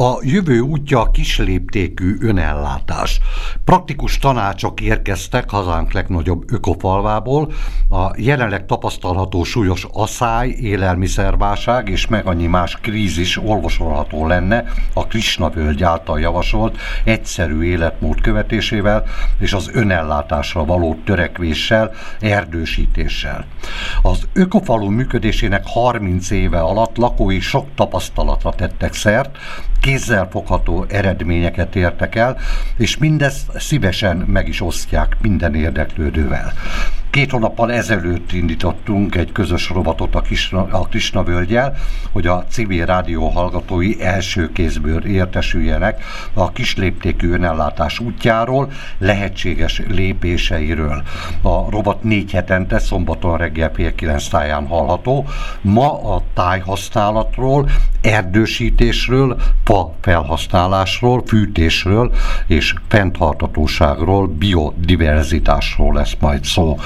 A 0.00 0.18
jövő 0.22 0.60
útja 0.60 1.00
a 1.00 1.10
kisléptékű 1.10 2.16
önellátás. 2.20 3.20
Praktikus 3.64 4.18
tanácsok 4.18 4.80
érkeztek 4.80 5.50
hazánk 5.50 5.92
legnagyobb 5.92 6.52
ökofalvából. 6.52 7.52
A 7.88 8.10
jelenleg 8.16 8.66
tapasztalható 8.66 9.44
súlyos 9.44 9.86
asszály, 9.92 10.48
élelmiszerválság 10.48 11.88
és 11.88 12.06
meg 12.06 12.26
annyi 12.26 12.46
más 12.46 12.78
krízis 12.82 13.36
olvasolható 13.36 14.26
lenne 14.26 14.64
a 14.94 15.06
Krisna 15.06 15.50
völgy 15.50 15.82
által 15.82 16.20
javasolt 16.20 16.78
egyszerű 17.04 17.62
életmód 17.62 18.20
követésével 18.20 19.04
és 19.38 19.52
az 19.52 19.70
önellátásra 19.72 20.64
való 20.64 20.96
törekvéssel, 21.04 21.90
erdősítéssel. 22.20 23.46
Az 24.02 24.28
ökofalu 24.32 24.90
működésének 24.90 25.62
30 25.66 26.30
éve 26.30 26.60
alatt 26.60 26.96
lakói 26.96 27.40
sok 27.40 27.66
tapasztalatra 27.74 28.52
tettek 28.52 28.92
szert, 28.92 29.36
kézzelfogható 29.88 30.84
eredményeket 30.88 31.76
értek 31.76 32.14
el, 32.14 32.36
és 32.76 32.96
mindezt 32.96 33.58
szívesen 33.58 34.16
meg 34.16 34.48
is 34.48 34.60
osztják 34.60 35.16
minden 35.20 35.54
érdeklődővel. 35.54 36.52
Két 37.10 37.30
hónappal 37.30 37.72
ezelőtt 37.72 38.32
indítottunk 38.32 39.14
egy 39.14 39.32
közös 39.32 39.68
rovatot 39.68 40.14
a 40.14 40.20
Kisna, 40.20 40.66
a 40.70 40.88
Kisna 40.88 41.22
völgyel, 41.22 41.76
hogy 42.12 42.26
a 42.26 42.44
civil 42.48 42.86
rádió 42.86 43.28
hallgatói 43.28 44.02
első 44.02 44.52
kézből 44.52 45.04
értesüljenek 45.04 46.04
a 46.32 46.52
kisléptékű 46.52 47.30
önellátás 47.30 47.98
útjáról, 47.98 48.70
lehetséges 48.98 49.82
lépéseiről. 49.88 51.02
A 51.42 51.70
rovat 51.70 52.02
négy 52.02 52.32
hetente 52.32 52.78
szombaton 52.78 53.36
reggel 53.36 53.70
fél 53.74 53.94
kilenc 53.94 54.28
táján 54.28 54.66
hallható. 54.66 55.26
Ma 55.60 56.14
a 56.14 56.22
tájhasználatról, 56.34 57.68
erdősítésről, 58.00 59.36
fa 59.64 59.94
felhasználásról, 60.00 61.22
fűtésről 61.26 62.12
és 62.46 62.74
fenntartatóságról, 62.88 64.26
biodiverzitásról 64.26 65.94
lesz 65.94 66.16
majd 66.20 66.44
szó. 66.44 66.76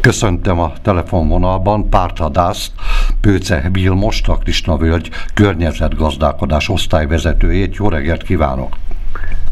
Köszöntöm 0.00 0.58
a 0.60 0.72
telefonvonalban 0.82 1.88
Pártadászt, 1.88 2.72
Pőce 3.20 3.68
Vilmos, 3.72 4.22
a 4.26 4.36
Krisna 4.36 4.76
Völgy 4.76 5.10
környezetgazdálkodás 5.34 6.68
osztályvezetőjét. 6.68 7.76
Jó 7.76 7.88
reggelt 7.88 8.22
kívánok! 8.22 8.76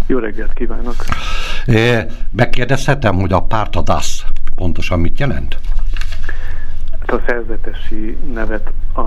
Jó 0.06 0.18
reggelt 0.18 0.52
kívánok! 0.52 0.94
Megkérdezhetem, 2.30 3.14
hogy 3.14 3.32
a 3.32 3.42
pártadász 3.42 4.24
pontosan 4.54 5.00
mit 5.00 5.18
jelent? 5.18 5.58
Hát 6.98 7.12
a 7.12 7.22
szerzetesi 7.26 8.18
nevet, 8.32 8.72
a, 8.94 9.00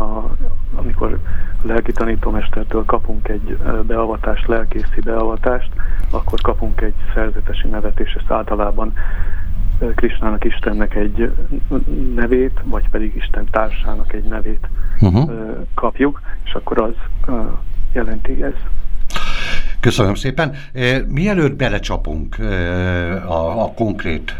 amikor 0.76 1.20
a 1.64 1.68
lelki 1.68 1.92
tanítómestertől 1.92 2.86
kapunk 2.86 3.28
egy 3.28 3.58
beavatást, 3.88 4.48
lelkészi 4.48 5.02
beavatást, 5.04 5.70
akkor 6.10 6.42
kapunk 6.42 6.82
egy 6.82 6.96
szerzetesi 7.14 7.68
nevet, 7.68 8.00
és 8.00 8.14
ezt 8.14 8.32
általában 8.32 8.94
Krisnának 9.96 10.44
Istennek 10.44 10.96
egy 10.96 11.32
nevét, 12.16 12.60
vagy 12.64 12.90
pedig 12.90 13.16
Isten 13.16 13.48
társának 13.52 14.14
egy 14.14 14.24
nevét 14.24 14.68
uh-huh. 15.00 15.32
kapjuk, 15.74 16.22
és 16.44 16.54
akkor 16.54 16.82
az 16.82 16.94
jelenti 17.94 18.44
ez. 18.44 18.54
Köszönöm 19.80 20.16
szépen. 20.16 20.56
Mielőtt 21.08 21.56
belecsapunk 21.56 22.36
a, 23.26 23.64
a 23.64 23.72
konkrét, 23.76 24.36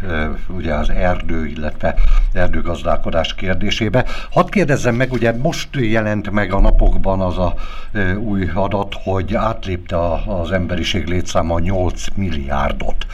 ugye 0.48 0.74
az 0.74 0.90
erdő, 0.90 1.46
illetve 1.46 1.94
erdőgazdálkodás 2.32 3.34
kérdésébe, 3.34 4.04
hadd 4.30 4.50
kérdezzem 4.50 4.94
meg, 4.94 5.12
ugye 5.12 5.36
most 5.36 5.68
jelent 5.76 6.30
meg 6.30 6.52
a 6.52 6.60
napokban 6.60 7.20
az 7.20 7.38
a 7.38 7.54
új 8.18 8.50
adat, 8.54 8.94
hogy 9.02 9.34
átlépte 9.34 9.96
az 10.26 10.50
emberiség 10.50 11.06
létszáma 11.06 11.58
8 11.58 12.06
milliárdot. 12.14 13.06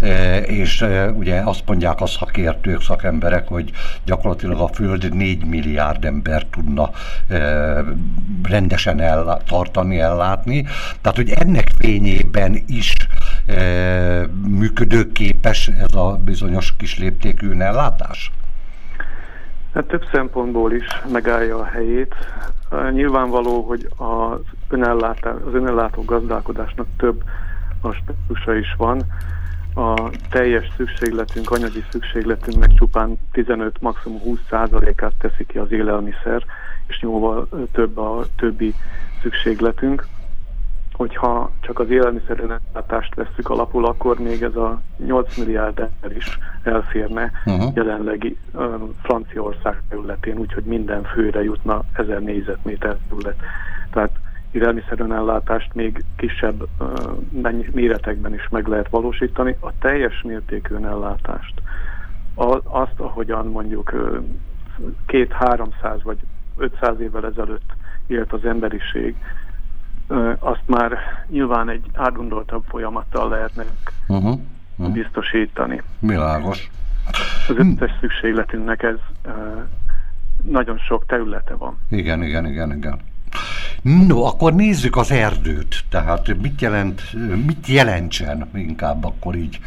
E, 0.00 0.38
és 0.38 0.82
e, 0.82 1.10
ugye 1.10 1.40
azt 1.40 1.62
mondják 1.66 2.00
a 2.00 2.06
szakértők, 2.06 2.80
szakemberek, 2.80 3.48
hogy 3.48 3.70
gyakorlatilag 4.04 4.60
a 4.60 4.68
Föld 4.68 5.14
4 5.14 5.44
milliárd 5.44 6.04
ember 6.04 6.46
tudna 6.46 6.90
e, 7.28 7.38
rendesen 8.42 9.00
ellá, 9.00 9.36
tartani, 9.36 10.00
ellátni. 10.00 10.66
Tehát, 11.00 11.16
hogy 11.16 11.30
ennek 11.30 11.68
fényében 11.78 12.62
is 12.66 12.94
működőképes 14.48 15.68
ez 15.68 15.94
a 15.94 16.18
bizonyos 16.24 16.76
kis 16.76 16.98
léptékű 16.98 17.58
ellátás? 17.58 18.30
Hát 19.74 19.84
több 19.84 20.04
szempontból 20.12 20.72
is 20.72 20.86
megállja 21.12 21.58
a 21.58 21.64
helyét. 21.64 22.14
Nyilvánvaló, 22.92 23.62
hogy 23.62 23.88
az, 23.96 24.40
önellátás, 24.68 25.34
az 25.46 25.54
önellátó 25.54 26.04
gazdálkodásnak 26.04 26.86
több 26.96 27.22
aspektusa 27.80 28.54
is 28.54 28.74
van 28.76 29.04
a 29.74 30.10
teljes 30.30 30.72
szükségletünk, 30.76 31.50
anyagi 31.50 31.84
szükségletünknek 31.90 32.74
csupán 32.74 33.18
15, 33.32 33.80
maximum 33.80 34.20
20 34.20 34.38
százalékát 34.50 35.12
teszi 35.18 35.46
ki 35.46 35.58
az 35.58 35.72
élelmiszer, 35.72 36.44
és 36.86 37.02
jóval 37.02 37.48
több 37.72 37.98
a 37.98 38.26
többi 38.36 38.74
szükségletünk. 39.22 40.06
Hogyha 40.92 41.50
csak 41.60 41.78
az 41.78 41.90
élelmiszerellátást 41.90 43.14
vesszük 43.14 43.50
alapul, 43.50 43.86
akkor 43.86 44.18
még 44.18 44.42
ez 44.42 44.56
a 44.56 44.80
8 44.96 45.36
milliárd 45.36 45.78
ember 45.78 46.16
is 46.16 46.38
elférne 46.62 47.30
uh-huh. 47.46 47.74
jelenlegi 47.74 48.36
uh, 48.52 48.74
Franciaország 49.02 49.82
területén, 49.88 50.38
úgyhogy 50.38 50.64
minden 50.64 51.02
főre 51.02 51.42
jutna 51.42 51.82
1000 51.92 52.20
négyzetméter 52.20 52.96
terület. 53.08 53.36
Élelmiszerönellátást 54.50 55.74
még 55.74 56.04
kisebb 56.16 56.68
uh, 56.78 57.52
méretekben 57.72 58.34
is 58.34 58.48
meg 58.48 58.66
lehet 58.66 58.88
valósítani. 58.88 59.56
A 59.60 59.78
teljes 59.78 60.22
mértékű 60.22 60.74
önellátást, 60.74 61.54
azt, 62.64 63.00
ahogyan 63.00 63.46
mondjuk 63.46 63.92
két, 65.06 65.32
háromszáz 65.32 66.02
vagy 66.02 66.18
500 66.56 67.00
évvel 67.00 67.26
ezelőtt 67.26 67.72
élt 68.06 68.32
az 68.32 68.44
emberiség, 68.44 69.16
azt 70.38 70.62
már 70.66 70.98
nyilván 71.28 71.68
egy 71.68 71.84
átgondoltabb 71.94 72.64
folyamattal 72.68 73.28
lehetne 73.28 73.64
uh-huh, 74.08 74.38
uh-huh. 74.76 74.94
biztosítani. 74.94 75.82
Világos. 75.98 76.70
Az 77.48 77.56
összes 77.56 77.90
szükségletünknek 78.00 78.82
ez 78.82 78.96
nagyon 80.42 80.78
sok 80.78 81.06
területe 81.06 81.54
van. 81.54 81.78
Igen, 81.88 82.22
igen, 82.22 82.46
igen, 82.46 82.76
igen. 82.76 83.00
No, 83.82 84.24
akkor 84.24 84.54
nézzük 84.54 84.96
az 84.96 85.10
erdőt. 85.10 85.84
Tehát 85.88 86.36
mit 86.42 86.60
jelent, 86.60 87.02
mit 87.46 87.66
jelentsen, 87.66 88.50
inkább 88.54 89.04
akkor 89.04 89.34
így 89.34 89.60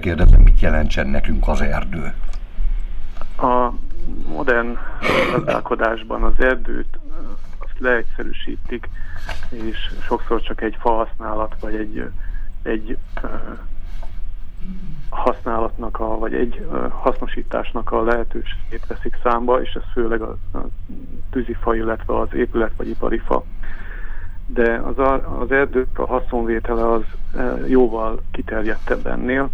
kérdezem, 0.00 0.40
mit 0.40 0.60
jelentsen 0.60 1.06
nekünk 1.06 1.48
az 1.48 1.60
erdő? 1.60 2.14
A 3.36 3.72
modern 4.28 4.78
gazdálkodásban 5.32 6.22
az 6.22 6.32
erdőt 6.38 6.98
azt 7.58 7.78
leegyszerűsítik, 7.78 8.88
és 9.50 9.76
sokszor 10.06 10.42
csak 10.42 10.60
egy 10.60 10.76
fa 10.80 10.90
használat, 10.90 11.54
vagy 11.60 11.74
egy, 11.74 12.10
egy 12.62 12.98
használatnak, 15.10 16.00
a, 16.00 16.18
vagy 16.18 16.34
egy 16.34 16.66
hasznosításnak 16.88 17.92
a 17.92 18.02
lehetőségét 18.02 18.86
veszik 18.86 19.18
számba, 19.22 19.62
és 19.62 19.74
ez 19.74 19.82
főleg 19.92 20.22
a, 20.22 20.36
a 20.52 20.58
tűzifa, 21.30 21.74
illetve 21.74 22.18
az 22.18 22.34
épület 22.34 22.72
vagy 22.76 22.88
ipari 22.88 23.18
fa. 23.18 23.44
De 24.46 24.74
az, 24.74 24.98
a, 24.98 25.40
az 25.40 25.52
erdők 25.52 25.98
a 25.98 26.06
haszonvétele 26.06 26.90
az 26.90 27.02
jóval 27.66 28.22
kiterjedtebb 28.30 29.06
ennél, 29.06 29.50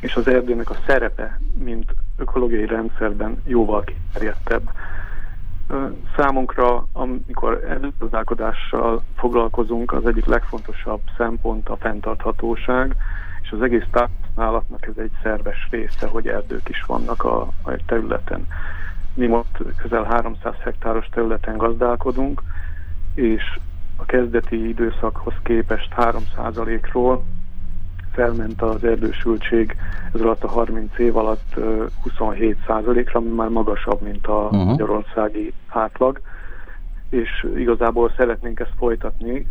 és 0.00 0.16
az 0.16 0.28
erdőnek 0.28 0.70
a 0.70 0.76
szerepe, 0.86 1.40
mint 1.58 1.94
ökológiai 2.16 2.66
rendszerben 2.66 3.42
jóval 3.44 3.84
kiterjedtebb. 3.84 4.70
Számunkra, 6.16 6.86
amikor 6.92 7.64
erdőgazdálkodással 7.68 9.02
foglalkozunk, 9.16 9.92
az 9.92 10.06
egyik 10.06 10.24
legfontosabb 10.24 11.00
szempont 11.16 11.68
a 11.68 11.76
fenntarthatóság, 11.76 12.96
az 13.54 13.62
egész 13.62 13.86
táplálatnak 13.90 14.86
ez 14.86 14.96
egy 14.96 15.10
szerves 15.22 15.68
része, 15.70 16.06
hogy 16.06 16.28
erdők 16.28 16.68
is 16.68 16.84
vannak 16.86 17.24
a, 17.24 17.40
a 17.42 17.70
területen. 17.86 18.46
Mi 19.14 19.26
most 19.26 19.62
közel 19.76 20.04
300 20.04 20.54
hektáros 20.58 21.06
területen 21.06 21.56
gazdálkodunk, 21.56 22.42
és 23.14 23.58
a 23.96 24.04
kezdeti 24.04 24.68
időszakhoz 24.68 25.34
képest 25.42 25.94
3%-ról 25.96 27.24
felment 28.12 28.62
az 28.62 28.84
erdősültség 28.84 29.76
ez 30.12 30.20
alatt 30.20 30.44
a 30.44 30.48
30 30.48 30.98
év 30.98 31.16
alatt 31.16 31.54
27%-ra, 32.18 33.18
ami 33.18 33.28
már 33.28 33.48
magasabb, 33.48 34.00
mint 34.00 34.26
a 34.26 34.42
uh-huh. 34.44 34.64
magyarországi 34.64 35.52
átlag, 35.68 36.20
és 37.10 37.46
igazából 37.56 38.12
szeretnénk 38.16 38.60
ezt 38.60 38.74
folytatni. 38.76 39.46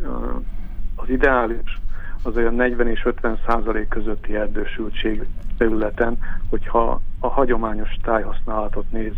Az 0.95 1.09
ideális 1.09 1.81
az 2.23 2.35
olyan 2.35 2.53
40 2.53 2.87
és 2.87 3.05
50 3.05 3.39
százalék 3.47 3.87
közötti 3.87 4.35
erdősültség 4.35 5.25
területen, 5.57 6.17
hogyha 6.49 7.01
a 7.19 7.27
hagyományos 7.27 7.97
tájhasználatot 8.01 8.91
néz. 8.91 9.13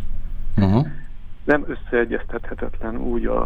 Uh-huh. 0.58 0.88
Nem 1.44 1.66
összeegyeztethetetlen 1.68 2.98
úgy 2.98 3.26
a, 3.26 3.42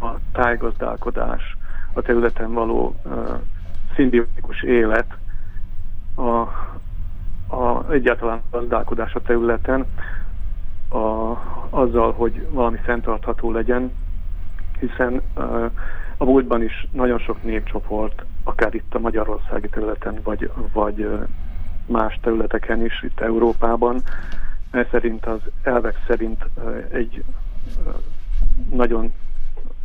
a 0.00 0.14
tájgazdálkodás, 0.32 1.56
a 1.92 2.02
területen 2.02 2.52
való 2.52 2.94
uh, 3.04 3.40
szimbiotikus 3.94 4.62
élet, 4.62 5.14
a, 6.14 6.38
a 7.56 7.90
egyáltalán 7.90 8.42
gazdálkodás 8.50 9.14
a 9.14 9.22
területen, 9.22 9.86
a, 10.88 11.36
azzal, 11.70 12.12
hogy 12.12 12.46
valami 12.50 12.78
fenntartható 12.82 13.52
legyen, 13.52 13.92
hiszen 14.80 15.22
uh, 15.36 15.70
a 16.22 16.24
múltban 16.24 16.62
is 16.62 16.86
nagyon 16.92 17.18
sok 17.18 17.42
népcsoport, 17.42 18.24
akár 18.44 18.74
itt 18.74 18.94
a 18.94 18.98
Magyarországi 18.98 19.68
területen, 19.68 20.20
vagy, 20.22 20.50
vagy 20.72 21.08
más 21.86 22.18
területeken 22.22 22.84
is, 22.84 23.02
itt 23.02 23.20
Európában, 23.20 24.02
mert 24.70 24.90
szerint 24.90 25.26
az 25.26 25.40
elvek 25.62 25.96
szerint 26.06 26.44
egy 26.92 27.24
nagyon 28.70 29.12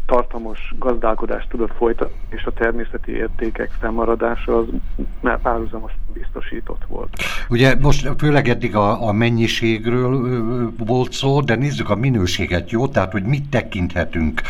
tartamos 0.05 0.73
gazdálkodást 0.79 1.49
tudott 1.49 1.75
folytatni, 1.75 2.15
és 2.29 2.43
a 2.43 2.51
természeti 2.51 3.11
értékek 3.11 3.71
fennmaradása 3.79 4.57
az 4.57 4.65
már 5.21 5.41
párhuzamos 5.41 5.91
biztosított 6.13 6.81
volt. 6.87 7.09
Ugye 7.49 7.75
most 7.75 8.09
főleg 8.17 8.47
eddig 8.47 8.75
a, 8.75 9.07
a 9.07 9.11
mennyiségről 9.11 10.71
volt 10.77 11.11
szó, 11.11 11.41
de 11.41 11.55
nézzük 11.55 11.89
a 11.89 11.95
minőséget, 11.95 12.71
jó? 12.71 12.87
Tehát, 12.87 13.11
hogy 13.11 13.23
mit 13.23 13.49
tekinthetünk 13.49 14.41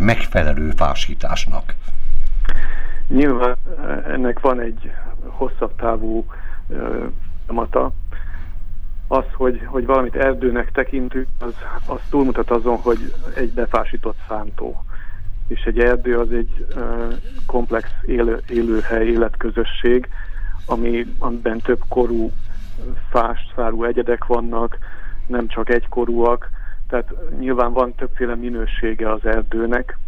megfelelő 0.00 0.70
fásításnak? 0.70 1.74
Nyilván 3.08 3.56
ennek 4.06 4.40
van 4.40 4.60
egy 4.60 4.92
hosszabb 5.26 5.76
távú 5.76 6.24
mata, 7.46 7.92
az, 9.08 9.24
hogy, 9.32 9.62
hogy 9.64 9.86
valamit 9.86 10.14
erdőnek 10.14 10.72
tekintünk, 10.72 11.26
az, 11.38 11.54
az 11.86 11.98
túlmutat 12.10 12.50
azon, 12.50 12.76
hogy 12.76 13.14
egy 13.34 13.50
befásított 13.50 14.16
szántó 14.28 14.84
és 15.48 15.62
egy 15.62 15.78
erdő 15.78 16.18
az 16.18 16.32
egy 16.32 16.66
komplex 17.46 17.88
élő, 18.06 18.40
élőhely, 18.48 19.06
életközösség, 19.06 20.08
ami, 20.66 21.06
amiben 21.18 21.58
több 21.58 21.80
korú 21.88 22.30
fástszárú 23.10 23.84
egyedek 23.84 24.24
vannak, 24.24 24.78
nem 25.26 25.46
csak 25.46 25.68
egykorúak, 25.70 26.50
tehát 26.88 27.12
nyilván 27.38 27.72
van 27.72 27.94
többféle 27.94 28.34
minősége 28.34 29.12
az 29.12 29.24
erdőnek, 29.24 29.98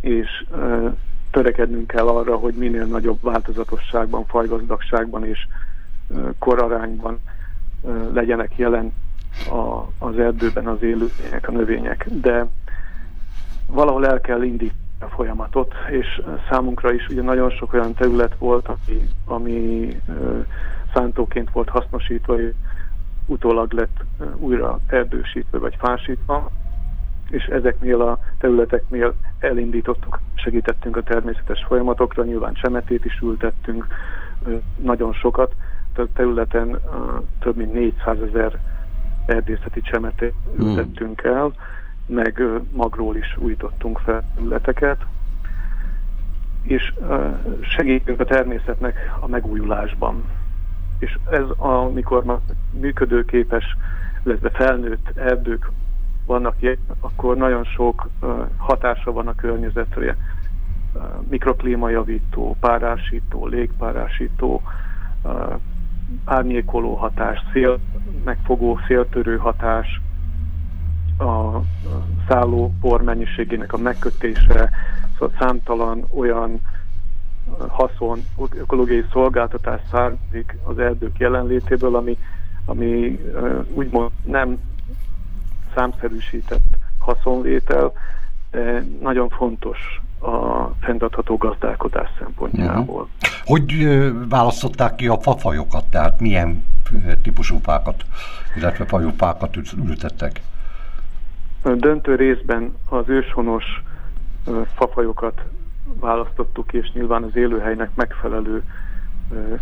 és 0.00 0.44
uh, 0.50 0.92
törekednünk 1.30 1.86
kell 1.86 2.06
arra, 2.06 2.36
hogy 2.36 2.54
minél 2.54 2.84
nagyobb 2.84 3.18
változatosságban, 3.20 4.26
fajgazdagságban 4.26 5.24
és 5.24 5.46
korarányban 6.38 7.20
legyenek 8.12 8.56
jelen 8.56 8.92
a, 9.50 9.88
az 10.06 10.18
erdőben 10.18 10.66
az 10.66 10.82
élőlények, 10.82 11.48
a 11.48 11.52
növények. 11.52 12.06
De 12.20 12.46
valahol 13.70 14.06
el 14.06 14.20
kell 14.20 14.42
indítani 14.42 14.78
a 15.00 15.06
folyamatot, 15.06 15.74
és 15.90 16.22
számunkra 16.50 16.92
is 16.92 17.06
ugye 17.08 17.22
nagyon 17.22 17.50
sok 17.50 17.72
olyan 17.72 17.94
terület 17.94 18.34
volt, 18.38 18.68
ami, 18.68 19.08
ami 19.24 19.96
szántóként 20.94 21.50
volt 21.50 21.68
hasznosítva, 21.68 22.40
és 22.40 22.52
utólag 23.26 23.72
lett 23.72 24.04
újra 24.36 24.78
erdősítve 24.86 25.58
vagy 25.58 25.76
fásítva, 25.78 26.50
és 27.30 27.44
ezeknél 27.44 28.00
a 28.00 28.18
területeknél 28.38 29.14
elindítottuk, 29.38 30.20
segítettünk 30.34 30.96
a 30.96 31.02
természetes 31.02 31.64
folyamatokra, 31.64 32.24
nyilván 32.24 32.54
csemetét 32.54 33.04
is 33.04 33.18
ültettünk, 33.22 33.86
nagyon 34.82 35.12
sokat, 35.12 35.54
a 35.96 36.06
területen 36.14 36.80
több 37.38 37.56
mint 37.56 37.72
400 37.72 38.16
ezer 38.20 38.58
erdészeti 39.26 39.80
csemetét 39.80 40.34
hmm. 40.56 40.66
ültettünk 40.66 41.22
el, 41.22 41.52
meg 42.10 42.42
magról 42.72 43.16
is 43.16 43.36
újítottunk 43.38 43.98
fel 43.98 44.24
területeket, 44.34 45.04
és 46.62 46.94
segítünk 47.60 48.20
a 48.20 48.24
természetnek 48.24 49.16
a 49.20 49.26
megújulásban. 49.26 50.24
És 50.98 51.18
ez, 51.30 51.44
amikor 51.56 52.24
már 52.24 52.38
működőképes, 52.70 53.76
illetve 54.24 54.50
felnőtt 54.50 55.10
erdők 55.14 55.70
vannak, 56.26 56.56
akkor 57.00 57.36
nagyon 57.36 57.64
sok 57.64 58.08
hatása 58.56 59.12
van 59.12 59.28
a 59.28 59.34
környezetre. 59.34 60.16
Mikroklímajavító, 61.28 62.56
párásító, 62.60 63.46
légpárásító, 63.46 64.62
árnyékoló 66.24 66.94
hatás, 66.94 67.42
szél, 67.52 67.78
megfogó, 68.24 68.78
széltörő 68.86 69.36
hatás, 69.36 70.00
a 71.20 71.62
szálló 72.28 72.74
por 72.80 73.02
mennyiségének 73.02 73.72
a 73.72 73.78
megkötése, 73.78 74.70
szóval 75.12 75.36
számtalan 75.38 76.04
olyan 76.16 76.60
haszon, 77.68 78.20
ökológiai 78.54 79.04
szolgáltatás 79.12 79.80
származik 79.90 80.56
az 80.64 80.78
erdők 80.78 81.18
jelenlétéből, 81.18 81.96
ami, 81.96 82.18
ami 82.64 83.20
úgymond 83.74 84.10
nem 84.24 84.58
számszerűsített 85.74 86.76
haszonvétel, 86.98 87.92
de 88.50 88.84
nagyon 89.02 89.28
fontos 89.28 90.00
a 90.20 90.64
fenntartható 90.80 91.36
gazdálkodás 91.36 92.08
szempontjából. 92.18 93.08
Hogy 93.44 93.88
választották 94.28 94.94
ki 94.94 95.08
a 95.08 95.20
fafajokat, 95.20 95.84
tehát 95.84 96.20
milyen 96.20 96.64
típusú 97.22 97.58
fákat, 97.62 98.04
illetve 98.56 98.84
fajú 98.84 99.10
fákat 99.16 99.56
ültettek? 99.86 100.40
Döntő 101.62 102.14
részben 102.14 102.74
az 102.88 103.08
őshonos 103.08 103.64
fafajokat 104.74 105.40
választottuk, 106.00 106.72
és 106.72 106.92
nyilván 106.92 107.22
az 107.22 107.36
élőhelynek 107.36 107.90
megfelelő 107.94 108.62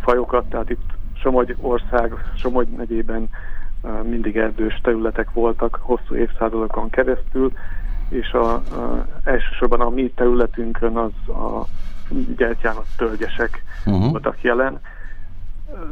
fajokat, 0.02 0.48
tehát 0.48 0.70
itt 0.70 0.96
Somogy 1.20 1.56
ország, 1.60 2.12
Somogy 2.36 2.68
megyében 2.68 3.28
mindig 4.02 4.36
erdős 4.36 4.80
területek 4.82 5.32
voltak 5.32 5.78
hosszú 5.82 6.14
évszázadokon 6.14 6.90
keresztül, 6.90 7.52
és 8.08 8.32
a, 8.32 8.52
a, 8.54 9.06
elsősorban 9.24 9.80
a 9.80 9.88
mi 9.88 10.12
területünkön 10.14 10.96
az 10.96 11.28
a 11.28 11.66
gyertyános 12.36 12.86
tölgyesek 12.96 13.62
uh-huh. 13.86 14.10
voltak 14.10 14.42
jelen. 14.42 14.80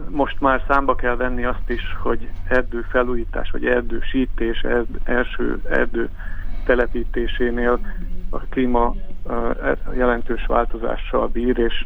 Most 0.08 0.40
már 0.40 0.62
számba 0.68 0.94
kell 0.94 1.16
venni 1.16 1.44
azt 1.44 1.70
is, 1.70 1.96
hogy 2.02 2.28
erdő 2.48 2.86
felújítás, 2.90 3.50
vagy 3.50 3.66
erdősítés, 3.66 4.60
erd, 4.60 4.86
első 5.04 5.60
erdő 5.68 6.08
telepítésénél 6.64 7.78
a 8.30 8.38
klíma 8.38 8.94
jelentős 9.94 10.46
változással 10.46 11.28
bír, 11.28 11.58
és 11.58 11.84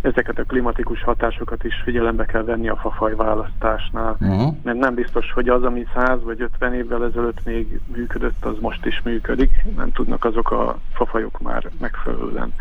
ezeket 0.00 0.38
a 0.38 0.44
klimatikus 0.44 1.02
hatásokat 1.02 1.64
is 1.64 1.74
figyelembe 1.84 2.24
kell 2.24 2.42
venni 2.44 2.68
a 2.68 2.76
fafaj 2.76 3.14
választásnál, 3.14 4.16
uh-huh. 4.20 4.54
mert 4.62 4.78
nem 4.78 4.94
biztos, 4.94 5.32
hogy 5.32 5.48
az, 5.48 5.64
ami 5.64 5.86
100 5.94 6.22
vagy 6.22 6.40
50 6.40 6.74
évvel 6.74 7.04
ezelőtt 7.04 7.44
még 7.44 7.80
működött, 7.86 8.44
az 8.44 8.56
most 8.60 8.86
is 8.86 9.02
működik, 9.02 9.50
nem 9.76 9.92
tudnak 9.92 10.24
azok 10.24 10.50
a 10.50 10.78
fafajok 10.92 11.40
már 11.40 11.70
megfelelően 11.80 12.52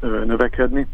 növekedni. 0.00 0.86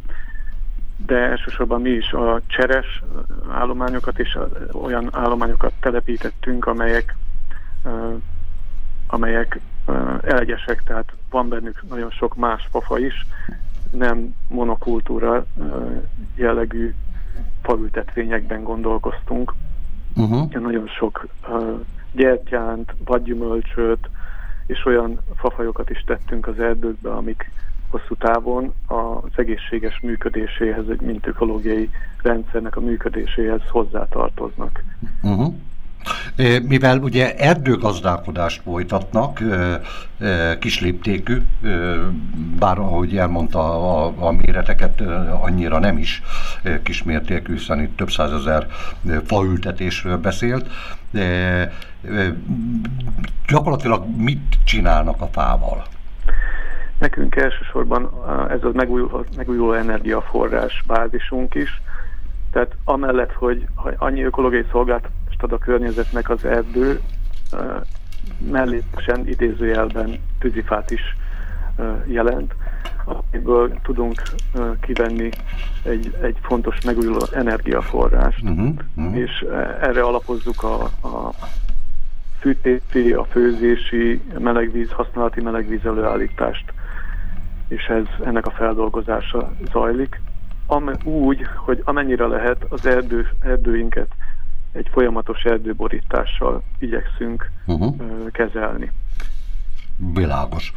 De 0.97 1.17
elsősorban 1.17 1.81
mi 1.81 1.91
is 1.91 2.13
a 2.13 2.41
cseres 2.47 3.03
állományokat 3.51 4.19
és 4.19 4.39
olyan 4.73 5.09
állományokat 5.13 5.73
telepítettünk, 5.81 6.67
amelyek 6.67 7.17
amelyek 9.07 9.61
elegyesek, 10.23 10.83
tehát 10.83 11.13
van 11.31 11.49
bennük 11.49 11.83
nagyon 11.89 12.11
sok 12.11 12.35
más 12.35 12.69
fafa 12.71 12.99
is, 12.99 13.27
nem 13.91 14.35
monokultúra 14.49 15.47
jellegű 16.35 16.95
falültetvényekben 17.63 18.63
gondolkoztunk. 18.63 19.55
Uh-huh. 20.17 20.53
Nagyon 20.53 20.87
sok 20.87 21.27
gyertyánt, 22.13 22.95
vadgyümölcsöt 23.05 24.09
és 24.67 24.85
olyan 24.85 25.21
fafajokat 25.37 25.91
is 25.91 26.05
tettünk 26.07 26.47
az 26.47 26.59
erdőkbe, 26.59 27.11
amik 27.11 27.51
hosszú 27.91 28.15
távon 28.15 28.75
az 28.87 29.31
egészséges 29.37 30.01
működéséhez, 30.03 30.85
mint 31.01 31.27
ökológiai 31.27 31.91
rendszernek 32.23 32.77
a 32.77 32.81
működéséhez 32.81 33.61
hozzátartoznak. 33.71 34.85
Uh-huh. 35.23 35.55
Mivel 36.63 36.99
ugye 36.99 37.35
erdőgazdálkodást 37.35 38.63
folytatnak, 38.63 39.43
kisléptékű, 40.59 41.43
bár 42.59 42.79
ahogy 42.79 43.17
elmondta 43.17 43.59
a, 43.59 44.15
a 44.19 44.31
méreteket 44.31 45.01
annyira 45.41 45.79
nem 45.79 45.99
is 45.99 46.23
kismértékű, 46.83 47.53
hiszen 47.53 47.81
itt 47.81 47.97
több 47.97 48.11
százezer 48.11 48.67
faültetésről 49.25 50.17
beszélt, 50.19 50.67
gyakorlatilag 53.49 54.05
mit 54.17 54.59
csinálnak 54.65 55.21
a 55.21 55.29
fával? 55.33 55.87
Nekünk 56.99 57.37
elsősorban 57.37 58.11
ez 58.51 58.65
az 58.65 58.75
megújuló, 58.75 59.25
megújuló 59.37 59.73
energiaforrás 59.73 60.83
bázisunk 60.87 61.55
is, 61.55 61.83
tehát 62.53 62.77
amellett, 62.85 63.33
hogy 63.33 63.67
annyi 63.97 64.23
ökológiai 64.23 64.67
szolgáltatás 64.71 65.37
ad 65.39 65.53
a 65.53 65.59
környezetnek 65.59 66.31
az 66.31 66.45
erdő, 66.45 67.01
mellékesen 68.51 69.29
idézőjelben 69.29 70.19
tűzifát 70.39 70.91
is 70.91 71.17
jelent, 72.07 72.55
amiből 73.05 73.79
tudunk 73.83 74.23
kivenni 74.81 75.31
egy, 75.83 76.17
egy 76.23 76.37
fontos 76.43 76.81
megújuló 76.85 77.27
energiaforrást, 77.33 78.43
uh-huh, 78.43 78.69
uh-huh. 78.97 79.17
és 79.17 79.45
erre 79.81 80.03
alapozzuk 80.03 80.63
a, 80.63 80.83
a 80.83 81.35
fűtési, 82.41 83.13
a 83.13 83.25
főzési, 83.25 84.21
melegvíz, 84.39 84.91
használati 84.91 85.41
melegvíz 85.41 85.85
előállítást, 85.85 86.73
és 87.69 87.83
ez 87.85 88.05
ennek 88.25 88.47
a 88.47 88.51
feldolgozása 88.51 89.53
zajlik. 89.73 90.21
Am, 90.67 90.91
úgy, 91.05 91.47
hogy 91.57 91.83
amennyire 91.85 92.27
lehet 92.27 92.67
az 92.69 92.87
erdő, 92.87 93.29
erdőinket 93.41 94.09
egy 94.73 94.89
folyamatos 94.93 95.43
erdőborítással 95.43 96.63
igyekszünk 96.79 97.51
uh-huh. 97.67 97.97
kezelni. 98.31 98.93
Világos. 99.97 100.73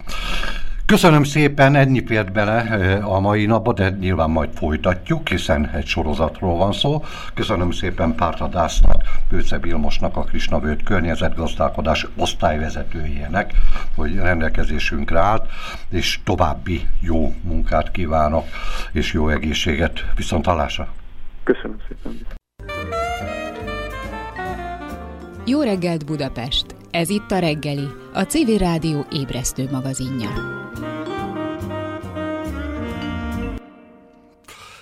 Köszönöm 0.89 1.23
szépen, 1.23 1.75
ennyi 1.75 2.05
fért 2.05 2.31
bele 2.31 2.59
a 3.03 3.19
mai 3.19 3.45
napba, 3.45 3.73
de 3.73 3.89
nyilván 3.89 4.29
majd 4.29 4.49
folytatjuk, 4.53 5.27
hiszen 5.27 5.69
egy 5.69 5.85
sorozatról 5.85 6.57
van 6.57 6.71
szó. 6.71 7.03
Köszönöm 7.33 7.71
szépen 7.71 8.15
Pártadásznak, 8.15 9.03
Pőce 9.27 9.57
Vilmosnak, 9.57 10.17
a 10.17 10.23
Krisnavőt 10.23 10.83
környezetgazdálkodás 10.83 12.07
osztályvezetőjének, 12.15 13.53
hogy 13.95 14.15
rendelkezésünkre 14.15 15.19
állt, 15.19 15.45
és 15.89 16.19
további 16.23 16.87
jó 17.01 17.33
munkát 17.41 17.91
kívánok, 17.91 18.45
és 18.91 19.13
jó 19.13 19.29
egészséget. 19.29 20.05
Viszont 20.15 20.45
hallásra! 20.45 20.87
Köszönöm 21.43 21.77
szépen! 21.87 22.25
Jó 25.45 25.61
reggelt 25.61 26.05
Budapest! 26.05 26.78
Ez 26.91 27.09
itt 27.09 27.31
a 27.31 27.39
reggeli, 27.39 27.87
a 28.13 28.23
CV 28.23 28.57
Rádió 28.57 29.05
ébresztő 29.11 29.67
magazinja. 29.71 30.29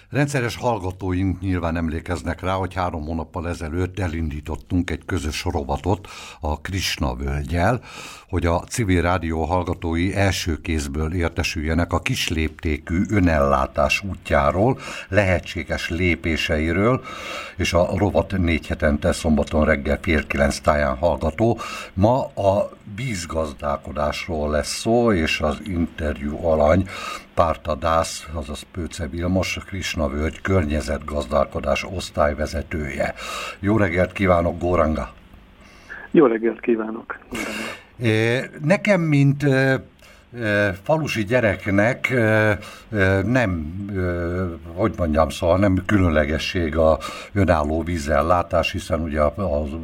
Rendszeres 0.09 0.55
hallgatóink 0.55 1.39
nyilván 1.39 1.77
emlékeznek 1.77 2.41
rá, 2.41 2.53
hogy 2.53 2.73
három 2.73 3.05
hónappal 3.05 3.47
ezelőtt 3.47 3.99
elindítottunk 3.99 4.89
egy 4.89 5.05
közös 5.05 5.43
rovatot 5.43 6.07
a 6.39 6.61
Krishna 6.61 7.15
völgyel, 7.15 7.81
hogy 8.29 8.45
a 8.45 8.59
civil 8.59 9.01
rádió 9.01 9.43
hallgatói 9.43 10.15
első 10.15 10.61
kézből 10.61 11.13
értesüljenek 11.13 11.93
a 11.93 11.99
kisléptékű 11.99 13.03
önellátás 13.09 14.03
útjáról, 14.09 14.79
lehetséges 15.09 15.89
lépéseiről, 15.89 17.03
és 17.57 17.73
a 17.73 17.89
rovat 17.97 18.37
négy 18.37 18.67
hetente 18.67 19.11
szombaton 19.11 19.65
reggel 19.65 19.99
fél 20.01 20.27
kilenc 20.27 20.59
táján 20.59 20.97
hallgató. 20.97 21.59
Ma 21.93 22.25
a 22.25 22.76
vízgazdálkodásról 22.95 24.49
lesz 24.49 24.79
szó, 24.79 25.13
és 25.13 25.39
az 25.39 25.61
interjú 25.65 26.45
alany 26.45 26.87
Párta 27.33 27.75
Dász, 27.75 28.27
azaz 28.33 28.65
Pőce 28.71 29.07
Vilmos, 29.07 29.57
Krisna 29.65 30.07
Völgy 30.07 30.41
környezetgazdálkodás 30.41 31.83
osztályvezetője. 31.83 33.13
Jó 33.59 33.77
reggelt 33.77 34.11
kívánok, 34.11 34.59
Góranga! 34.59 35.13
Jó 36.11 36.25
reggelt 36.25 36.59
kívánok! 36.59 37.19
Nekem, 38.61 39.01
mint 39.01 39.43
falusi 40.83 41.23
gyereknek 41.23 42.13
nem, 43.23 43.75
hogy 44.75 44.93
mondjam, 44.97 45.29
szóval 45.29 45.57
nem 45.57 45.83
különlegesség 45.85 46.77
a 46.77 46.99
önálló 47.33 47.83
vízellátás, 47.83 48.71
hiszen 48.71 49.01
ugye 49.01 49.21
a 49.21 49.33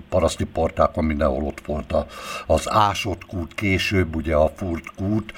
paraszti 0.09 0.45
portákon 0.45 1.03
mindenhol 1.05 1.43
ott 1.43 1.61
volt 1.65 1.95
az 2.45 2.71
ásott 2.71 3.25
kút, 3.25 3.53
később 3.53 4.15
ugye 4.15 4.35
a 4.35 4.51
furt 4.55 4.85
kút, 4.95 5.33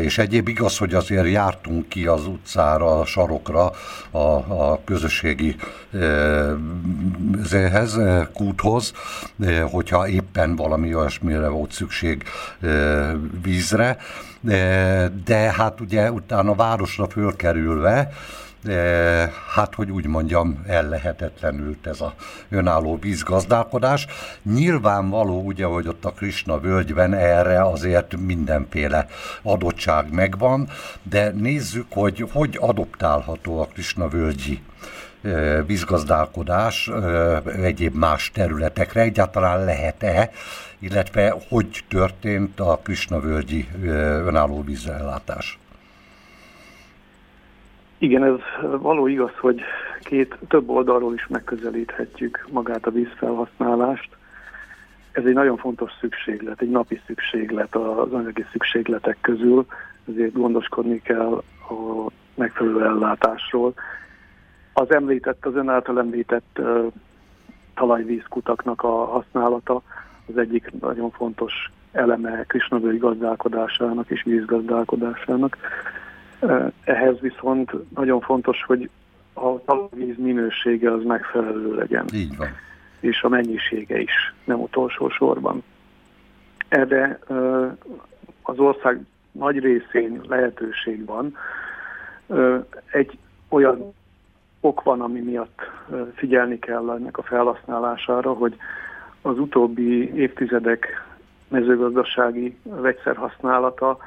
és 0.00 0.18
egyéb 0.18 0.48
igaz, 0.48 0.78
hogy 0.78 0.94
azért 0.94 1.30
jártunk 1.30 1.88
ki 1.88 2.06
az 2.06 2.26
utcára, 2.26 3.00
a 3.00 3.04
sarokra 3.04 3.70
a, 4.10 4.18
a 4.18 4.80
közösségi 4.84 5.56
zéhez, 7.42 7.98
kúthoz, 8.32 8.92
hogyha 9.70 10.08
éppen 10.08 10.56
valami 10.56 10.94
olyasmire 10.94 11.48
volt 11.48 11.72
szükség 11.72 12.24
vízre, 13.42 13.96
de, 15.24 15.52
hát 15.56 15.80
ugye 15.80 16.10
utána 16.10 16.54
városra 16.54 17.08
fölkerülve, 17.08 18.12
hát 19.54 19.74
hogy 19.74 19.90
úgy 19.90 20.06
mondjam, 20.06 20.62
ellehetetlenült 20.66 21.86
ez 21.86 22.00
a 22.00 22.14
önálló 22.48 22.98
vízgazdálkodás. 23.00 24.06
Nyilvánvaló, 24.42 25.40
ugye, 25.40 25.64
hogy 25.64 25.88
ott 25.88 26.04
a 26.04 26.10
Krishna 26.10 26.58
völgyben 26.58 27.14
erre 27.14 27.62
azért 27.62 28.16
mindenféle 28.16 29.06
adottság 29.42 30.12
megvan, 30.12 30.68
de 31.02 31.30
nézzük, 31.30 31.86
hogy 31.90 32.28
hogy 32.32 32.58
adoptálható 32.60 33.60
a 33.60 33.66
Krishna 33.66 34.08
völgyi 34.08 34.62
vízgazdálkodás 35.66 36.90
egyéb 37.62 37.94
más 37.94 38.30
területekre. 38.34 39.00
Egyáltalán 39.00 39.64
lehet-e 39.64 40.30
illetve 40.82 41.34
hogy 41.48 41.80
történt 41.88 42.60
a 42.60 42.80
Krisna-völgyi 42.82 43.68
önálló 44.26 44.62
vízellátás? 44.62 45.58
Igen, 47.98 48.24
ez 48.24 48.38
való 48.80 49.06
igaz, 49.06 49.32
hogy 49.40 49.60
két 50.00 50.38
több 50.48 50.68
oldalról 50.68 51.14
is 51.14 51.26
megközelíthetjük 51.26 52.46
magát 52.50 52.86
a 52.86 52.90
vízfelhasználást. 52.90 54.08
Ez 55.12 55.24
egy 55.24 55.34
nagyon 55.34 55.56
fontos 55.56 55.92
szükséglet, 56.00 56.60
egy 56.60 56.70
napi 56.70 57.00
szükséglet 57.06 57.74
az 57.74 58.12
anyagi 58.12 58.44
szükségletek 58.52 59.16
közül, 59.20 59.66
ezért 60.08 60.32
gondoskodni 60.32 61.02
kell 61.02 61.42
a 61.68 62.10
megfelelő 62.34 62.84
ellátásról. 62.84 63.74
Az 64.72 64.90
említett, 64.90 65.46
az 65.46 65.54
ön 65.54 65.68
által 65.68 65.98
említett 65.98 66.58
uh, 66.58 66.92
talajvízkutaknak 67.74 68.82
a 68.82 69.04
használata 69.04 69.82
az 70.26 70.38
egyik 70.38 70.80
nagyon 70.80 71.10
fontos 71.10 71.52
eleme 71.92 72.44
Krisnavölgy 72.46 72.98
gazdálkodásának 72.98 74.10
és 74.10 74.22
vízgazdálkodásának. 74.22 75.56
Ehhez 76.84 77.20
viszont 77.20 77.72
nagyon 77.94 78.20
fontos, 78.20 78.64
hogy 78.66 78.90
a 79.32 79.64
talajvíz 79.64 80.16
minősége 80.18 80.92
az 80.92 81.04
megfelelő 81.04 81.74
legyen. 81.74 82.04
Így 82.14 82.36
van. 82.36 82.48
És 83.00 83.22
a 83.22 83.28
mennyisége 83.28 84.00
is, 84.00 84.34
nem 84.44 84.60
utolsó 84.60 85.08
sorban. 85.08 85.62
Erre 86.68 87.18
az 88.42 88.58
ország 88.58 89.00
nagy 89.32 89.58
részén 89.58 90.20
lehetőség 90.28 91.04
van. 91.04 91.36
Egy 92.90 93.18
olyan 93.48 93.94
ok 94.60 94.82
van, 94.82 95.00
ami 95.00 95.20
miatt 95.20 95.60
figyelni 96.14 96.58
kell 96.58 96.90
ennek 96.90 97.18
a 97.18 97.22
felhasználására, 97.22 98.32
hogy 98.32 98.56
az 99.22 99.38
utóbbi 99.38 100.14
évtizedek 100.14 101.06
mezőgazdasági 101.48 102.56
vegyszerhasználata, 102.62 103.98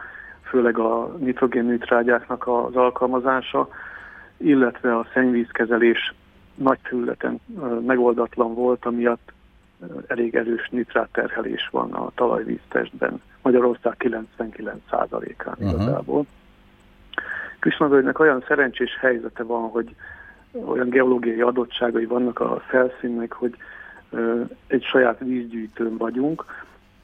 főleg 0.41 0.77
a 0.77 1.15
nitrogénnitrágyáknak 1.17 2.47
az 2.47 2.75
alkalmazása, 2.75 3.69
illetve 4.37 4.97
a 4.97 5.07
szennyvízkezelés 5.13 6.13
nagy 6.55 6.79
területen 6.83 7.39
megoldatlan 7.85 8.53
volt, 8.53 8.85
amiatt 8.85 9.33
elég 10.07 10.35
erős 10.35 10.69
nitrátterhelés 10.69 11.69
van 11.71 11.93
a 11.93 12.11
talajvíztestben. 12.15 13.21
Magyarország 13.41 13.95
99%-án 13.99 15.55
uh-huh. 15.59 15.69
igazából. 15.69 16.25
Krisnavölgynek 17.59 18.19
olyan 18.19 18.43
szerencsés 18.47 18.97
helyzete 18.99 19.43
van, 19.43 19.69
hogy 19.69 19.95
olyan 20.65 20.89
geológiai 20.89 21.41
adottságai 21.41 22.05
vannak 22.05 22.39
a 22.39 22.63
felszínnek, 22.67 23.31
hogy 23.31 23.55
egy 24.67 24.83
saját 24.83 25.19
vízgyűjtőn 25.19 25.97
vagyunk, 25.97 26.45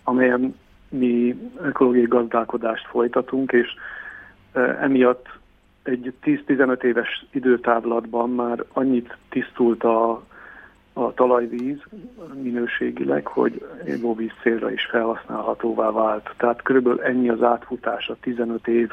amelyen 0.04 0.56
mi 0.90 1.50
ökológiai 1.62 2.06
gazdálkodást 2.06 2.88
folytatunk, 2.88 3.52
és 3.52 3.68
emiatt 4.82 5.28
egy 5.84 6.14
10-15 6.24 6.84
éves 6.84 7.26
időtávlatban 7.32 8.30
már 8.30 8.64
annyit 8.74 9.18
tisztult 9.30 9.84
a, 9.84 10.24
a 10.94 11.14
talajvíz 11.14 11.80
minőségileg, 12.42 13.28
hogy 13.28 13.66
ivóvíz 13.86 14.32
célra 14.42 14.72
is 14.72 14.86
felhasználhatóvá 14.86 15.92
vált. 15.92 16.34
Tehát 16.38 16.62
körülbelül 16.62 17.02
ennyi 17.02 17.30
az 17.30 17.44
átfutása, 17.44 18.16
15 18.22 18.68
év 18.68 18.92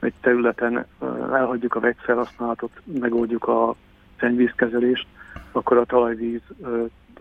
egy 0.00 0.14
területen 0.20 0.86
elhagyjuk 1.32 1.74
a 1.74 1.80
vegyszerhasználatot, 1.80 2.70
megoldjuk 2.84 3.48
a 3.48 3.74
szennyvízkezelést, 4.18 5.06
akkor 5.52 5.76
a 5.76 5.84
talajvíz 5.84 6.42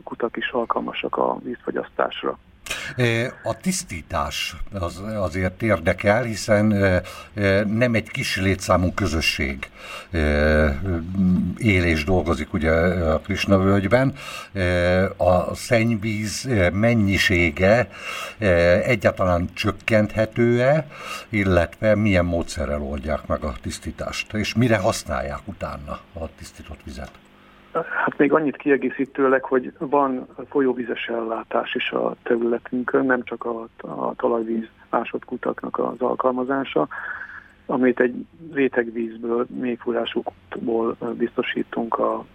kutak 0.03 0.37
is 0.37 0.49
alkalmasak 0.51 1.17
a 1.17 1.39
vízfogyasztásra. 1.43 2.37
E, 2.95 3.33
a 3.43 3.57
tisztítás 3.57 4.55
az 4.79 5.01
azért 5.15 5.61
érdekel, 5.61 6.23
hiszen 6.23 6.71
e, 6.71 7.01
e, 7.33 7.63
nem 7.63 7.93
egy 7.93 8.09
kis 8.09 8.37
létszámú 8.37 8.93
közösség 8.93 9.69
él 11.57 11.83
és 11.83 12.03
dolgozik 12.03 12.53
ugye 12.53 12.71
a 12.71 13.19
Krisna 13.19 13.57
völgyben. 13.57 14.13
A 15.17 15.55
szennyvíz 15.55 16.49
mennyisége 16.73 17.89
egyáltalán 18.83 19.49
csökkenthető-e, 19.53 20.87
illetve 21.29 21.95
milyen 21.95 22.25
módszerrel 22.25 22.81
oldják 22.81 23.27
meg 23.27 23.43
a 23.43 23.53
tisztítást, 23.61 24.33
és 24.33 24.53
mire 24.53 24.77
használják 24.77 25.41
utána 25.45 25.99
a 26.13 26.35
tisztított 26.37 26.79
vizet? 26.83 27.11
Hát 27.73 28.17
még 28.17 28.33
annyit 28.33 28.57
kiegészítőleg, 28.57 29.43
hogy 29.43 29.73
van 29.77 30.27
folyóvizes 30.49 31.07
ellátás 31.07 31.75
is 31.75 31.91
a 31.91 32.15
területünkön, 32.23 33.05
nem 33.05 33.23
csak 33.23 33.45
a, 33.45 33.67
a 33.77 34.15
talajvíz 34.15 34.67
másodkutaknak 34.89 35.79
az 35.79 36.01
alkalmazása, 36.01 36.87
amit 37.65 37.99
egy 37.99 38.25
rétegvízből, 38.53 39.45
mélyfúrásúból 39.49 40.97
biztosítunk 41.17 41.97
a, 41.97 42.25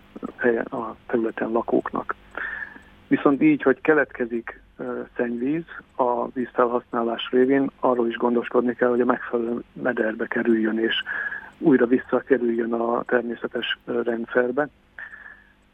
a 0.71 0.97
területen 1.07 1.51
lakóknak. 1.51 2.15
Viszont 3.07 3.43
így, 3.43 3.63
hogy 3.63 3.81
keletkezik 3.81 4.61
szennyvíz 5.17 5.65
a 5.97 6.29
vízfelhasználás 6.29 7.29
révén, 7.31 7.71
arról 7.81 8.09
is 8.09 8.17
gondoskodni 8.17 8.75
kell, 8.75 8.89
hogy 8.89 9.01
a 9.01 9.05
megfelelő 9.05 9.63
mederbe 9.73 10.27
kerüljön, 10.27 10.79
és 10.79 11.03
újra 11.59 11.87
visszakerüljön 11.87 12.73
a 12.73 13.03
természetes 13.03 13.79
rendszerbe 13.85 14.69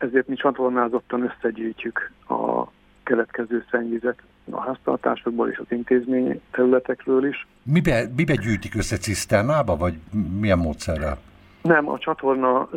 ezért 0.00 0.28
mi 0.28 0.34
csatornázottan 0.34 1.22
összegyűjtjük 1.22 2.12
a 2.28 2.64
keletkező 3.02 3.64
szennyvizet 3.70 4.22
a 4.50 4.60
háztartásokból 4.60 5.48
és 5.48 5.58
az 5.58 5.66
intézmény 5.68 6.40
területekről 6.50 7.26
is. 7.26 7.46
Mibe, 7.62 8.04
mibe 8.16 8.34
gyűjtik 8.34 8.74
össze 8.74 8.96
ciszternába, 8.96 9.76
vagy 9.76 9.94
milyen 10.40 10.58
módszerrel? 10.58 11.18
Nem, 11.62 11.88
a 11.88 11.98
csatorna 11.98 12.68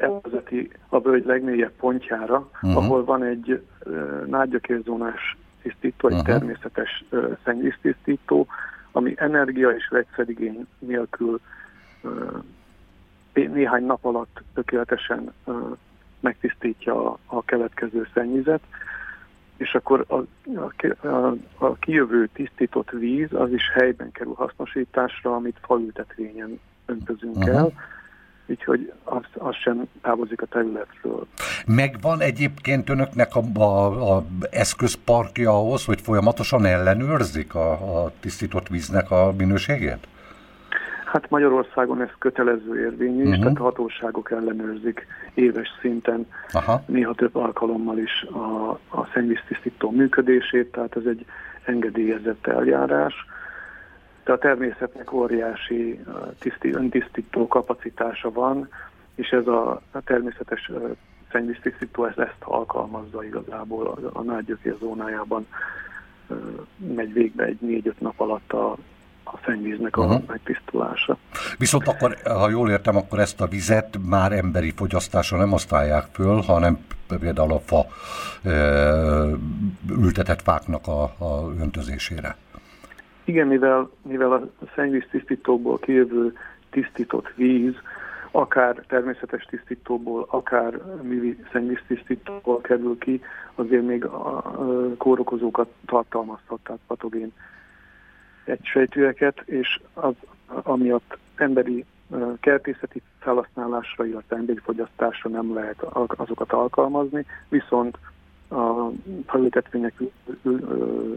elvezeti 0.00 0.70
a 0.88 1.00
völgy 1.00 1.24
legmélyebb 1.24 1.72
pontjára, 1.72 2.48
uh-huh. 2.54 2.76
ahol 2.76 3.04
van 3.04 3.24
egy 3.24 3.62
nádgyakérzónás 4.26 5.36
tisztító, 5.62 6.08
egy 6.08 6.14
uh-huh. 6.14 6.28
természetes 6.28 7.04
szennyvíztisztító, 7.44 8.46
ami 8.92 9.14
energia 9.16 9.70
és 9.70 9.88
vegyszerigény 9.88 10.66
nélkül 10.78 11.40
néhány 13.32 13.84
nap 13.84 14.04
alatt 14.04 14.42
tökéletesen 14.54 15.32
megtisztítja 16.20 17.10
a, 17.10 17.18
a 17.26 17.44
keletkező 17.44 18.06
szennyvizet, 18.14 18.60
és 19.56 19.74
akkor 19.74 20.04
a, 20.08 20.14
a, 21.06 21.36
a 21.58 21.74
kijövő 21.74 22.28
tisztított 22.32 22.90
víz 22.90 23.32
az 23.32 23.52
is 23.52 23.70
helyben 23.74 24.12
kerül 24.12 24.34
hasznosításra, 24.36 25.34
amit 25.34 25.56
falültetvényen 25.62 26.60
öntözünk 26.86 27.36
uh-huh. 27.36 27.54
el, 27.54 27.72
úgyhogy 28.46 28.92
az, 29.04 29.24
az 29.34 29.54
sem 29.54 29.88
távozik 30.02 30.42
a 30.42 30.46
területről. 30.46 31.26
Megvan 31.66 32.20
egyébként 32.20 32.88
önöknek 32.88 33.34
a, 33.34 33.60
a, 33.60 34.16
a 34.16 34.24
eszközparkja 34.50 35.50
ahhoz, 35.50 35.84
hogy 35.84 36.00
folyamatosan 36.00 36.64
ellenőrzik 36.64 37.54
a, 37.54 38.02
a 38.04 38.12
tisztított 38.20 38.68
víznek 38.68 39.10
a 39.10 39.32
minőségét? 39.36 40.08
Hát 41.12 41.30
Magyarországon 41.30 42.02
ez 42.02 42.08
kötelező 42.18 42.80
érvényű, 42.80 43.22
uh-huh. 43.22 43.38
tehát 43.38 43.58
a 43.58 43.62
hatóságok 43.62 44.30
ellenőrzik 44.30 45.06
éves 45.34 45.68
szinten, 45.80 46.26
Aha. 46.52 46.82
néha 46.86 47.14
több 47.14 47.36
alkalommal 47.36 47.98
is 47.98 48.22
a, 48.22 48.70
a 48.88 49.08
szennyvíztisztító 49.12 49.90
működését, 49.90 50.72
tehát 50.72 50.96
ez 50.96 51.04
egy 51.04 51.24
engedélyezett 51.64 52.46
eljárás. 52.46 53.14
De 54.24 54.32
a 54.32 54.38
természetnek 54.38 55.12
óriási 55.12 56.00
tiszti, 56.38 56.72
öntisztító 56.72 57.46
kapacitása 57.46 58.32
van, 58.32 58.68
és 59.14 59.28
ez 59.28 59.46
a, 59.46 59.82
a 59.90 60.00
természetes 60.04 60.70
szennyvíztisztító 61.32 62.04
ezt, 62.04 62.18
ezt 62.18 62.42
alkalmazza 62.44 63.24
igazából 63.24 63.86
a, 63.86 64.18
a 64.18 64.22
nagygyökér 64.22 64.76
zónájában 64.80 65.46
megy 66.94 67.12
végbe 67.12 67.44
egy 67.44 67.58
négy-öt 67.60 68.00
nap 68.00 68.20
alatt 68.20 68.52
a, 68.52 68.76
a 69.32 69.38
szennyvíznek 69.44 69.96
a 69.96 70.04
uh-huh. 70.04 70.22
megtisztulása. 70.26 71.16
Viszont 71.58 71.88
akkor, 71.88 72.16
ha 72.24 72.50
jól 72.50 72.70
értem, 72.70 72.96
akkor 72.96 73.18
ezt 73.18 73.40
a 73.40 73.46
vizet 73.46 73.98
már 74.08 74.32
emberi 74.32 74.70
fogyasztásra 74.70 75.36
nem 75.36 75.50
használják 75.50 76.04
föl, 76.12 76.40
hanem 76.40 76.78
például 77.20 77.52
a 77.52 77.58
fa 77.58 77.86
ültetett 79.88 80.42
fáknak 80.42 80.86
a, 80.86 81.02
a 81.02 81.52
öntözésére. 81.60 82.36
Igen, 83.24 83.46
mivel, 83.46 83.90
mivel 84.02 84.32
a 84.32 84.42
szennyvíztisztítóból 84.74 85.78
kijövő 85.78 86.36
tisztított 86.70 87.32
víz, 87.36 87.74
akár 88.30 88.84
természetes 88.88 89.44
tisztítóból, 89.44 90.26
akár 90.30 90.80
művi 91.02 91.44
szennyvíztisztítóból 91.52 92.60
kerül 92.60 92.98
ki, 92.98 93.20
azért 93.54 93.86
még 93.86 94.04
a 94.04 94.42
kórokozókat 94.98 95.68
tartalmazhat, 95.86 96.60
tehát 96.62 96.80
patogén 96.86 97.32
egysejtőeket, 98.50 99.40
és 99.44 99.80
az 99.94 100.14
amiatt 100.46 101.18
emberi 101.36 101.84
kertészeti 102.40 103.02
felhasználásra, 103.18 104.06
illetve 104.06 104.36
emberi 104.36 104.58
fogyasztásra 104.58 105.30
nem 105.30 105.54
lehet 105.54 105.82
azokat 106.16 106.52
alkalmazni, 106.52 107.26
viszont 107.48 107.98
a 108.50 108.90
felültetvények 109.26 109.94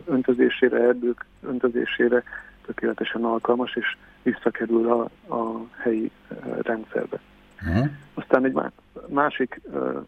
öntözésére, 0.05 0.77
erdők 0.77 1.25
öntözésére 1.41 2.23
tökéletesen 2.65 3.23
alkalmas, 3.23 3.75
és 3.75 3.97
visszakerül 4.21 4.91
a, 4.91 5.33
a 5.35 5.67
helyi 5.77 6.11
rendszerbe. 6.61 7.19
Uh-huh. 7.61 7.89
Aztán 8.13 8.45
egy 8.45 8.57
másik 9.07 9.61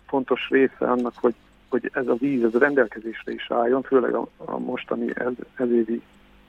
fontos 0.07 0.49
része 0.49 0.91
annak, 0.91 1.13
hogy, 1.15 1.35
hogy 1.69 1.89
ez 1.93 2.07
a 2.07 2.15
víz 2.15 2.43
ez 2.43 2.55
a 2.55 2.59
rendelkezésre 2.59 3.31
is 3.31 3.51
álljon, 3.51 3.81
főleg 3.81 4.13
a, 4.13 4.27
a 4.37 4.57
mostani 4.57 5.11
ez, 5.15 5.33
ez 5.55 5.71
évi 5.71 6.01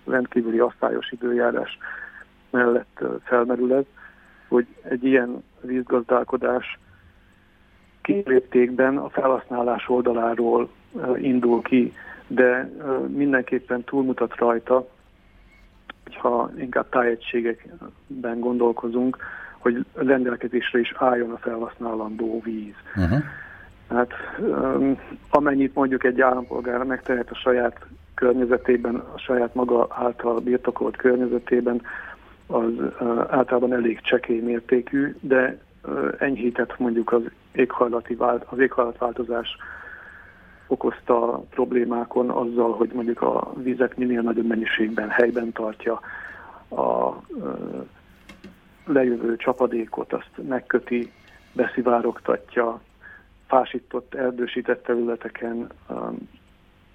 rendkívüli 0.06 0.58
asztályos 0.58 1.10
időjárás 1.10 1.78
mellett 2.50 3.04
felmerül 3.24 3.74
ez, 3.74 3.84
hogy 4.48 4.66
egy 4.82 5.04
ilyen 5.04 5.44
vízgazdálkodás 5.60 6.78
kiléptékben 8.02 8.96
a 8.96 9.08
felhasználás 9.08 9.88
oldaláról 9.88 10.68
indul 11.16 11.62
ki, 11.62 11.92
de 12.26 12.70
mindenképpen 13.06 13.84
túlmutat 13.84 14.36
rajta, 14.36 14.88
hogyha 16.04 16.50
inkább 16.58 16.88
tájegységekben 16.88 18.40
gondolkozunk, 18.40 19.16
hogy 19.58 19.84
rendelkezésre 19.94 20.78
is 20.78 20.94
álljon 20.96 21.30
a 21.30 21.36
felhasználandó 21.36 22.40
víz. 22.44 22.74
Uh-huh. 22.96 23.18
Hát 23.88 24.12
amennyit 25.30 25.74
mondjuk 25.74 26.04
egy 26.04 26.20
állampolgár 26.20 26.82
megtehet 26.82 27.30
a 27.30 27.34
saját 27.34 27.86
környezetében, 28.16 28.94
a 28.94 29.18
saját 29.18 29.54
maga 29.54 29.86
által 29.90 30.40
birtokolt 30.40 30.96
környezetében, 30.96 31.82
az 32.46 32.72
általában 33.28 33.72
elég 33.72 34.00
csekély 34.00 34.40
mértékű, 34.40 35.14
de 35.20 35.58
enyhített 36.18 36.78
mondjuk 36.78 37.12
az, 37.12 37.22
éghajlati 37.52 38.14
vált, 38.14 38.44
az 38.48 38.58
éghajlatváltozás 38.58 39.56
okozta 40.66 41.44
problémákon 41.50 42.30
azzal, 42.30 42.72
hogy 42.72 42.90
mondjuk 42.92 43.22
a 43.22 43.52
vizet 43.62 43.96
minél 43.96 44.20
nagyobb 44.20 44.46
mennyiségben 44.46 45.08
helyben 45.08 45.52
tartja, 45.52 46.00
a 46.70 47.14
lejövő 48.86 49.36
csapadékot 49.36 50.12
azt 50.12 50.30
megköti, 50.48 51.12
beszivárogtatja, 51.52 52.80
fásított, 53.46 54.14
erdősített 54.14 54.82
területeken 54.82 55.66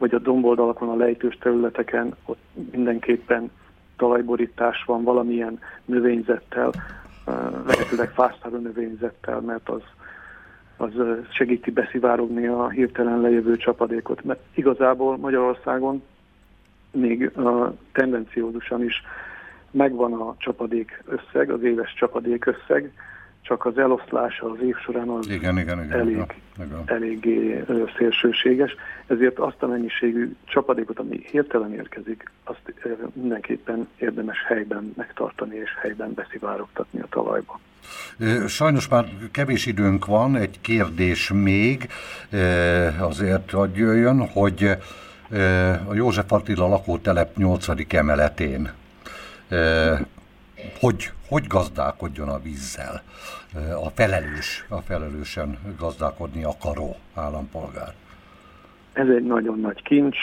vagy 0.02 0.14
a 0.14 0.20
domboldalakon, 0.20 0.90
a 0.90 0.96
lejtős 0.96 1.38
területeken 1.38 2.16
ott 2.26 2.40
mindenképpen 2.72 3.52
talajborítás 3.98 4.84
van 4.86 5.04
valamilyen 5.04 5.60
növényzettel, 5.86 6.72
lehetőleg 7.66 8.10
fásztáró 8.10 8.58
növényzettel, 8.58 9.40
mert 9.40 9.70
az, 9.70 9.82
az 10.78 10.92
segíti 11.30 11.72
beszivárogni 11.72 12.48
a 12.48 12.70
hirtelen 12.70 13.22
lejövő 13.22 13.58
csapadékot. 13.58 14.24
Mert 14.24 14.40
igazából 14.54 15.18
Magyarországon 15.18 16.04
még 16.92 17.32
tendenciózusan 17.92 18.84
is 18.84 19.04
megvan 19.72 20.14
a 20.14 20.36
csapadék 20.38 21.04
összeg, 21.06 21.50
az 21.50 21.64
éves 21.64 21.94
csapadék 21.94 22.46
összeg, 22.46 22.92
csak 23.42 23.66
az 23.66 23.78
eloszlása 23.78 24.52
az 24.52 24.58
év 24.62 24.76
során 24.76 25.10
az 25.10 25.30
igen, 25.30 25.58
igen, 25.58 25.84
igen, 25.84 26.00
elég, 26.00 26.26
igen. 26.56 26.84
eléggé 26.86 27.64
szélsőséges, 27.98 28.76
ezért 29.08 29.40
azt 29.40 29.64
a 29.64 29.68
mennyiségű 29.68 30.36
csapadékot, 30.46 31.00
ami 31.00 31.26
hirtelen 31.32 31.74
érkezik, 31.74 32.32
azt 32.44 32.74
mindenképpen 33.14 33.88
érdemes 33.98 34.38
helyben 34.48 34.94
megtartani 34.98 35.56
és 35.56 35.70
helyben 35.82 36.14
beszivárogtatni 36.14 37.00
a 37.00 37.08
talajba. 37.10 37.60
Sajnos 38.48 38.88
már 38.88 39.06
kevés 39.32 39.66
időnk 39.66 40.06
van, 40.06 40.36
egy 40.36 40.62
kérdés 40.62 41.32
még 41.34 41.88
azért, 43.00 43.52
hogy 43.52 43.76
jöjjön, 43.76 44.28
hogy 44.28 44.78
a 45.88 45.94
József 45.94 46.32
Attila 46.32 46.68
lakótelep 46.68 47.38
8. 47.38 47.68
emeletén 47.94 48.72
hogy, 50.80 51.12
hogy 51.28 51.48
gazdálkodjon 51.48 52.30
a 52.30 52.40
vízzel 52.40 53.04
a 53.84 53.90
felelős, 53.90 54.66
a 54.70 54.78
felelősen 54.78 55.58
gazdálkodni 55.80 56.44
akaró 56.44 56.96
állampolgár? 57.14 57.94
Ez 58.94 59.08
egy 59.08 59.24
nagyon 59.24 59.60
nagy 59.60 59.82
kincs. 59.82 60.18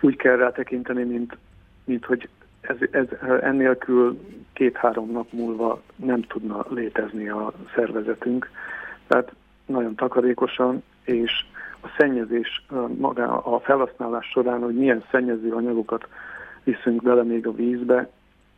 Úgy 0.00 0.16
kell 0.16 0.36
rá 0.36 0.50
tekinteni, 0.50 1.02
mint, 1.04 1.36
mint 1.84 2.04
hogy 2.04 2.28
ez, 2.60 2.76
ez 2.90 3.06
ennélkül 3.42 4.20
két-három 4.52 5.10
nap 5.10 5.32
múlva 5.32 5.82
nem 5.96 6.22
tudna 6.22 6.66
létezni 6.68 7.28
a 7.28 7.52
szervezetünk. 7.74 8.50
Tehát 9.06 9.32
nagyon 9.66 9.94
takarékosan, 9.94 10.82
és 11.04 11.32
a 11.80 11.88
szennyezés 11.98 12.66
maga 12.98 13.38
a 13.38 13.60
felhasználás 13.60 14.26
során, 14.26 14.60
hogy 14.62 14.74
milyen 14.74 15.04
szennyező 15.10 15.52
anyagokat 15.52 16.08
viszünk 16.64 17.02
bele 17.02 17.22
még 17.22 17.46
a 17.46 17.52
vízbe, 17.52 18.10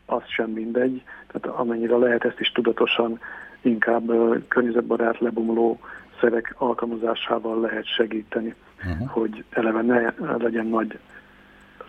az 0.06 0.22
sem 0.26 0.50
mindegy. 0.50 1.02
Tehát 1.26 1.58
amennyire 1.58 1.96
lehet 1.96 2.24
ezt 2.24 2.40
is 2.40 2.52
tudatosan 2.52 3.20
inkább 3.60 4.10
környezetbarát 4.48 5.18
lebomló 5.18 5.80
szerek 6.20 6.54
alkalmazásával 6.58 7.60
lehet 7.60 7.86
segíteni, 7.86 8.54
uh-huh. 8.84 9.08
hogy 9.08 9.44
eleve 9.50 9.82
ne 9.82 10.14
legyen 10.38 10.66
nagy 10.66 10.98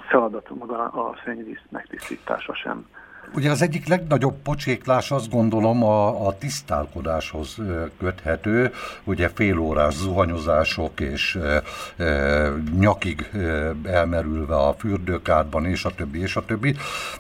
feladat 0.07 0.49
maga 0.49 0.84
a 0.84 1.16
szennyvíz 1.26 1.59
megtisztítása 1.70 2.55
sem. 2.55 2.86
Ugye 3.34 3.51
az 3.51 3.61
egyik 3.61 3.88
legnagyobb 3.88 4.36
pocséklás 4.43 5.11
azt 5.11 5.30
gondolom 5.30 5.84
a, 5.84 6.28
a 6.28 6.38
tisztálkodáshoz 6.38 7.57
köthető, 7.99 8.71
ugye 9.03 9.30
félórás 9.30 9.93
zuhanyozások 9.93 10.99
és 10.99 11.36
e, 11.36 11.61
e, 12.03 12.51
nyakig 12.80 13.30
e, 13.34 13.38
elmerülve 13.84 14.55
a 14.55 14.73
fürdőkádban 14.73 15.65
és 15.65 15.86
a 15.86 15.95
többi 15.95 16.19
és 16.19 16.36
a 16.36 16.45
többi. 16.45 16.76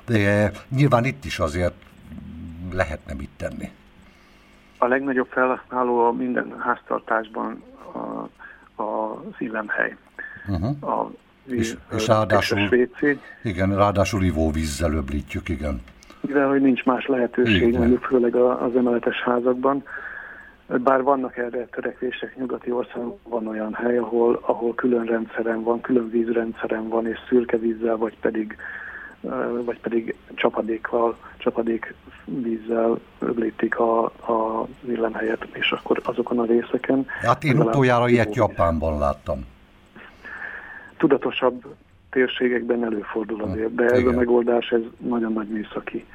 De 0.05 0.51
nyilván 0.69 1.05
itt 1.05 1.25
is 1.25 1.39
azért 1.39 1.73
lehetne 2.71 3.13
mit 3.13 3.29
tenni. 3.37 3.71
A 4.77 4.87
legnagyobb 4.87 5.27
felhasználó 5.27 6.05
a 6.05 6.11
minden 6.11 6.55
háztartásban 6.59 7.63
a, 7.93 7.97
a 8.83 9.21
illemhely. 9.37 9.95
Uh-huh. 10.47 10.89
A 10.89 11.11
víz, 11.43 11.59
és, 11.59 11.97
és 11.97 12.07
ráadásul, 12.07 12.87
igen, 13.43 13.75
ráadásul 13.75 14.23
ivóvízzel 14.23 14.93
öblítjük, 14.93 15.49
igen. 15.49 15.81
Mivel 16.27 16.47
hogy 16.47 16.61
nincs 16.61 16.83
más 16.83 17.05
lehetőség, 17.05 17.77
mondjuk 17.77 18.03
főleg 18.03 18.35
az 18.35 18.75
emeletes 18.75 19.21
házakban, 19.21 19.83
bár 20.67 21.03
vannak 21.03 21.37
erre 21.37 21.65
törekvések 21.65 22.35
nyugati 22.37 22.71
országban, 22.71 23.17
van 23.23 23.47
olyan 23.47 23.73
hely, 23.73 23.97
ahol, 23.97 24.39
ahol 24.41 24.75
külön 24.75 25.05
rendszeren 25.05 25.63
van, 25.63 25.81
külön 25.81 26.09
vízrendszeren 26.09 26.87
van, 26.89 27.07
és 27.07 27.17
szürke 27.29 27.57
vízzel, 27.57 27.97
vagy 27.97 28.17
pedig, 28.19 28.57
vagy 29.65 29.79
pedig 29.79 30.15
csapadékkal, 30.33 31.17
csapadék 31.37 31.93
vízzel 32.25 32.99
öblítik 33.19 33.79
a, 33.79 34.03
a 34.05 34.67
villamhelyet, 34.81 35.47
és 35.51 35.71
akkor 35.71 36.01
azokon 36.03 36.39
a 36.39 36.45
részeken... 36.45 37.05
Hát 37.21 37.43
én 37.43 37.59
utoljára 37.59 38.07
ilyet 38.07 38.35
Japánban 38.35 38.99
láttam. 38.99 39.45
Tudatosabb 40.97 41.65
térségekben 42.15 42.83
előfordul 42.83 43.43
azért, 43.43 43.75
de 43.75 43.83
ez 43.83 43.99
Igen. 43.99 44.13
a 44.13 44.17
megoldás 44.17 44.69
ez 44.69 44.81
nagyon 44.97 45.33
nagy 45.33 45.47
műszaki 45.47 46.05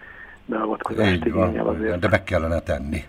beavatkozást 0.47 1.25
igényel 1.25 1.67
azért. 1.67 1.99
De 1.99 2.09
meg 2.09 2.25
kellene 2.25 2.61
tenni 2.61 3.05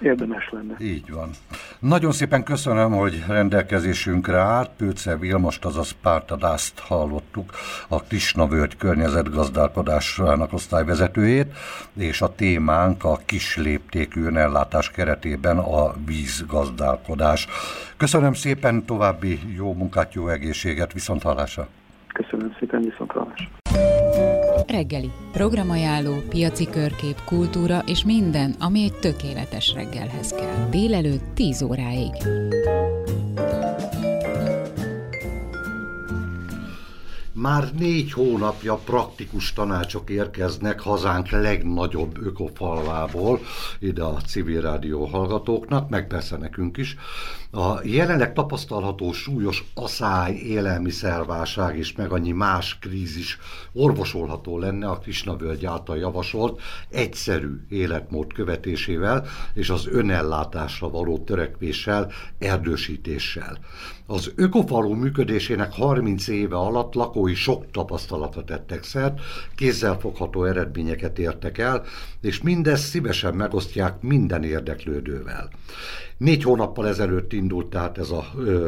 érdemes 0.00 0.50
lenne. 0.50 0.74
Így 0.78 1.10
van. 1.10 1.30
Nagyon 1.78 2.12
szépen 2.12 2.42
köszönöm, 2.42 2.92
hogy 2.92 3.24
rendelkezésünkre 3.28 4.36
állt. 4.36 4.70
Pőce 4.76 5.16
Vilmost, 5.16 5.64
azaz 5.64 5.90
Pártadászt 5.90 6.78
hallottuk, 6.78 7.52
a 7.88 8.02
Krisnavölgy 8.02 8.76
környezetgazdálkodásának 8.76 10.52
osztályvezetőjét, 10.52 11.54
és 11.96 12.20
a 12.20 12.34
témánk 12.34 13.04
a 13.04 13.18
kis 13.24 13.56
léptékű 13.56 14.24
önellátás 14.24 14.90
keretében 14.90 15.58
a 15.58 15.94
vízgazdálkodás. 16.06 17.48
Köszönöm 17.96 18.32
szépen, 18.32 18.84
további 18.84 19.38
jó 19.56 19.74
munkát, 19.74 20.14
jó 20.14 20.28
egészséget, 20.28 20.92
viszont 20.92 21.22
hallásra. 21.22 21.68
Köszönöm 22.16 22.56
szépen, 22.58 22.82
viszont 22.82 23.10
hallásra. 23.10 23.48
Reggeli. 24.66 25.10
Programajánló, 25.32 26.14
piaci 26.28 26.66
körkép, 26.70 27.16
kultúra 27.24 27.78
és 27.86 28.04
minden, 28.04 28.54
ami 28.60 28.82
egy 28.82 28.98
tökéletes 29.00 29.74
reggelhez 29.74 30.32
kell. 30.32 30.68
Délelőtt 30.70 31.34
10 31.34 31.62
óráig. 31.62 32.12
Már 37.32 37.64
négy 37.78 38.12
hónapja 38.12 38.74
praktikus 38.74 39.52
tanácsok 39.52 40.10
érkeznek 40.10 40.80
hazánk 40.80 41.30
legnagyobb 41.30 42.26
ökofalvából, 42.26 43.40
ide 43.78 44.02
a 44.02 44.20
civil 44.26 44.60
rádió 44.60 45.04
hallgatóknak, 45.04 45.88
meg 45.88 46.06
persze 46.06 46.36
nekünk 46.36 46.76
is. 46.76 46.96
A 47.56 47.80
jelenleg 47.82 48.32
tapasztalható 48.32 49.12
súlyos 49.12 49.64
aszály, 49.74 50.34
élelmiszerválság 50.34 51.78
és 51.78 51.92
meg 51.92 52.12
annyi 52.12 52.32
más 52.32 52.78
krízis 52.78 53.38
orvosolható 53.72 54.58
lenne 54.58 54.88
a 54.88 54.98
Krisnavölgy 54.98 55.66
által 55.66 55.96
javasolt 55.96 56.60
egyszerű 56.88 57.66
életmód 57.68 58.32
követésével 58.32 59.26
és 59.54 59.70
az 59.70 59.86
önellátásra 59.86 60.90
való 60.90 61.18
törekvéssel, 61.18 62.12
erdősítéssel. 62.38 63.58
Az 64.06 64.32
ökofalú 64.36 64.92
működésének 64.92 65.72
30 65.72 66.28
éve 66.28 66.56
alatt 66.56 66.94
lakói 66.94 67.34
sok 67.34 67.70
tapasztalatra 67.70 68.44
tettek 68.44 68.84
szert, 68.84 69.20
kézzelfogható 69.54 70.44
eredményeket 70.44 71.18
értek 71.18 71.58
el, 71.58 71.84
és 72.20 72.42
mindezt 72.42 72.88
szívesen 72.88 73.34
megosztják 73.34 74.00
minden 74.00 74.42
érdeklődővel. 74.42 75.50
Négy 76.16 76.42
hónappal 76.42 76.88
ezelőtt 76.88 77.32
indult 77.46 77.70
tehát 77.70 77.98
ez 77.98 78.10
a 78.10 78.24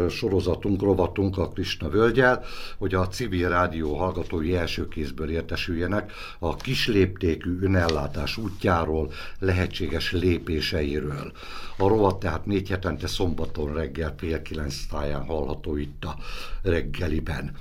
sorozatunk, 0.09 0.83
rovatunk 0.83 1.39
a 1.39 1.49
Krisna 1.49 1.89
völgyel, 1.89 2.45
hogy 2.79 2.95
a 2.95 3.09
civil 3.09 3.49
rádió 3.49 3.95
hallgatói 3.95 4.57
első 4.57 4.89
kézből 4.89 5.31
értesüljenek 5.31 6.13
a 6.39 6.57
kisléptékű 6.57 7.59
önellátás 7.61 8.37
útjáról, 8.37 9.11
lehetséges 9.39 10.13
lépéseiről. 10.13 11.33
A 11.77 11.89
rovat 11.89 12.19
tehát 12.19 12.47
négy 12.47 12.69
hetente 12.69 13.07
szombaton 13.07 13.75
reggel 13.75 14.15
fél 14.19 14.43
kilenc 14.43 14.87
táján 14.91 15.25
hallható 15.25 15.77
itt 15.77 16.05
a 16.05 16.17
reggeliben. 16.63 17.57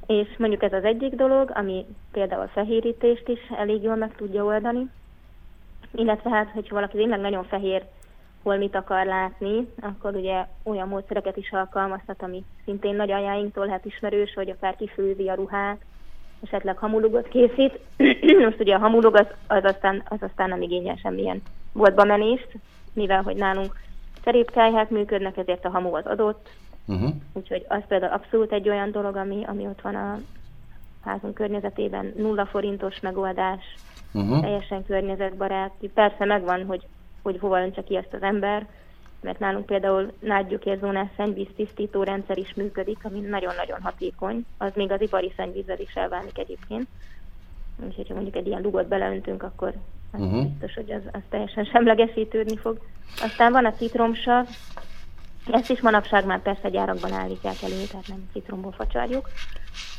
és 0.07 0.27
mondjuk 0.37 0.63
ez 0.63 0.73
az 0.73 0.83
egyik 0.83 1.15
dolog, 1.15 1.51
ami 1.53 1.85
például 2.11 2.41
a 2.41 2.51
fehérítést 2.53 3.27
is 3.27 3.39
elég 3.57 3.83
jól 3.83 3.95
meg 3.95 4.15
tudja 4.15 4.43
oldani. 4.43 4.89
Illetve 5.91 6.29
hát, 6.29 6.49
hogyha 6.49 6.75
valaki 6.75 6.97
tényleg 6.97 7.19
nagyon 7.19 7.43
fehér 7.43 7.83
hol 8.43 8.57
mit 8.57 8.75
akar 8.75 9.05
látni, 9.05 9.67
akkor 9.81 10.15
ugye 10.15 10.45
olyan 10.63 10.87
módszereket 10.87 11.37
is 11.37 11.51
alkalmazhat, 11.51 12.23
ami 12.23 12.43
szintén 12.65 12.95
nagy 12.95 13.11
anyáinktól 13.11 13.67
hát 13.67 13.85
ismerős, 13.85 14.33
hogy 14.33 14.49
akár 14.49 14.75
kifőzi 14.75 15.29
a 15.29 15.33
ruhát, 15.33 15.81
esetleg 16.43 16.77
hamulugot 16.77 17.27
készít. 17.27 17.79
Most 18.45 18.59
ugye 18.59 18.75
a 18.75 18.79
hamulog 18.79 19.15
az, 19.15 19.27
az, 19.47 19.63
aztán, 19.63 20.03
az 20.07 20.21
aztán 20.21 20.49
nem 20.49 20.61
igényel 20.61 20.95
semmilyen 20.95 21.41
boltba 21.73 22.03
menést, 22.03 22.47
mivel 22.93 23.21
hogy 23.21 23.35
nálunk 23.35 23.75
szerépkályhák 24.23 24.89
működnek, 24.89 25.37
ezért 25.37 25.65
a 25.65 25.69
hamu 25.69 25.95
az 25.95 26.05
adott. 26.05 26.49
Uh-huh. 26.87 27.09
Úgyhogy 27.33 27.65
az 27.67 27.81
például 27.87 28.13
abszolút 28.13 28.51
egy 28.51 28.69
olyan 28.69 28.91
dolog, 28.91 29.15
ami, 29.15 29.43
ami 29.47 29.65
ott 29.65 29.81
van 29.81 29.95
a 29.95 30.19
házunk 31.03 31.33
környezetében, 31.33 32.13
nulla 32.17 32.45
forintos 32.45 32.99
megoldás, 32.99 33.63
uh-huh. 34.13 34.41
teljesen 34.41 34.85
környezetbarát. 34.85 35.71
Persze 35.93 36.25
megvan, 36.25 36.65
hogy 36.65 36.87
hogy 37.23 37.39
hova 37.39 37.61
öntse 37.61 37.83
ki 37.83 37.95
ezt 37.95 38.13
az 38.13 38.21
ember, 38.21 38.67
mert 39.21 39.39
nálunk 39.39 39.65
például 39.65 40.11
nágygyökérzónás 40.19 41.09
szennyvíz 41.17 41.47
tisztító 41.55 42.03
rendszer 42.03 42.37
is 42.37 42.53
működik, 42.53 42.97
ami 43.01 43.19
nagyon-nagyon 43.19 43.81
hatékony, 43.81 44.45
az 44.57 44.71
még 44.75 44.91
az 44.91 45.01
ipari 45.01 45.33
szennyvízzel 45.35 45.79
is 45.79 45.93
elválik 45.93 46.37
egyébként. 46.37 46.87
Úgyhogy 47.87 48.07
ha 48.07 48.13
mondjuk 48.13 48.35
egy 48.35 48.47
ilyen 48.47 48.61
lugot 48.61 48.87
beleöntünk, 48.87 49.43
akkor 49.43 49.73
uh-huh. 50.13 50.47
biztos, 50.47 50.73
hogy 50.73 50.91
az, 50.91 51.01
az 51.11 51.21
teljesen 51.29 51.65
semlegesítődni 51.71 52.57
fog. 52.57 52.79
Aztán 53.21 53.51
van 53.51 53.65
a 53.65 53.73
citromsav, 53.73 54.47
Ezt 55.51 55.69
is 55.69 55.81
manapság 55.81 56.25
már 56.25 56.41
persze 56.41 56.69
gyárakban 56.69 57.11
állítják 57.11 57.61
elő, 57.61 57.83
tehát 57.91 58.07
nem 58.07 58.29
citromból 58.31 58.71
facsarjuk, 58.71 59.29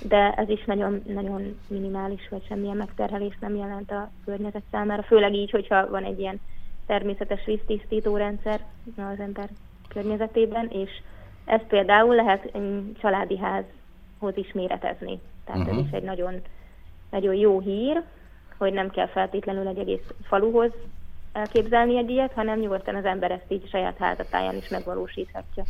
de 0.08 0.32
ez 0.32 0.48
is 0.48 0.64
nagyon, 0.64 1.02
nagyon 1.06 1.58
minimális, 1.66 2.28
vagy 2.30 2.46
semmilyen 2.46 2.76
megterhelést 2.76 3.40
nem 3.40 3.56
jelent 3.56 3.90
a 3.90 4.10
környezet 4.24 4.62
számára, 4.70 5.02
főleg 5.02 5.34
így, 5.34 5.50
hogyha 5.50 5.88
van 5.88 6.04
egy 6.04 6.18
ilyen 6.18 6.40
természetes 6.86 7.44
víztisztító 7.44 8.16
rendszer 8.16 8.60
az 8.96 9.20
ember 9.20 9.48
környezetében, 9.88 10.68
és 10.70 10.90
ezt 11.44 11.64
például 11.64 12.14
lehet 12.14 12.52
családi 13.00 13.38
házhoz 13.38 14.36
is 14.36 14.52
méretezni. 14.52 15.20
Tehát 15.44 15.60
uh-huh. 15.60 15.76
ez 15.76 15.80
mhm. 15.80 15.86
is 15.86 15.92
egy 15.92 16.02
nagyon, 16.02 16.40
nagyon 17.10 17.34
jó 17.34 17.60
hír, 17.60 18.02
hogy 18.58 18.72
nem 18.72 18.90
kell 18.90 19.08
feltétlenül 19.08 19.68
egy 19.68 19.78
egész 19.78 20.04
faluhoz 20.22 20.72
elképzelni 21.32 21.98
egy 21.98 22.10
ilyet, 22.10 22.32
hanem 22.32 22.58
nyugodtan 22.58 22.94
az 22.94 23.04
ember 23.04 23.30
ezt 23.30 23.44
így 23.48 23.68
saját 23.68 23.96
házatáján 23.96 24.56
is 24.56 24.68
megvalósíthatja. 24.68 25.64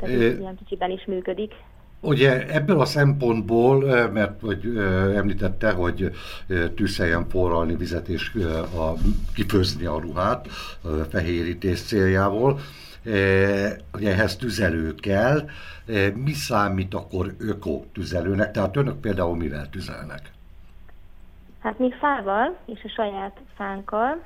Tehát 0.00 0.16
é, 0.16 0.38
ilyen 0.38 0.56
kicsiben 0.56 0.90
is 0.90 1.04
működik. 1.04 1.54
Ugye 2.00 2.48
ebből 2.54 2.80
a 2.80 2.84
szempontból, 2.84 4.08
mert 4.12 4.40
hogy 4.40 4.76
említette, 5.14 5.70
hogy 5.70 6.10
tűzhelyen 6.74 7.28
forralni 7.28 7.76
vizet 7.76 8.08
és 8.08 8.34
a, 8.76 8.92
kifőzni 9.34 9.84
a 9.84 9.98
ruhát 9.98 10.48
a 10.82 10.88
fehérítés 10.88 11.82
céljából, 11.82 12.60
ugye 13.94 14.12
ehhez 14.12 14.36
tüzelő 14.36 14.94
kell. 14.94 15.48
Mi 16.14 16.32
számít 16.32 16.94
akkor 16.94 17.34
öko 17.38 17.84
tüzelőnek? 17.92 18.50
Tehát 18.50 18.76
önök 18.76 19.00
például 19.00 19.36
mivel 19.36 19.70
tüzelnek? 19.70 20.30
Hát 21.58 21.78
mi 21.78 21.92
fával 21.92 22.56
és 22.66 22.80
a 22.84 22.88
saját 22.88 23.40
fánkkal, 23.56 24.22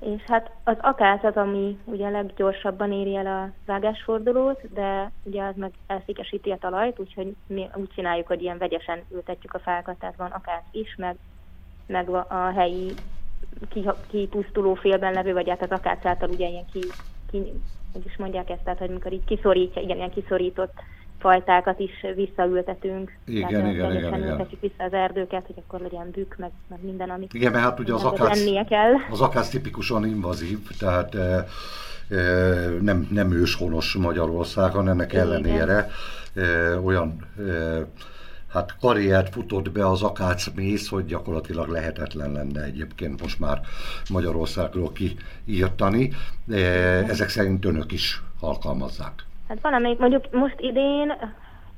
és 0.00 0.22
hát 0.22 0.50
az 0.64 0.76
akác 0.80 1.24
az, 1.24 1.36
ami 1.36 1.78
ugye 1.84 2.08
leggyorsabban 2.08 2.92
éri 2.92 3.16
el 3.16 3.26
a 3.26 3.50
vágásfordulót, 3.66 4.72
de 4.72 5.10
ugye 5.22 5.42
az 5.42 5.54
meg 5.56 5.72
elszékesíti 5.86 6.50
a 6.50 6.56
talajt, 6.56 6.98
úgyhogy 6.98 7.36
mi 7.46 7.68
úgy 7.74 7.90
csináljuk, 7.94 8.26
hogy 8.26 8.42
ilyen 8.42 8.58
vegyesen 8.58 9.04
ültetjük 9.10 9.54
a 9.54 9.58
fákat, 9.58 9.98
tehát 9.98 10.16
van 10.16 10.30
akác 10.30 10.64
is, 10.70 10.94
meg, 10.96 11.16
meg 11.86 12.08
a 12.10 12.52
helyi 12.56 12.96
kipusztuló 14.08 14.74
félben 14.74 15.12
levő, 15.12 15.32
vagy 15.32 15.48
hát 15.48 15.62
az 15.62 15.70
akác 15.70 16.04
által 16.04 16.30
ugye 16.30 16.48
ilyen 16.48 16.66
ki, 16.72 16.80
ki 17.30 17.52
hogy 17.92 18.06
is 18.06 18.16
mondják 18.16 18.50
ezt, 18.50 18.62
tehát 18.64 18.78
hogy 18.78 18.90
mikor 18.90 19.12
így 19.12 19.24
kiszorítja, 19.24 19.82
igen, 19.82 19.96
ilyen 19.96 20.10
kiszorított 20.10 20.74
fajtákat 21.18 21.78
is 21.78 21.90
visszaültetünk. 22.14 23.12
Igen, 23.24 23.48
tehát, 23.48 23.72
igen, 23.72 23.96
igen, 23.96 24.18
igen. 24.18 24.48
vissza 24.60 24.84
az 24.84 24.92
erdőket, 24.92 25.46
hogy 25.46 25.62
akkor 25.66 25.80
legyen 25.80 26.10
bükk, 26.10 26.36
meg, 26.36 26.50
meg 26.68 26.78
minden, 26.82 27.10
amit 27.10 27.34
Igen, 27.34 27.52
mert 27.52 27.64
hát 27.64 27.78
ugye 27.80 27.94
az 27.94 28.04
akász, 28.04 28.44
kell. 28.68 28.92
az 29.10 29.20
akász 29.20 29.48
tipikusan 29.48 30.06
invazív, 30.06 30.58
tehát 30.78 31.14
e, 31.14 31.46
e, 32.08 32.16
nem, 32.80 33.08
nem 33.10 33.32
őshonos 33.32 33.94
Magyarország, 33.94 34.72
hanem 34.72 34.92
ennek 34.92 35.12
igen. 35.12 35.24
ellenére 35.24 35.90
e, 36.34 36.78
olyan 36.78 37.26
e, 37.38 37.86
hát 38.48 38.76
karriert 38.80 39.32
futott 39.32 39.70
be 39.70 39.88
az 39.88 40.02
akác 40.02 40.50
mész, 40.54 40.88
hogy 40.88 41.04
gyakorlatilag 41.04 41.68
lehetetlen 41.68 42.32
lenne 42.32 42.62
egyébként 42.62 43.22
most 43.22 43.38
már 43.38 43.60
Magyarországról 44.10 44.92
kiírtani. 44.92 46.10
Ezek 47.06 47.28
szerint 47.28 47.64
önök 47.64 47.92
is 47.92 48.22
alkalmazzák. 48.40 49.27
Hát 49.48 49.60
van, 49.60 49.74
amelyik 49.74 49.98
mondjuk 49.98 50.32
most 50.32 50.60
idén 50.60 51.12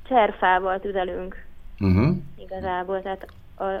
cserfával 0.07 0.79
tüzelünk 0.79 1.45
uh-huh. 1.79 2.15
igazából, 2.37 3.01
tehát 3.01 3.27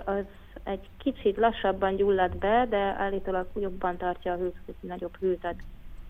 az 0.05 0.23
egy 0.63 0.89
kicsit 0.97 1.37
lassabban 1.37 1.95
gyullad 1.95 2.37
be, 2.37 2.65
de 2.69 2.77
állítólag 2.77 3.47
jobban 3.59 3.97
tartja 3.97 4.33
a 4.33 4.37
hőt, 4.37 4.55
hogy 4.65 4.75
nagyobb 4.79 5.17
hőt 5.19 5.45
ad, 5.45 5.55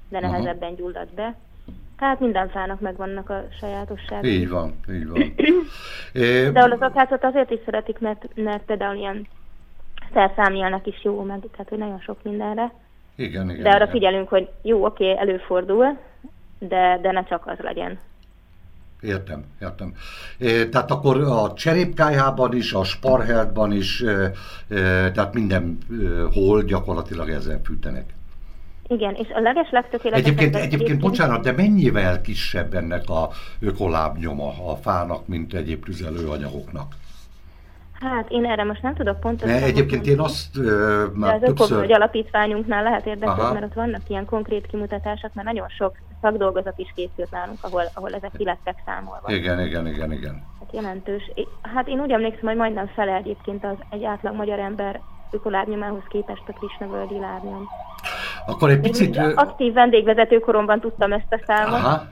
de 0.10 0.20
nehezebben 0.20 0.72
uh-huh. 0.72 0.78
gyullad 0.78 1.08
be. 1.16 1.36
Tehát 1.98 2.20
minden 2.20 2.50
fának 2.50 2.80
megvannak 2.80 3.30
a 3.30 3.44
sajátosságai. 3.60 4.40
Így 4.40 4.50
van, 4.50 4.74
így 4.90 5.08
van. 5.08 5.34
de 6.54 6.64
az 6.64 6.80
akácot 6.80 7.24
azért 7.24 7.52
is 7.52 7.60
szeretik, 7.66 8.00
mert, 8.00 8.28
mert 8.36 8.64
például 8.64 8.98
ilyen 8.98 9.28
szerszámjelnek 10.14 10.88
is 10.88 11.04
jó, 11.04 11.22
meg 11.22 11.40
tehát 11.52 11.70
hogy 11.70 11.78
nagyon 11.78 12.00
sok 12.00 12.24
mindenre. 12.24 12.74
Igen, 13.16 13.50
igen. 13.50 13.64
De 13.64 13.70
arra 13.70 13.78
igen. 13.78 13.90
figyelünk, 13.90 14.30
hogy 14.30 14.50
jó, 14.62 14.86
oké, 14.86 15.12
okay, 15.12 15.28
előfordul, 15.28 15.98
de, 16.68 17.00
de 17.02 17.12
ne 17.12 17.24
csak 17.24 17.48
az 17.48 17.58
legyen. 17.60 18.00
Értem, 19.02 19.44
értem. 19.62 19.94
Tehát 20.70 20.92
akkor 20.92 21.22
a 21.22 21.54
cserépkájában 21.54 22.56
is, 22.56 22.74
a 22.74 22.84
sparheltban 22.84 23.72
is, 23.72 24.02
e, 24.02 24.12
e, 24.12 24.32
tehát 25.12 25.34
mindenhol 25.34 26.64
gyakorlatilag 26.64 27.30
ezzel 27.30 27.62
fűtenek. 27.64 28.14
Igen, 28.88 29.16
és 29.16 29.28
a 29.34 29.40
leges 29.40 29.70
legtökéletesebb... 29.72 30.38
Egyébként, 30.38 30.56
egyébként, 30.56 31.00
bocsánat, 31.00 31.44
de 31.44 31.52
mennyivel 31.52 32.22
kisebb 32.22 32.74
ennek 32.74 33.10
a 33.10 33.30
ökolábnyoma 33.60 34.72
a 34.72 34.76
fának, 34.76 35.28
mint 35.28 35.54
egyéb 35.54 35.86
tüzelőanyagoknak? 35.86 36.96
Hát 38.00 38.30
én 38.30 38.46
erre 38.46 38.64
most 38.64 38.82
nem 38.82 38.94
tudok 38.94 39.20
pontosan. 39.20 39.56
Ne, 39.56 39.64
egyébként 39.64 40.08
én 40.08 40.20
azt 40.20 40.58
uh, 40.58 40.66
már 41.14 41.40
De 41.40 41.46
az 41.46 41.54
többször... 41.56 41.92
alapítványunknál 41.92 42.84
lehet 42.84 43.06
érdekes, 43.06 43.52
mert 43.54 43.64
ott 43.64 43.74
vannak 43.74 44.02
ilyen 44.08 44.26
konkrét 44.26 44.68
kimutatások, 44.68 45.34
mert 45.34 45.48
nagyon 45.48 45.70
sok 45.70 45.96
szakdolgozat 46.22 46.78
is 46.78 46.92
készült 46.96 47.32
nálunk, 47.32 47.58
ahol, 47.62 47.84
ahol 47.94 48.14
ezek 48.14 48.32
ki 48.38 48.44
lettek 48.44 48.82
számolva. 48.86 49.32
Igen, 49.32 49.60
igen, 49.60 49.88
igen, 49.88 50.12
igen. 50.12 50.44
Hát 50.60 50.74
jelentős. 50.74 51.32
Hát 51.62 51.88
én 51.88 52.00
úgy 52.00 52.12
emlékszem, 52.12 52.48
hogy 52.48 52.56
majdnem 52.56 52.88
fele 52.88 53.14
egyébként 53.14 53.64
az 53.66 53.76
egy 53.90 54.04
átlag 54.04 54.36
magyar 54.36 54.60
ember 54.60 55.02
ökolábnyomához 55.32 56.04
képest 56.10 56.44
a 56.48 56.54
Krisna 56.54 56.88
völgyi 56.88 57.20
lábnyom. 57.20 57.68
Akkor 58.46 58.70
egy 58.70 58.80
picit... 58.80 59.16
Én 59.16 59.24
aktív 59.36 59.74
vendégvezető 59.74 60.40
koromban 60.40 60.80
tudtam 60.80 61.14
ezt 61.14 61.34
a 61.34 61.40
számot. 61.46 61.80
Aha. 61.80 62.04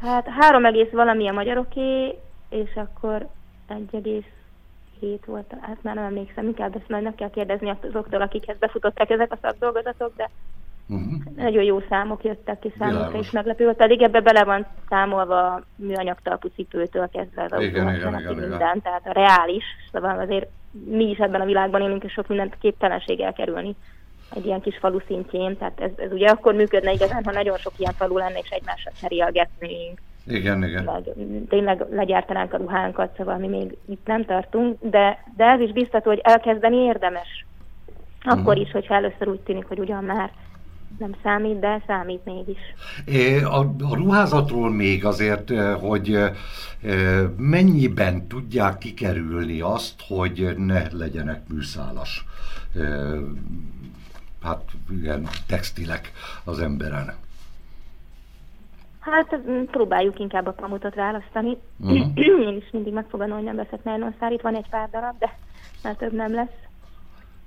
Hát 0.00 0.28
három 0.40 0.64
egész 0.64 0.90
valami 0.90 1.28
a 1.28 1.32
magyaroké, 1.32 2.18
és 2.48 2.74
akkor 2.74 3.26
egy 3.68 3.88
egész 3.92 4.24
hét 5.00 5.24
volt, 5.24 5.54
hát 5.60 5.82
már 5.82 5.94
nem 5.94 6.04
emlékszem, 6.04 6.46
inkább 6.46 6.76
ezt 6.76 6.88
majd 6.88 7.02
meg 7.02 7.14
kell 7.14 7.30
kérdezni 7.30 7.76
azoktól, 7.82 8.20
akikhez 8.20 8.58
befutottak 8.58 9.10
ezek 9.10 9.32
a 9.32 9.38
szakdolgozatok, 9.42 10.12
de 10.16 10.30
uh-huh. 10.94 11.34
nagyon 11.36 11.62
jó 11.62 11.80
számok 11.88 12.24
jöttek 12.24 12.58
ki 12.58 12.72
számukra, 12.78 13.18
és 13.18 13.30
meglepő 13.30 13.64
volt, 13.64 13.76
pedig 13.76 14.02
ebbe 14.02 14.20
bele 14.20 14.44
van 14.44 14.66
számolva 14.88 15.54
a 15.54 15.62
műanyag 15.76 16.16
talpú 16.22 16.48
cipőtől 16.54 17.08
kezdve 17.08 17.46
az 17.50 17.62
igen, 17.62 17.94
igen, 17.94 18.18
igen, 18.18 18.34
minden, 18.34 18.52
igen. 18.52 18.80
tehát 18.82 19.06
a 19.06 19.12
reális, 19.12 19.64
szóval 19.92 20.18
azért 20.18 20.48
mi 20.84 21.04
is 21.04 21.18
ebben 21.18 21.40
a 21.40 21.44
világban 21.44 21.82
élünk, 21.82 22.04
és 22.04 22.12
sok 22.12 22.28
mindent 22.28 22.56
képtelenség 22.60 23.20
elkerülni 23.20 23.74
egy 24.34 24.46
ilyen 24.46 24.60
kis 24.60 24.78
falu 24.78 24.98
szintjén, 25.06 25.56
tehát 25.56 25.80
ez, 25.80 25.90
ez 25.96 26.12
ugye 26.12 26.28
akkor 26.28 26.54
működne 26.54 26.92
igazán, 26.92 27.24
ha 27.24 27.32
nagyon 27.32 27.56
sok 27.56 27.72
ilyen 27.76 27.92
falu 27.92 28.16
lenne, 28.16 28.38
és 28.38 28.48
egymással 28.48 28.92
cserélgetnénk 29.00 30.00
igen, 30.26 30.64
igen. 30.64 30.84
Meg, 30.84 31.02
tényleg 31.48 31.86
legyártanánk 31.90 32.52
a 32.52 32.56
ruhánkat, 32.56 33.16
szóval 33.16 33.36
mi 33.36 33.46
még 33.46 33.76
itt 33.88 34.06
nem 34.06 34.24
tartunk, 34.24 34.78
de, 34.80 35.24
de 35.36 35.44
ez 35.44 35.60
is 35.60 35.72
biztató, 35.72 36.10
hogy 36.10 36.20
elkezdeni 36.22 36.76
érdemes. 36.76 37.46
Akkor 38.24 38.38
uh-huh. 38.38 38.60
is, 38.60 38.70
hogyha 38.70 38.94
először 38.94 39.28
úgy 39.28 39.40
tűnik, 39.40 39.64
hogy 39.64 39.78
ugyan 39.78 40.04
már 40.04 40.30
nem 41.02 41.14
számít, 41.22 41.58
de 41.58 41.82
számít 41.86 42.24
mégis. 42.24 42.58
A, 43.44 43.58
a 43.60 43.94
ruházatról 43.94 44.70
még 44.70 45.04
azért, 45.04 45.50
hogy 45.80 46.18
mennyiben 47.36 48.26
tudják 48.28 48.78
kikerülni 48.78 49.60
azt, 49.60 49.94
hogy 50.08 50.54
ne 50.56 50.82
legyenek 50.92 51.48
műszálas 51.48 52.24
hát 54.42 54.62
ilyen 55.02 55.28
textilek 55.46 56.12
az 56.44 56.58
emberen. 56.58 57.14
Hát 59.00 59.36
mm, 59.36 59.62
próbáljuk 59.62 60.18
inkább 60.18 60.46
a 60.46 60.52
pamutot 60.52 60.94
választani. 60.94 61.56
Uh-huh. 61.80 62.16
Én 62.48 62.56
is 62.56 62.70
mindig 62.70 62.92
megfogadom, 62.92 63.34
hogy 63.34 63.44
nem 63.44 63.56
veszek 63.56 63.84
nylonszár. 63.84 64.32
Itt 64.32 64.40
van 64.40 64.54
egy 64.54 64.68
pár 64.70 64.90
darab, 64.90 65.18
de 65.18 65.38
már 65.82 65.94
több 65.94 66.12
nem 66.12 66.34
lesz. 66.34 66.56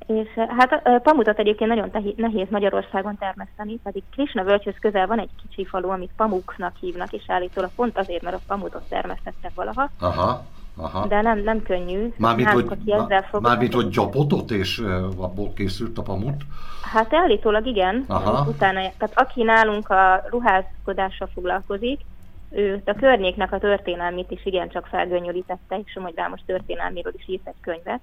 És 0.06 0.28
hát 0.58 0.82
a 0.84 1.00
pamutot 1.04 1.40
egyébként 1.40 1.70
nagyon 1.70 1.92
nehéz 2.16 2.48
Magyarországon 2.50 3.18
termeszteni, 3.18 3.80
pedig 3.84 4.04
Krishna 4.12 4.44
völgyhöz 4.44 4.76
közel 4.80 5.08
van 5.08 5.20
egy 5.20 5.30
kicsi 5.42 5.66
falu, 5.66 5.90
amit 5.90 6.12
pamuknak 6.16 6.76
hívnak, 6.80 7.14
és 7.14 7.24
állítólag 7.28 7.70
pont 7.76 7.98
azért, 7.98 8.22
mert 8.22 8.36
a 8.36 8.42
pamutot 8.48 8.90
termesztettek 8.90 9.52
valaha. 9.56 9.90
Aha. 10.00 10.46
Aha. 10.78 11.08
De 11.08 11.22
nem, 11.22 11.40
nem 11.40 11.62
könnyű. 11.62 12.14
Mármint, 12.18 12.50
hogy, 12.50 12.66
ezzel 12.86 13.26
mármint, 13.32 13.74
hogy 13.74 13.90
gyapotot, 13.90 14.52
és 14.52 14.78
abból 15.18 15.54
készült 15.54 15.98
a 15.98 16.02
pamut? 16.02 16.44
Hát 16.82 17.14
állítólag 17.14 17.66
igen. 17.66 18.06
Aha. 18.08 18.46
Utána, 18.50 18.80
tehát 18.80 19.12
aki 19.20 19.44
nálunk 19.44 19.90
a 19.90 20.24
ruházkodással 20.30 21.30
foglalkozik, 21.34 22.02
ő 22.50 22.82
a 22.86 22.94
környéknek 22.94 23.52
a 23.52 23.60
történelmét 23.60 24.32
is 24.32 24.46
igencsak 24.46 24.86
felgönnyölítette, 24.86 25.78
és 25.78 25.92
Somogy 25.92 26.16
Vámos 26.16 26.42
történelméről 26.46 27.14
is 27.16 27.28
írt 27.28 27.48
egy 27.48 27.60
könyvet, 27.62 28.02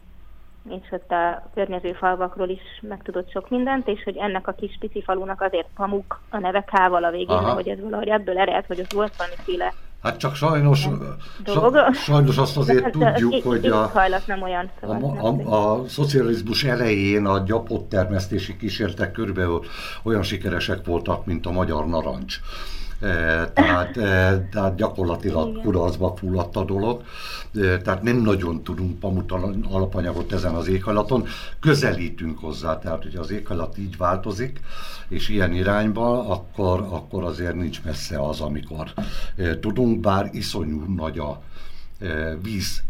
és 0.69 0.91
ott 0.91 1.11
a 1.11 1.51
környező 1.55 1.93
falvakról 1.93 2.49
is 2.49 2.63
megtudott 2.81 3.31
sok 3.31 3.51
mindent, 3.51 3.89
és 3.89 4.03
hogy 4.03 4.17
ennek 4.17 4.49
a 4.49 4.53
kis 4.53 4.77
pici 4.81 5.03
falunak 5.03 5.41
azért 5.41 5.69
Pamuk 5.75 6.21
a 6.31 6.39
neve 6.39 6.61
K-val 6.61 7.05
a 7.05 7.11
végén, 7.11 7.37
Aha. 7.37 7.53
hogy 7.53 7.69
ez 7.69 7.81
valahogy 7.81 8.09
ebből 8.09 8.39
ered, 8.39 8.67
hogy 8.67 8.81
ott 8.81 8.93
volt 8.93 9.17
valamiféle 9.17 9.73
Hát 10.03 10.17
csak 10.17 10.35
sajnos, 10.35 10.89
sa, 11.45 11.93
sajnos 11.93 12.39
azt 12.39 12.57
azért 12.57 12.83
hát, 12.83 12.93
tudjuk, 12.93 13.43
hogy 13.45 13.67
a, 13.67 13.91
nem 14.27 14.43
olyan, 14.43 14.71
szóval 14.81 15.17
a, 15.19 15.55
a, 15.55 15.81
a 15.81 15.89
szocializmus 15.89 16.65
elején 16.65 17.27
a 17.27 17.39
gyapott 17.39 17.89
termesztési 17.89 18.57
kísérletek 18.57 19.13
körülbelül 19.13 19.65
olyan 20.03 20.23
sikeresek 20.23 20.87
voltak, 20.87 21.27
mint 21.27 21.47
a 21.47 21.51
magyar 21.51 21.87
narancs. 21.87 22.41
Tehát, 23.55 23.93
tehát 24.51 24.75
gyakorlatilag 24.77 25.61
kudarcba 25.61 26.15
fulladt 26.17 26.57
a 26.57 26.65
dolog, 26.65 27.03
tehát 27.53 28.03
nem 28.03 28.17
nagyon 28.17 28.63
tudunk 28.63 28.99
pamut 28.99 29.33
alapanyagot 29.71 30.33
ezen 30.33 30.55
az 30.55 30.69
éghajlaton, 30.69 31.27
közelítünk 31.61 32.39
hozzá, 32.39 32.79
tehát 32.79 33.03
hogyha 33.03 33.21
az 33.21 33.31
éghajlat 33.31 33.79
így 33.79 33.97
változik, 33.97 34.61
és 35.09 35.29
ilyen 35.29 35.55
irányba, 35.55 36.29
akkor, 36.29 36.87
akkor 36.91 37.25
azért 37.25 37.55
nincs 37.55 37.83
messze 37.85 38.21
az, 38.21 38.41
amikor 38.41 38.93
tudunk, 39.61 40.01
bár 40.01 40.29
iszonyú 40.33 40.95
nagy 40.97 41.19
a 41.19 41.43
víz 42.43 42.83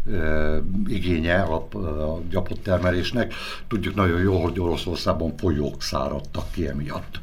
igénye 0.87 1.41
a, 1.41 1.67
a 1.77 2.21
gyapottermelésnek. 2.29 3.33
Tudjuk 3.67 3.95
nagyon 3.95 4.21
jó, 4.21 4.43
hogy 4.43 4.59
Oroszországban 4.59 5.37
folyók 5.37 5.81
száradtak 5.81 6.51
ki 6.51 6.67
emiatt, 6.67 7.19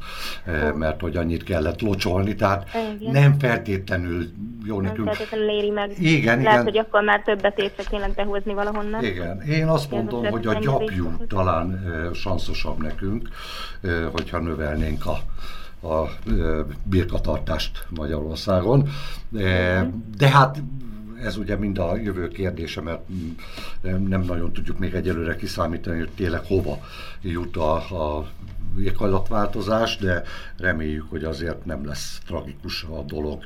mert 0.75 1.01
hogy 1.01 1.17
annyit 1.17 1.43
kellett 1.43 1.81
locsolni, 1.81 2.35
tehát 2.35 2.69
igen. 2.99 3.11
nem 3.11 3.39
feltétlenül 3.39 4.29
jó 4.65 4.75
nem 4.75 4.91
nekünk. 4.91 5.07
feltétlenül 5.07 5.49
éri 5.49 5.69
meg. 5.69 5.91
Igen, 5.99 6.37
Lehet, 6.37 6.51
igen. 6.51 6.63
hogy 6.63 6.77
akkor 6.77 7.03
már 7.03 7.21
többet 7.21 7.59
értek 7.59 7.85
tényleg 7.85 8.13
behozni 8.13 8.53
valahonnan. 8.53 9.03
Igen, 9.03 9.41
én 9.41 9.67
azt 9.67 9.91
mondom, 9.91 10.25
hogy 10.25 10.47
a 10.47 10.53
gyapjú 10.53 11.11
talán 11.27 11.85
sanszosabb 12.13 12.81
nekünk, 12.81 13.29
hogyha 14.11 14.39
növelnénk 14.39 15.05
a 15.05 15.19
a 15.83 16.09
birkatartást 16.83 17.85
Magyarországon. 17.89 18.89
De 20.17 20.29
hát 20.29 20.57
ez 21.23 21.37
ugye 21.37 21.55
mind 21.55 21.77
a 21.77 21.95
jövő 21.95 22.27
kérdése, 22.27 22.81
mert 22.81 23.01
nem 23.81 24.21
nagyon 24.21 24.53
tudjuk 24.53 24.79
még 24.79 24.93
egyelőre 24.93 25.35
kiszámítani, 25.35 25.99
hogy 25.99 26.09
tényleg 26.15 26.45
hova 26.45 26.79
jut 27.21 27.57
a, 27.57 27.75
a 27.75 28.27
éghajlatváltozás, 28.79 29.97
de 29.97 30.23
reméljük, 30.57 31.05
hogy 31.09 31.23
azért 31.23 31.65
nem 31.65 31.85
lesz 31.85 32.21
tragikus 32.25 32.83
a 32.83 33.01
dolog. 33.01 33.45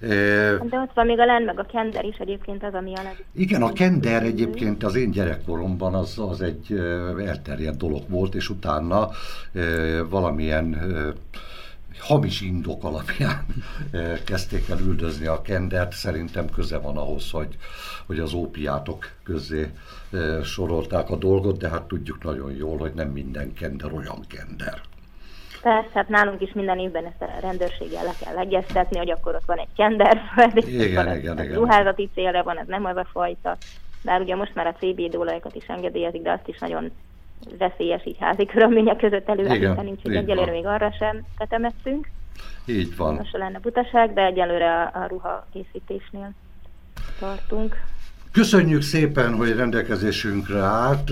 De 0.00 0.78
ott 0.82 0.92
van 0.94 1.06
még 1.06 1.18
a 1.18 1.24
len, 1.24 1.42
meg 1.42 1.58
a 1.58 1.66
kender 1.72 2.04
is 2.04 2.16
egyébként 2.16 2.64
az, 2.64 2.74
ami 2.74 2.94
a 2.94 3.02
leg... 3.02 3.24
Igen, 3.34 3.62
a 3.62 3.72
kender 3.72 4.22
egyébként 4.22 4.82
az 4.84 4.94
én 4.94 5.10
gyerekkoromban 5.10 5.94
az, 5.94 6.18
az 6.18 6.40
egy 6.40 6.72
elterjedt 7.26 7.76
dolog 7.76 8.02
volt, 8.08 8.34
és 8.34 8.48
utána 8.48 9.08
valamilyen 10.08 10.76
hamis 11.98 12.40
indok 12.40 12.84
alapján 12.84 13.46
kezdték 14.26 14.68
el 14.68 14.78
üldözni 14.78 15.26
a 15.26 15.42
kendert. 15.42 15.92
Szerintem 15.92 16.50
köze 16.50 16.78
van 16.78 16.96
ahhoz, 16.96 17.30
hogy, 17.30 17.56
hogy 18.06 18.18
az 18.18 18.32
ópiátok 18.32 19.10
közé 19.22 19.70
sorolták 20.42 21.10
a 21.10 21.16
dolgot, 21.16 21.58
de 21.58 21.68
hát 21.68 21.82
tudjuk 21.82 22.22
nagyon 22.22 22.52
jól, 22.52 22.78
hogy 22.78 22.92
nem 22.94 23.08
minden 23.08 23.52
kender 23.54 23.92
olyan 23.92 24.24
kender. 24.28 24.80
Persze, 25.62 25.90
hát 25.92 26.08
nálunk 26.08 26.40
is 26.40 26.52
minden 26.52 26.78
évben 26.78 27.04
ezt 27.04 27.22
a 27.22 27.40
rendőrséggel 27.40 28.04
le 28.04 28.12
kell 28.20 28.38
egyeztetni, 28.38 28.98
hogy 28.98 29.10
akkor 29.10 29.34
ott 29.34 29.46
van 29.46 29.58
egy 29.58 29.72
kender, 29.76 30.22
igen, 30.54 31.04
van, 31.04 31.16
igen, 31.16 31.42
igen, 31.42 31.54
ruházati 31.54 32.10
célra 32.14 32.42
van, 32.42 32.58
ez 32.58 32.66
nem 32.66 32.84
az 32.84 32.96
a 32.96 33.06
fajta. 33.12 33.56
Bár 34.04 34.20
ugye 34.20 34.36
most 34.36 34.54
már 34.54 34.66
a 34.66 34.74
CBD 34.78 35.14
olajokat 35.16 35.54
is 35.54 35.66
engedélyezik, 35.66 36.22
de 36.22 36.32
azt 36.32 36.48
is 36.48 36.58
nagyon 36.58 36.92
veszélyes 37.58 38.06
így 38.06 38.16
házi 38.20 38.46
körülmények 38.46 38.96
között 38.96 39.28
előállítani, 39.28 39.90
úgyhogy 39.90 40.16
egyelőre 40.16 40.50
még 40.50 40.66
arra 40.66 40.92
sem 40.98 41.26
tetemettünk. 41.38 42.08
Így 42.66 42.96
van. 42.96 43.14
Most 43.14 43.36
lenne 43.36 43.58
butaság, 43.58 44.12
de 44.12 44.24
egyelőre 44.24 44.82
a, 44.82 44.90
a 45.02 45.06
ruha 45.06 45.46
készítésnél 45.52 46.32
tartunk. 47.18 47.76
Köszönjük 48.32 48.82
szépen, 48.82 49.34
hogy 49.34 49.56
rendelkezésünkre 49.56 50.58
állt. 50.58 51.10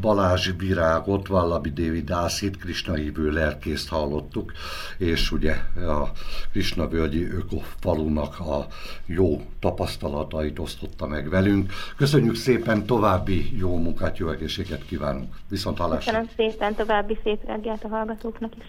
Balázsi 0.00 0.52
Virágot, 0.58 1.26
Vallabi 1.26 1.70
Dévi 1.70 2.02
Dászit, 2.02 2.56
Krisna 2.56 2.94
hívő 2.94 3.30
lelkészt 3.30 3.88
hallottuk, 3.88 4.52
és 4.98 5.32
ugye 5.32 5.52
a 5.76 6.10
Krisna 6.52 6.88
völgyi 6.88 7.30
ökofalunak 7.30 8.40
a 8.40 8.66
jó 9.06 9.40
tapasztalatait 9.60 10.58
osztotta 10.58 11.06
meg 11.06 11.28
velünk. 11.28 11.72
Köszönjük 11.96 12.34
szépen, 12.34 12.86
további 12.86 13.58
jó 13.58 13.76
munkát, 13.76 14.18
jó 14.18 14.28
egészséget 14.28 14.84
kívánunk. 14.86 15.34
Viszont 15.48 15.78
hallásra. 15.78 16.12
Köszönöm 16.12 16.30
szépen, 16.36 16.74
további 16.74 17.18
szép 17.22 17.46
reggelt 17.46 17.84
a 17.84 17.88
hallgatóknak 17.88 18.52
is. 18.58 18.64